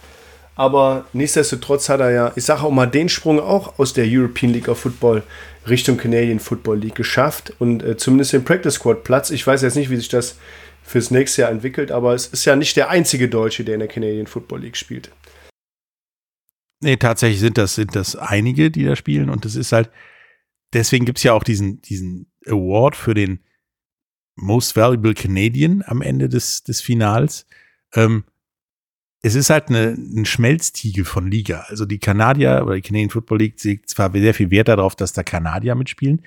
Aber 0.55 1.07
nichtsdestotrotz 1.13 1.89
hat 1.89 2.01
er 2.01 2.11
ja, 2.11 2.33
ich 2.37 2.45
sage 2.45 2.63
auch 2.63 2.71
mal, 2.71 2.87
den 2.87 3.09
Sprung 3.09 3.41
auch 3.41 3.79
aus 3.81 3.95
der 3.95 4.05
European 4.07 4.53
League 4.53 4.69
of 4.69 4.79
Football 4.79 5.25
Richtung 5.69 5.97
Canadian 5.97 6.39
Football 6.39 6.79
League 6.79 6.95
geschafft 6.95 7.53
und 7.59 7.83
äh, 7.83 7.97
zumindest 7.97 8.33
den 8.33 8.45
Practice 8.45 8.75
Squad 8.75 9.03
Platz. 9.03 9.31
Ich 9.31 9.45
weiß 9.45 9.63
jetzt 9.63 9.75
nicht, 9.75 9.91
wie 9.91 9.97
sich 9.97 10.09
das 10.09 10.37
fürs 10.85 11.11
nächste 11.11 11.43
Jahr 11.43 11.51
entwickelt, 11.51 11.91
aber 11.91 12.15
es 12.15 12.27
ist 12.27 12.45
ja 12.45 12.55
nicht 12.55 12.77
der 12.77 12.91
einzige 12.91 13.29
Deutsche, 13.29 13.65
der 13.65 13.75
in 13.75 13.81
der 13.81 13.89
Canadian 13.89 14.27
Football 14.27 14.61
League 14.61 14.77
spielt. 14.77 15.11
Nee, 16.81 16.97
tatsächlich 16.97 17.41
sind 17.41 17.59
das, 17.59 17.75
sind 17.75 17.95
das 17.95 18.17
einige, 18.17 18.71
die 18.71 18.85
da 18.85 18.97
spielen 18.97 19.29
und 19.29 19.45
das 19.45 19.55
ist 19.55 19.73
halt, 19.73 19.91
deswegen 20.73 21.05
gibt 21.05 21.19
es 21.19 21.25
ja 21.25 21.35
auch 21.35 21.45
diesen, 21.45 21.83
diesen 21.83 22.33
Award 22.47 22.97
für 22.97 23.15
den 23.15 23.41
Most 24.37 24.77
Valuable 24.77 25.15
Canadian 25.15 25.83
am 25.87 26.01
Ende 26.01 26.29
des, 26.29 26.65
des 26.65 26.81
Finals. 26.81 27.47
Ähm, 27.95 28.25
es 29.23 29.35
ist 29.35 29.51
halt 29.51 29.69
eine, 29.69 29.91
ein 29.91 30.25
Schmelztiegel 30.25 31.05
von 31.05 31.31
Liga. 31.31 31.67
Also 31.69 31.85
die 31.85 31.99
Kanadier 31.99 32.63
oder 32.65 32.77
die 32.77 32.81
Canadian 32.81 33.11
Football 33.11 33.39
League 33.39 33.63
legt 33.63 33.91
zwar 33.91 34.11
sehr 34.13 34.33
viel 34.33 34.51
Wert 34.51 34.69
darauf, 34.69 34.97
dass 34.97 35.13
da 35.13 35.23
Kanadier 35.23 35.75
mitspielen. 35.75 36.23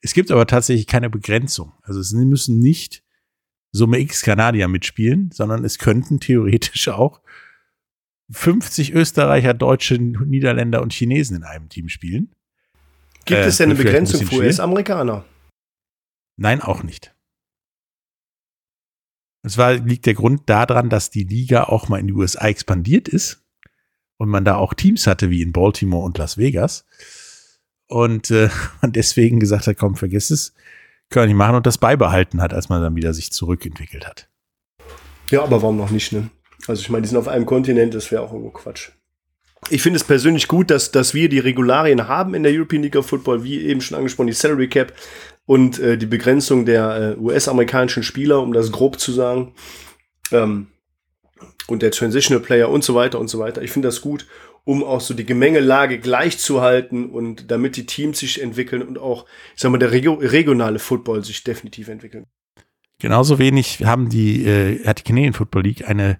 Es 0.00 0.14
gibt 0.14 0.30
aber 0.30 0.46
tatsächlich 0.46 0.86
keine 0.86 1.10
Begrenzung. 1.10 1.72
Also 1.82 2.00
es 2.00 2.12
müssen 2.12 2.60
nicht 2.60 3.02
Summe 3.70 3.98
X 3.98 4.22
Kanadier 4.22 4.68
mitspielen, 4.68 5.30
sondern 5.32 5.64
es 5.64 5.78
könnten 5.78 6.20
theoretisch 6.20 6.88
auch 6.88 7.20
50 8.30 8.92
Österreicher, 8.92 9.54
Deutsche, 9.54 9.98
Niederländer 9.98 10.82
und 10.82 10.92
Chinesen 10.92 11.36
in 11.36 11.44
einem 11.44 11.68
Team 11.68 11.88
spielen. 11.88 12.34
Gibt 13.24 13.40
äh, 13.40 13.46
es 13.46 13.56
denn 13.56 13.70
eine 13.70 13.78
Begrenzung 13.78 14.20
ein 14.20 14.26
für 14.26 14.36
US-Amerikaner? 14.36 15.24
Nein, 16.36 16.60
auch 16.60 16.82
nicht. 16.82 17.14
Es 19.42 19.56
war, 19.56 19.74
liegt 19.74 20.06
der 20.06 20.14
Grund 20.14 20.48
daran, 20.48 20.90
dass 20.90 21.10
die 21.10 21.24
Liga 21.24 21.64
auch 21.64 21.88
mal 21.88 22.00
in 22.00 22.08
die 22.08 22.12
USA 22.12 22.48
expandiert 22.48 23.08
ist 23.08 23.44
und 24.18 24.28
man 24.28 24.44
da 24.44 24.56
auch 24.56 24.74
Teams 24.74 25.06
hatte, 25.06 25.30
wie 25.30 25.42
in 25.42 25.52
Baltimore 25.52 26.04
und 26.04 26.18
Las 26.18 26.36
Vegas. 26.36 26.84
Und 27.86 28.30
äh, 28.30 28.50
man 28.82 28.92
deswegen 28.92 29.40
gesagt 29.40 29.66
hat, 29.66 29.78
komm, 29.78 29.96
vergiss 29.96 30.30
es, 30.30 30.54
können 31.08 31.24
wir 31.24 31.26
nicht 31.28 31.36
machen 31.36 31.56
und 31.56 31.66
das 31.66 31.78
beibehalten 31.78 32.42
hat, 32.42 32.52
als 32.52 32.68
man 32.68 32.82
dann 32.82 32.96
wieder 32.96 33.14
sich 33.14 33.32
zurückentwickelt 33.32 34.06
hat. 34.06 34.28
Ja, 35.30 35.42
aber 35.42 35.62
warum 35.62 35.76
noch 35.76 35.90
nicht, 35.90 36.12
ne? 36.12 36.30
Also 36.68 36.82
ich 36.82 36.90
meine, 36.90 37.02
die 37.02 37.08
sind 37.08 37.18
auf 37.18 37.28
einem 37.28 37.46
Kontinent, 37.46 37.94
das 37.94 38.10
wäre 38.10 38.22
auch 38.22 38.32
irgendwo 38.32 38.50
Quatsch. 38.50 38.90
Ich 39.70 39.82
finde 39.82 39.96
es 39.96 40.04
persönlich 40.04 40.48
gut, 40.48 40.70
dass, 40.70 40.92
dass 40.92 41.14
wir 41.14 41.28
die 41.28 41.40
Regularien 41.40 42.08
haben 42.08 42.34
in 42.34 42.42
der 42.42 42.52
European 42.52 42.82
League 42.82 42.96
of 42.96 43.06
Football, 43.06 43.42
wie 43.42 43.60
eben 43.60 43.80
schon 43.80 43.96
angesprochen, 43.96 44.28
die 44.28 44.32
Salary 44.32 44.68
Cap, 44.68 44.92
und 45.46 45.78
äh, 45.78 45.96
die 45.96 46.06
Begrenzung 46.06 46.66
der 46.66 47.16
äh, 47.16 47.20
US-amerikanischen 47.20 48.02
Spieler, 48.02 48.42
um 48.42 48.52
das 48.52 48.70
grob 48.70 49.00
zu 49.00 49.12
sagen, 49.12 49.54
ähm, 50.30 50.68
und 51.66 51.82
der 51.82 51.90
Transitional 51.90 52.42
Player 52.42 52.68
und 52.68 52.84
so 52.84 52.94
weiter 52.94 53.18
und 53.18 53.28
so 53.28 53.38
weiter. 53.38 53.62
Ich 53.62 53.70
finde 53.70 53.88
das 53.88 54.00
gut, 54.00 54.26
um 54.64 54.84
auch 54.84 55.00
so 55.00 55.14
die 55.14 55.24
Gemengelage 55.24 55.98
gleich 55.98 56.38
zu 56.38 56.60
halten 56.60 57.10
und 57.10 57.50
damit 57.50 57.76
die 57.76 57.86
Teams 57.86 58.18
sich 58.18 58.42
entwickeln 58.42 58.82
und 58.82 58.98
auch, 58.98 59.24
ich 59.54 59.62
sag 59.62 59.70
mal, 59.70 59.78
der 59.78 59.92
Regio 59.92 60.14
regionale 60.14 60.78
Football 60.78 61.24
sich 61.24 61.44
definitiv 61.44 61.88
entwickeln. 61.88 62.26
Genauso 62.98 63.38
wenig 63.38 63.84
haben 63.84 64.08
die, 64.08 64.44
äh, 64.44 64.84
hat 64.84 64.98
die 64.98 65.04
Canadian 65.04 65.32
Football 65.32 65.62
League 65.62 65.88
eine 65.88 66.18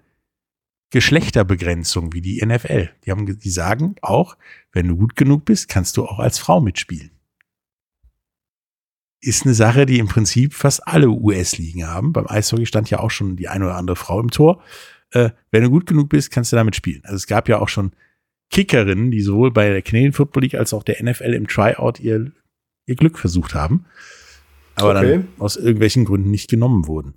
Geschlechterbegrenzung 0.90 2.12
wie 2.12 2.20
die 2.22 2.44
NFL. 2.44 2.90
Die 3.04 3.10
haben, 3.10 3.38
die 3.38 3.50
sagen 3.50 3.96
auch, 4.00 4.36
wenn 4.72 4.88
du 4.88 4.96
gut 4.96 5.16
genug 5.16 5.44
bist, 5.44 5.68
kannst 5.68 5.96
du 5.96 6.06
auch 6.06 6.18
als 6.18 6.38
Frau 6.38 6.60
mitspielen 6.60 7.10
ist 9.20 9.44
eine 9.44 9.54
Sache, 9.54 9.86
die 9.86 9.98
im 9.98 10.06
Prinzip 10.06 10.54
fast 10.54 10.86
alle 10.86 11.08
US-Ligen 11.08 11.86
haben. 11.86 12.12
Beim 12.12 12.26
Eishockey 12.28 12.66
stand 12.66 12.90
ja 12.90 13.00
auch 13.00 13.10
schon 13.10 13.36
die 13.36 13.48
eine 13.48 13.66
oder 13.66 13.76
andere 13.76 13.96
Frau 13.96 14.20
im 14.20 14.30
Tor. 14.30 14.62
Äh, 15.10 15.30
wenn 15.50 15.62
du 15.62 15.70
gut 15.70 15.86
genug 15.86 16.08
bist, 16.08 16.30
kannst 16.30 16.52
du 16.52 16.56
damit 16.56 16.76
spielen. 16.76 17.02
Also 17.04 17.16
es 17.16 17.26
gab 17.26 17.48
ja 17.48 17.58
auch 17.58 17.68
schon 17.68 17.92
Kickerinnen, 18.50 19.10
die 19.10 19.20
sowohl 19.20 19.50
bei 19.50 19.68
der 19.68 19.82
Canadian 19.82 20.12
Football 20.12 20.44
League 20.44 20.54
als 20.54 20.72
auch 20.72 20.82
der 20.82 21.02
NFL 21.02 21.34
im 21.34 21.48
Tryout 21.48 22.00
ihr, 22.00 22.32
ihr 22.86 22.96
Glück 22.96 23.18
versucht 23.18 23.54
haben, 23.54 23.86
aber 24.76 24.96
okay. 24.96 25.10
dann 25.10 25.28
aus 25.38 25.56
irgendwelchen 25.56 26.04
Gründen 26.04 26.30
nicht 26.30 26.48
genommen 26.48 26.86
wurden. 26.86 27.14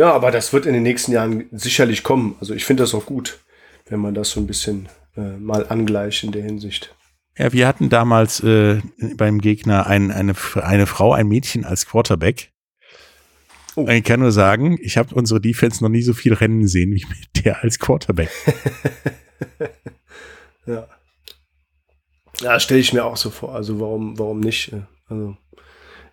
Ja, 0.00 0.14
aber 0.14 0.30
das 0.30 0.54
wird 0.54 0.64
in 0.64 0.72
den 0.72 0.82
nächsten 0.82 1.12
Jahren 1.12 1.44
sicherlich 1.52 2.02
kommen. 2.02 2.34
Also 2.40 2.54
ich 2.54 2.64
finde 2.64 2.84
das 2.84 2.94
auch 2.94 3.04
gut, 3.04 3.38
wenn 3.86 4.00
man 4.00 4.14
das 4.14 4.30
so 4.30 4.40
ein 4.40 4.46
bisschen 4.46 4.88
äh, 5.14 5.36
mal 5.36 5.66
angleicht 5.68 6.24
in 6.24 6.32
der 6.32 6.42
Hinsicht. 6.42 6.94
Ja, 7.36 7.52
wir 7.52 7.68
hatten 7.68 7.90
damals 7.90 8.42
äh, 8.42 8.80
beim 9.18 9.42
Gegner 9.42 9.86
ein, 9.88 10.10
eine, 10.10 10.34
eine 10.54 10.86
Frau, 10.86 11.12
ein 11.12 11.28
Mädchen 11.28 11.66
als 11.66 11.84
Quarterback. 11.84 12.50
Oh. 13.76 13.86
Ich 13.88 14.02
kann 14.02 14.20
nur 14.20 14.32
sagen, 14.32 14.78
ich 14.80 14.96
habe 14.96 15.14
unsere 15.14 15.38
Defense 15.38 15.84
noch 15.84 15.90
nie 15.90 16.00
so 16.00 16.14
viel 16.14 16.32
Rennen 16.32 16.66
sehen 16.66 16.94
wie 16.94 17.04
mit 17.06 17.44
der 17.44 17.62
als 17.62 17.78
Quarterback. 17.78 18.30
ja. 20.66 20.88
Ja, 22.40 22.58
stelle 22.58 22.80
ich 22.80 22.94
mir 22.94 23.04
auch 23.04 23.18
so 23.18 23.28
vor. 23.28 23.54
Also 23.54 23.78
warum, 23.80 24.18
warum 24.18 24.40
nicht? 24.40 24.72
Also 25.08 25.36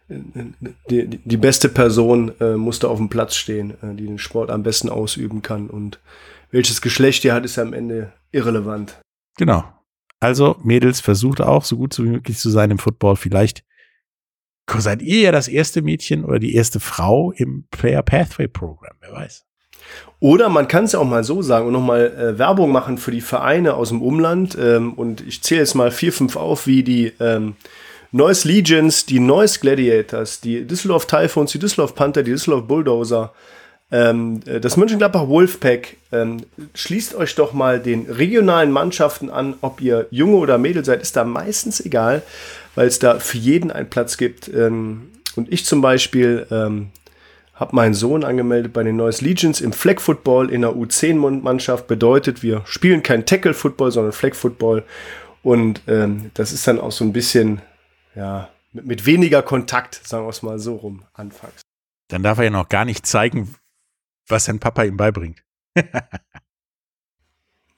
die, 0.09 1.19
die, 1.23 1.37
beste 1.37 1.67
Person 1.69 2.31
äh, 2.39 2.55
musste 2.55 2.89
auf 2.89 2.97
dem 2.97 3.09
Platz 3.09 3.35
stehen, 3.35 3.71
äh, 3.81 3.93
die 3.95 4.05
den 4.05 4.19
Sport 4.19 4.49
am 4.49 4.63
besten 4.63 4.89
ausüben 4.89 5.41
kann. 5.41 5.69
Und 5.69 5.99
welches 6.49 6.81
Geschlecht 6.81 7.23
die 7.23 7.31
hat, 7.31 7.43
ist 7.43 7.59
am 7.59 7.73
Ende 7.73 8.13
irrelevant. 8.31 8.99
Genau. 9.37 9.63
Also, 10.19 10.55
Mädels, 10.63 11.01
versucht 11.01 11.41
auch, 11.41 11.63
so 11.63 11.77
gut 11.77 11.97
wie 11.99 12.03
möglich 12.03 12.37
zu 12.37 12.49
sein 12.49 12.71
im 12.71 12.79
Football. 12.79 13.17
Vielleicht 13.17 13.63
seid 14.77 15.01
ihr 15.01 15.21
ja 15.21 15.31
das 15.31 15.47
erste 15.47 15.81
Mädchen 15.81 16.25
oder 16.25 16.39
die 16.39 16.55
erste 16.55 16.79
Frau 16.79 17.31
im 17.31 17.65
Player 17.71 18.01
Pathway 18.01 18.47
Program, 18.47 18.95
wer 19.01 19.11
weiß. 19.11 19.45
Oder 20.19 20.49
man 20.49 20.67
kann 20.67 20.85
es 20.85 20.93
ja 20.93 20.99
auch 20.99 21.05
mal 21.05 21.23
so 21.23 21.41
sagen 21.41 21.67
und 21.67 21.73
nochmal 21.73 22.07
äh, 22.17 22.39
Werbung 22.39 22.71
machen 22.71 22.97
für 22.97 23.11
die 23.11 23.21
Vereine 23.21 23.75
aus 23.75 23.89
dem 23.89 24.01
Umland. 24.01 24.57
Ähm, 24.59 24.93
und 24.93 25.21
ich 25.21 25.43
zähle 25.43 25.61
jetzt 25.61 25.75
mal 25.75 25.91
vier, 25.91 26.11
fünf 26.11 26.35
auf, 26.35 26.65
wie 26.65 26.83
die 26.83 27.13
ähm, 27.19 27.55
Neues 28.11 28.45
Legions, 28.45 29.05
die 29.05 29.19
Neues 29.19 29.59
Gladiators, 29.59 30.41
die 30.41 30.65
Düsseldorf 30.65 31.07
Typhoons, 31.07 31.51
die 31.51 31.59
Düsseldorf 31.59 31.95
Panther, 31.95 32.23
die 32.23 32.31
Düsseldorf 32.31 32.67
Bulldozer, 32.67 33.33
ähm, 33.91 34.41
äh, 34.45 34.59
das 34.59 34.77
Mönchengladbach 34.77 35.27
Wolfpack. 35.27 35.97
Ähm, 36.11 36.41
schließt 36.73 37.15
euch 37.15 37.35
doch 37.35 37.53
mal 37.53 37.79
den 37.79 38.09
regionalen 38.09 38.71
Mannschaften 38.71 39.29
an, 39.29 39.55
ob 39.61 39.81
ihr 39.81 40.07
Junge 40.11 40.37
oder 40.37 40.57
Mädel 40.57 40.85
seid, 40.85 41.01
ist 41.01 41.15
da 41.15 41.23
meistens 41.23 41.79
egal, 41.79 42.21
weil 42.75 42.87
es 42.87 42.99
da 42.99 43.19
für 43.19 43.37
jeden 43.37 43.71
einen 43.71 43.89
Platz 43.89 44.17
gibt. 44.17 44.47
Ähm, 44.47 45.09
und 45.35 45.51
ich 45.51 45.65
zum 45.65 45.81
Beispiel 45.81 46.47
ähm, 46.49 46.89
habe 47.53 47.75
meinen 47.75 47.93
Sohn 47.93 48.23
angemeldet 48.23 48.73
bei 48.73 48.83
den 48.83 48.95
Neues 48.95 49.21
Legions 49.21 49.61
im 49.61 49.73
Flag 49.73 49.99
Football 49.99 50.51
in 50.51 50.61
der 50.61 50.71
U10-Mannschaft. 50.71 51.87
Bedeutet, 51.87 52.43
wir 52.43 52.61
spielen 52.65 53.03
kein 53.03 53.25
Tackle 53.25 53.53
Football, 53.53 53.91
sondern 53.91 54.13
Flag 54.13 54.35
Football. 54.35 54.83
Und 55.43 55.81
ähm, 55.87 56.31
das 56.33 56.51
ist 56.51 56.67
dann 56.67 56.79
auch 56.79 56.91
so 56.91 57.03
ein 57.03 57.13
bisschen, 57.13 57.61
ja, 58.17 58.49
mit, 58.73 58.85
mit 58.85 59.05
weniger 59.05 59.43
Kontakt, 59.43 60.01
sagen 60.05 60.25
wir 60.25 60.29
es 60.29 60.41
mal 60.41 60.59
so 60.59 60.75
rum, 60.75 61.05
anfangs. 61.13 61.61
Dann 62.09 62.23
darf 62.23 62.39
er 62.39 62.45
ja 62.45 62.49
noch 62.49 62.69
gar 62.69 62.85
nicht 62.85 63.05
zeigen, 63.05 63.55
was 64.27 64.45
sein 64.45 64.59
Papa 64.59 64.83
ihm 64.83 64.97
beibringt. 64.97 65.43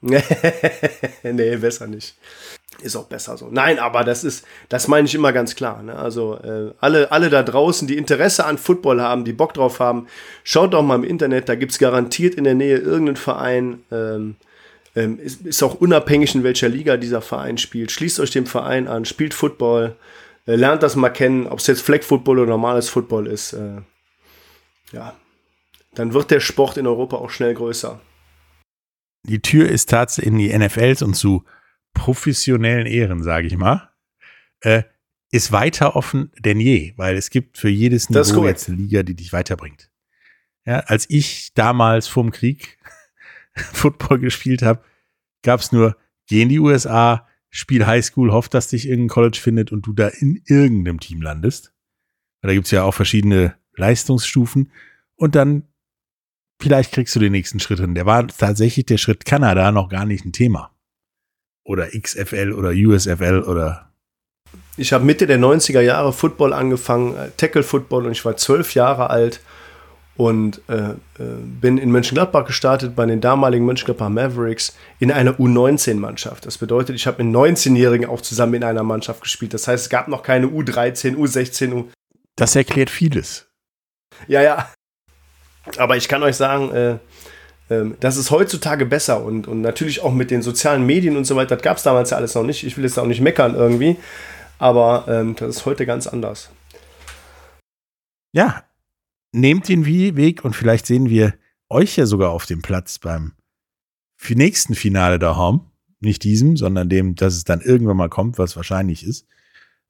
nee, 0.00 1.56
besser 1.56 1.86
nicht. 1.86 2.16
Ist 2.80 2.96
auch 2.96 3.04
besser 3.06 3.36
so. 3.36 3.48
Nein, 3.50 3.78
aber 3.78 4.02
das 4.04 4.24
ist, 4.24 4.46
das 4.70 4.88
meine 4.88 5.06
ich 5.06 5.14
immer 5.14 5.32
ganz 5.32 5.54
klar. 5.54 5.82
Ne? 5.82 5.94
Also 5.94 6.38
äh, 6.38 6.72
alle, 6.80 7.12
alle 7.12 7.28
da 7.28 7.42
draußen, 7.42 7.86
die 7.86 7.98
Interesse 7.98 8.46
an 8.46 8.56
Football 8.56 9.02
haben, 9.02 9.24
die 9.24 9.34
Bock 9.34 9.52
drauf 9.52 9.80
haben, 9.80 10.06
schaut 10.42 10.72
doch 10.72 10.82
mal 10.82 10.94
im 10.94 11.04
Internet, 11.04 11.50
da 11.50 11.54
gibt 11.54 11.72
es 11.72 11.78
garantiert 11.78 12.36
in 12.36 12.44
der 12.44 12.54
Nähe 12.54 12.78
irgendeinen 12.78 13.16
Verein. 13.16 13.82
Ähm, 13.90 14.36
ähm, 14.96 15.18
ist, 15.20 15.42
ist, 15.42 15.62
auch 15.62 15.74
unabhängig, 15.74 16.34
in 16.34 16.42
welcher 16.42 16.68
Liga 16.68 16.96
dieser 16.96 17.20
Verein 17.20 17.58
spielt. 17.58 17.92
Schließt 17.92 18.18
euch 18.20 18.30
dem 18.30 18.46
Verein 18.46 18.88
an, 18.88 19.04
spielt 19.04 19.34
Football, 19.34 19.96
lernt 20.56 20.82
das 20.82 20.96
mal 20.96 21.10
kennen, 21.10 21.46
ob 21.46 21.58
es 21.58 21.66
jetzt 21.66 21.82
Flag 21.82 22.02
Football 22.02 22.40
oder 22.40 22.50
normales 22.50 22.88
Football 22.88 23.26
ist. 23.26 23.52
Äh, 23.52 23.82
ja, 24.92 25.16
dann 25.94 26.14
wird 26.14 26.30
der 26.30 26.40
Sport 26.40 26.76
in 26.76 26.86
Europa 26.86 27.16
auch 27.16 27.30
schnell 27.30 27.54
größer. 27.54 28.00
Die 29.24 29.42
Tür 29.42 29.68
ist 29.68 29.90
tatsächlich 29.90 30.32
in 30.32 30.38
die 30.38 30.56
NFLs 30.56 31.02
und 31.02 31.14
zu 31.14 31.44
professionellen 31.92 32.86
Ehren, 32.86 33.22
sage 33.22 33.46
ich 33.46 33.56
mal, 33.56 33.90
äh, 34.60 34.84
ist 35.30 35.52
weiter 35.52 35.94
offen 35.96 36.32
denn 36.38 36.58
je, 36.58 36.94
weil 36.96 37.16
es 37.16 37.30
gibt 37.30 37.58
für 37.58 37.68
jedes 37.68 38.10
Niveau 38.10 38.46
jetzt 38.46 38.68
eine 38.68 38.78
Liga, 38.78 39.02
die 39.02 39.14
dich 39.14 39.32
weiterbringt. 39.32 39.90
Ja, 40.64 40.80
als 40.80 41.06
ich 41.08 41.52
damals 41.54 42.08
vorm 42.08 42.30
Krieg 42.32 42.78
Football 43.54 44.18
gespielt 44.18 44.62
habe, 44.62 44.82
gab 45.42 45.60
es 45.60 45.72
nur, 45.72 45.96
geh 46.26 46.42
in 46.42 46.48
die 46.48 46.58
USA, 46.58 47.26
spiel 47.50 47.86
Highschool, 47.86 48.32
hoff, 48.32 48.48
dass 48.48 48.68
dich 48.68 48.88
irgendein 48.88 49.08
College 49.14 49.38
findet 49.40 49.72
und 49.72 49.86
du 49.86 49.92
da 49.92 50.08
in 50.08 50.42
irgendeinem 50.46 51.00
Team 51.00 51.20
landest. 51.20 51.72
Da 52.42 52.52
gibt 52.52 52.66
es 52.66 52.70
ja 52.70 52.84
auch 52.84 52.94
verschiedene 52.94 53.54
Leistungsstufen. 53.76 54.70
Und 55.16 55.34
dann 55.34 55.64
vielleicht 56.60 56.92
kriegst 56.92 57.14
du 57.14 57.20
den 57.20 57.32
nächsten 57.32 57.60
Schritt 57.60 57.80
hin. 57.80 57.94
Der 57.94 58.06
war 58.06 58.26
tatsächlich 58.28 58.86
der 58.86 58.98
Schritt 58.98 59.24
Kanada 59.24 59.72
noch 59.72 59.88
gar 59.88 60.06
nicht 60.06 60.24
ein 60.24 60.32
Thema 60.32 60.74
oder 61.64 61.88
XFL 61.88 62.52
oder 62.52 62.70
USFL 62.70 63.44
oder. 63.46 63.92
Ich 64.76 64.92
habe 64.92 65.04
Mitte 65.04 65.26
der 65.26 65.38
90er 65.38 65.80
Jahre 65.80 66.12
Football 66.12 66.52
angefangen, 66.52 67.16
äh, 67.16 67.30
Tackle 67.36 67.62
Football 67.62 68.06
und 68.06 68.12
ich 68.12 68.24
war 68.24 68.36
zwölf 68.36 68.74
Jahre 68.74 69.10
alt 69.10 69.40
und 70.16 70.60
äh, 70.68 70.90
äh, 70.90 70.96
bin 71.18 71.78
in 71.78 71.90
Mönchengladbach 71.90 72.44
gestartet 72.44 72.94
bei 72.94 73.06
den 73.06 73.20
damaligen 73.20 73.64
Mönchengladbach 73.64 74.08
Mavericks 74.08 74.76
in 74.98 75.10
einer 75.10 75.32
U19-Mannschaft. 75.32 76.44
Das 76.44 76.58
bedeutet, 76.58 76.96
ich 76.96 77.06
habe 77.06 77.24
mit 77.24 77.34
19-Jährigen 77.34 78.08
auch 78.08 78.20
zusammen 78.20 78.54
in 78.54 78.64
einer 78.64 78.82
Mannschaft 78.82 79.22
gespielt. 79.22 79.54
Das 79.54 79.66
heißt, 79.66 79.84
es 79.84 79.90
gab 79.90 80.08
noch 80.08 80.22
keine 80.22 80.46
U13, 80.46 81.16
U16, 81.16 81.72
U. 81.72 81.88
Das 82.36 82.54
erklärt 82.54 82.90
vieles. 82.90 83.48
Ja, 84.28 84.42
ja. 84.42 84.70
Aber 85.78 85.96
ich 85.96 86.08
kann 86.08 86.22
euch 86.22 86.36
sagen, 86.36 86.70
äh, 86.72 86.98
ähm, 87.70 87.96
das 88.00 88.16
ist 88.16 88.30
heutzutage 88.30 88.84
besser 88.84 89.24
und, 89.24 89.46
und 89.46 89.62
natürlich 89.62 90.02
auch 90.02 90.12
mit 90.12 90.30
den 90.30 90.42
sozialen 90.42 90.84
Medien 90.84 91.16
und 91.16 91.24
so 91.24 91.36
weiter. 91.36 91.56
Das 91.56 91.62
gab 91.62 91.76
es 91.76 91.82
damals 91.82 92.10
ja 92.10 92.16
alles 92.16 92.34
noch 92.34 92.42
nicht. 92.42 92.64
Ich 92.64 92.76
will 92.76 92.84
jetzt 92.84 92.98
auch 92.98 93.06
nicht 93.06 93.20
meckern 93.20 93.54
irgendwie, 93.54 93.96
aber 94.58 95.06
ähm, 95.08 95.36
das 95.36 95.56
ist 95.56 95.66
heute 95.66 95.86
ganz 95.86 96.06
anders. 96.06 96.50
Ja, 98.32 98.64
nehmt 99.32 99.68
den 99.68 99.86
Weg 99.86 100.44
und 100.44 100.54
vielleicht 100.54 100.86
sehen 100.86 101.08
wir 101.08 101.34
euch 101.68 101.96
ja 101.96 102.06
sogar 102.06 102.30
auf 102.30 102.46
dem 102.46 102.62
Platz 102.62 102.98
beim 102.98 103.32
nächsten 104.28 104.74
Finale 104.74 105.18
der 105.18 105.36
Home. 105.36 105.66
Nicht 106.00 106.24
diesem, 106.24 106.56
sondern 106.56 106.88
dem, 106.88 107.14
dass 107.14 107.34
es 107.34 107.44
dann 107.44 107.60
irgendwann 107.60 107.96
mal 107.96 108.08
kommt, 108.08 108.38
was 108.38 108.56
wahrscheinlich 108.56 109.04
ist. 109.04 109.26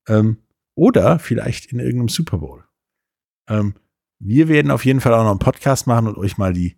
Ähm, 0.08 0.38
oder 0.74 1.18
vielleicht 1.18 1.72
in 1.72 1.78
irgendeinem 1.78 2.08
Super 2.08 2.38
Bowl. 2.38 2.64
Ähm, 3.48 3.74
wir 4.18 4.48
werden 4.48 4.70
auf 4.70 4.84
jeden 4.84 5.00
Fall 5.00 5.14
auch 5.14 5.22
noch 5.22 5.30
einen 5.30 5.38
Podcast 5.38 5.86
machen 5.86 6.08
und 6.08 6.18
euch 6.18 6.36
mal 6.36 6.52
die 6.52 6.76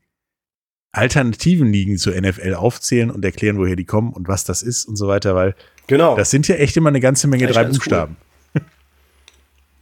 alternativen 0.93 1.73
Ligen 1.73 1.97
zur 1.97 2.15
NFL 2.15 2.55
aufzählen 2.55 3.11
und 3.11 3.25
erklären, 3.25 3.59
woher 3.59 3.77
die 3.77 3.87
kommen 3.87 4.13
und 4.13 4.29
was 4.29 4.45
das 4.45 4.63
ist 4.63 4.85
und 4.85 4.97
so 4.97 5.09
weiter, 5.09 5.35
weil 5.35 5.55
genau. 5.87 6.15
das 6.15 6.31
sind 6.31 6.47
ja 6.49 6.57
echt 6.57 6.77
immer 6.77 6.91
eine 6.91 7.01
ganze 7.01 7.27
Menge 7.27 7.47
drei 7.47 7.65
Buchstaben. 7.65 8.17
Cool. 8.17 8.63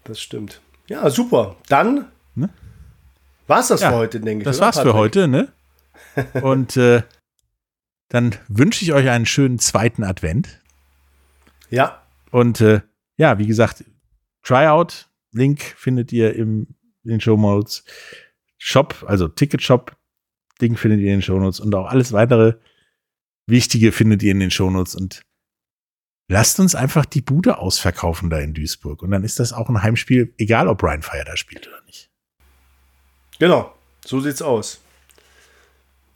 Das 0.04 0.20
stimmt. 0.20 0.60
Ja, 0.88 1.08
super. 1.10 1.56
Dann 1.68 2.06
ne? 2.34 2.48
War 3.50 3.60
es 3.60 3.68
das 3.68 3.82
ja, 3.82 3.90
für 3.90 3.96
heute, 3.96 4.20
denke 4.20 4.42
ich. 4.42 4.44
Das 4.44 4.60
war's 4.60 4.76
Patrick? 4.76 4.92
für 4.92 4.98
heute, 4.98 5.28
ne? 5.28 5.52
Und 6.42 6.76
äh, 6.76 7.02
dann 8.08 8.34
wünsche 8.48 8.84
ich 8.84 8.92
euch 8.92 9.08
einen 9.10 9.26
schönen 9.26 9.58
zweiten 9.58 10.02
Advent. 10.02 10.60
Ja. 11.68 12.02
Und 12.30 12.60
äh, 12.60 12.80
ja, 13.16 13.38
wie 13.38 13.46
gesagt, 13.46 13.84
Tryout, 14.42 15.08
Link 15.32 15.60
findet 15.60 16.12
ihr 16.12 16.34
im, 16.34 16.68
in 17.04 17.10
den 17.10 17.20
Show 17.20 17.36
Notes. 17.36 17.84
Shop, 18.56 19.04
also 19.06 19.28
Ticketshop 19.28 19.96
Ding 20.60 20.76
findet 20.76 21.00
ihr 21.00 21.06
in 21.06 21.18
den 21.18 21.22
Shownotes 21.22 21.60
und 21.60 21.74
auch 21.74 21.86
alles 21.86 22.12
weitere 22.12 22.54
Wichtige 23.46 23.92
findet 23.92 24.22
ihr 24.22 24.32
in 24.32 24.40
den 24.40 24.50
Shownotes 24.50 24.94
und 24.94 25.22
lasst 26.28 26.60
uns 26.60 26.74
einfach 26.74 27.06
die 27.06 27.22
Bude 27.22 27.58
ausverkaufen 27.58 28.30
da 28.30 28.38
in 28.38 28.54
Duisburg 28.54 29.02
und 29.02 29.10
dann 29.10 29.24
ist 29.24 29.40
das 29.40 29.52
auch 29.52 29.68
ein 29.68 29.82
Heimspiel, 29.82 30.34
egal 30.38 30.68
ob 30.68 30.82
Ryan 30.82 31.02
Fire 31.02 31.24
da 31.24 31.36
spielt 31.36 31.66
oder 31.66 31.82
nicht. 31.86 32.09
Genau, 33.40 33.72
so 34.04 34.20
sieht's 34.20 34.42
aus. 34.42 34.80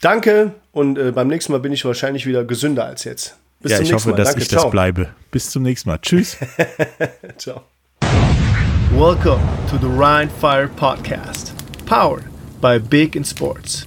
Danke 0.03 0.53
und 0.73 0.99
äh, 0.99 1.11
beim 1.11 1.29
nächsten 1.29 1.53
Mal 1.53 1.59
bin 1.59 1.73
ich 1.73 1.83
wahrscheinlich 1.87 2.27
wieder 2.27 2.45
gesünder 2.45 2.85
als 2.85 3.05
jetzt. 3.05 3.39
Bis 3.61 3.73
ja, 3.73 3.79
zum 3.79 3.85
ich 3.85 3.91
nächsten 3.93 3.95
hoffe, 3.95 4.11
Mal. 4.11 4.17
dass 4.17 4.29
Danke, 4.29 4.43
ich 4.43 4.49
ciao. 4.51 4.65
das 4.65 4.71
bleibe. 4.71 5.09
Bis 5.31 5.49
zum 5.49 5.63
nächsten 5.63 5.89
Mal. 5.89 5.99
Tschüss. 6.01 6.37
ciao. 7.39 7.63
Welcome 8.93 9.41
to 9.71 9.79
the 9.79 9.87
Ryan 9.87 10.29
Fire 10.29 10.69
Podcast, 10.69 11.55
powered 11.87 12.27
by 12.61 12.79
Big 12.79 13.17
in 13.17 13.25
Sports. 13.25 13.87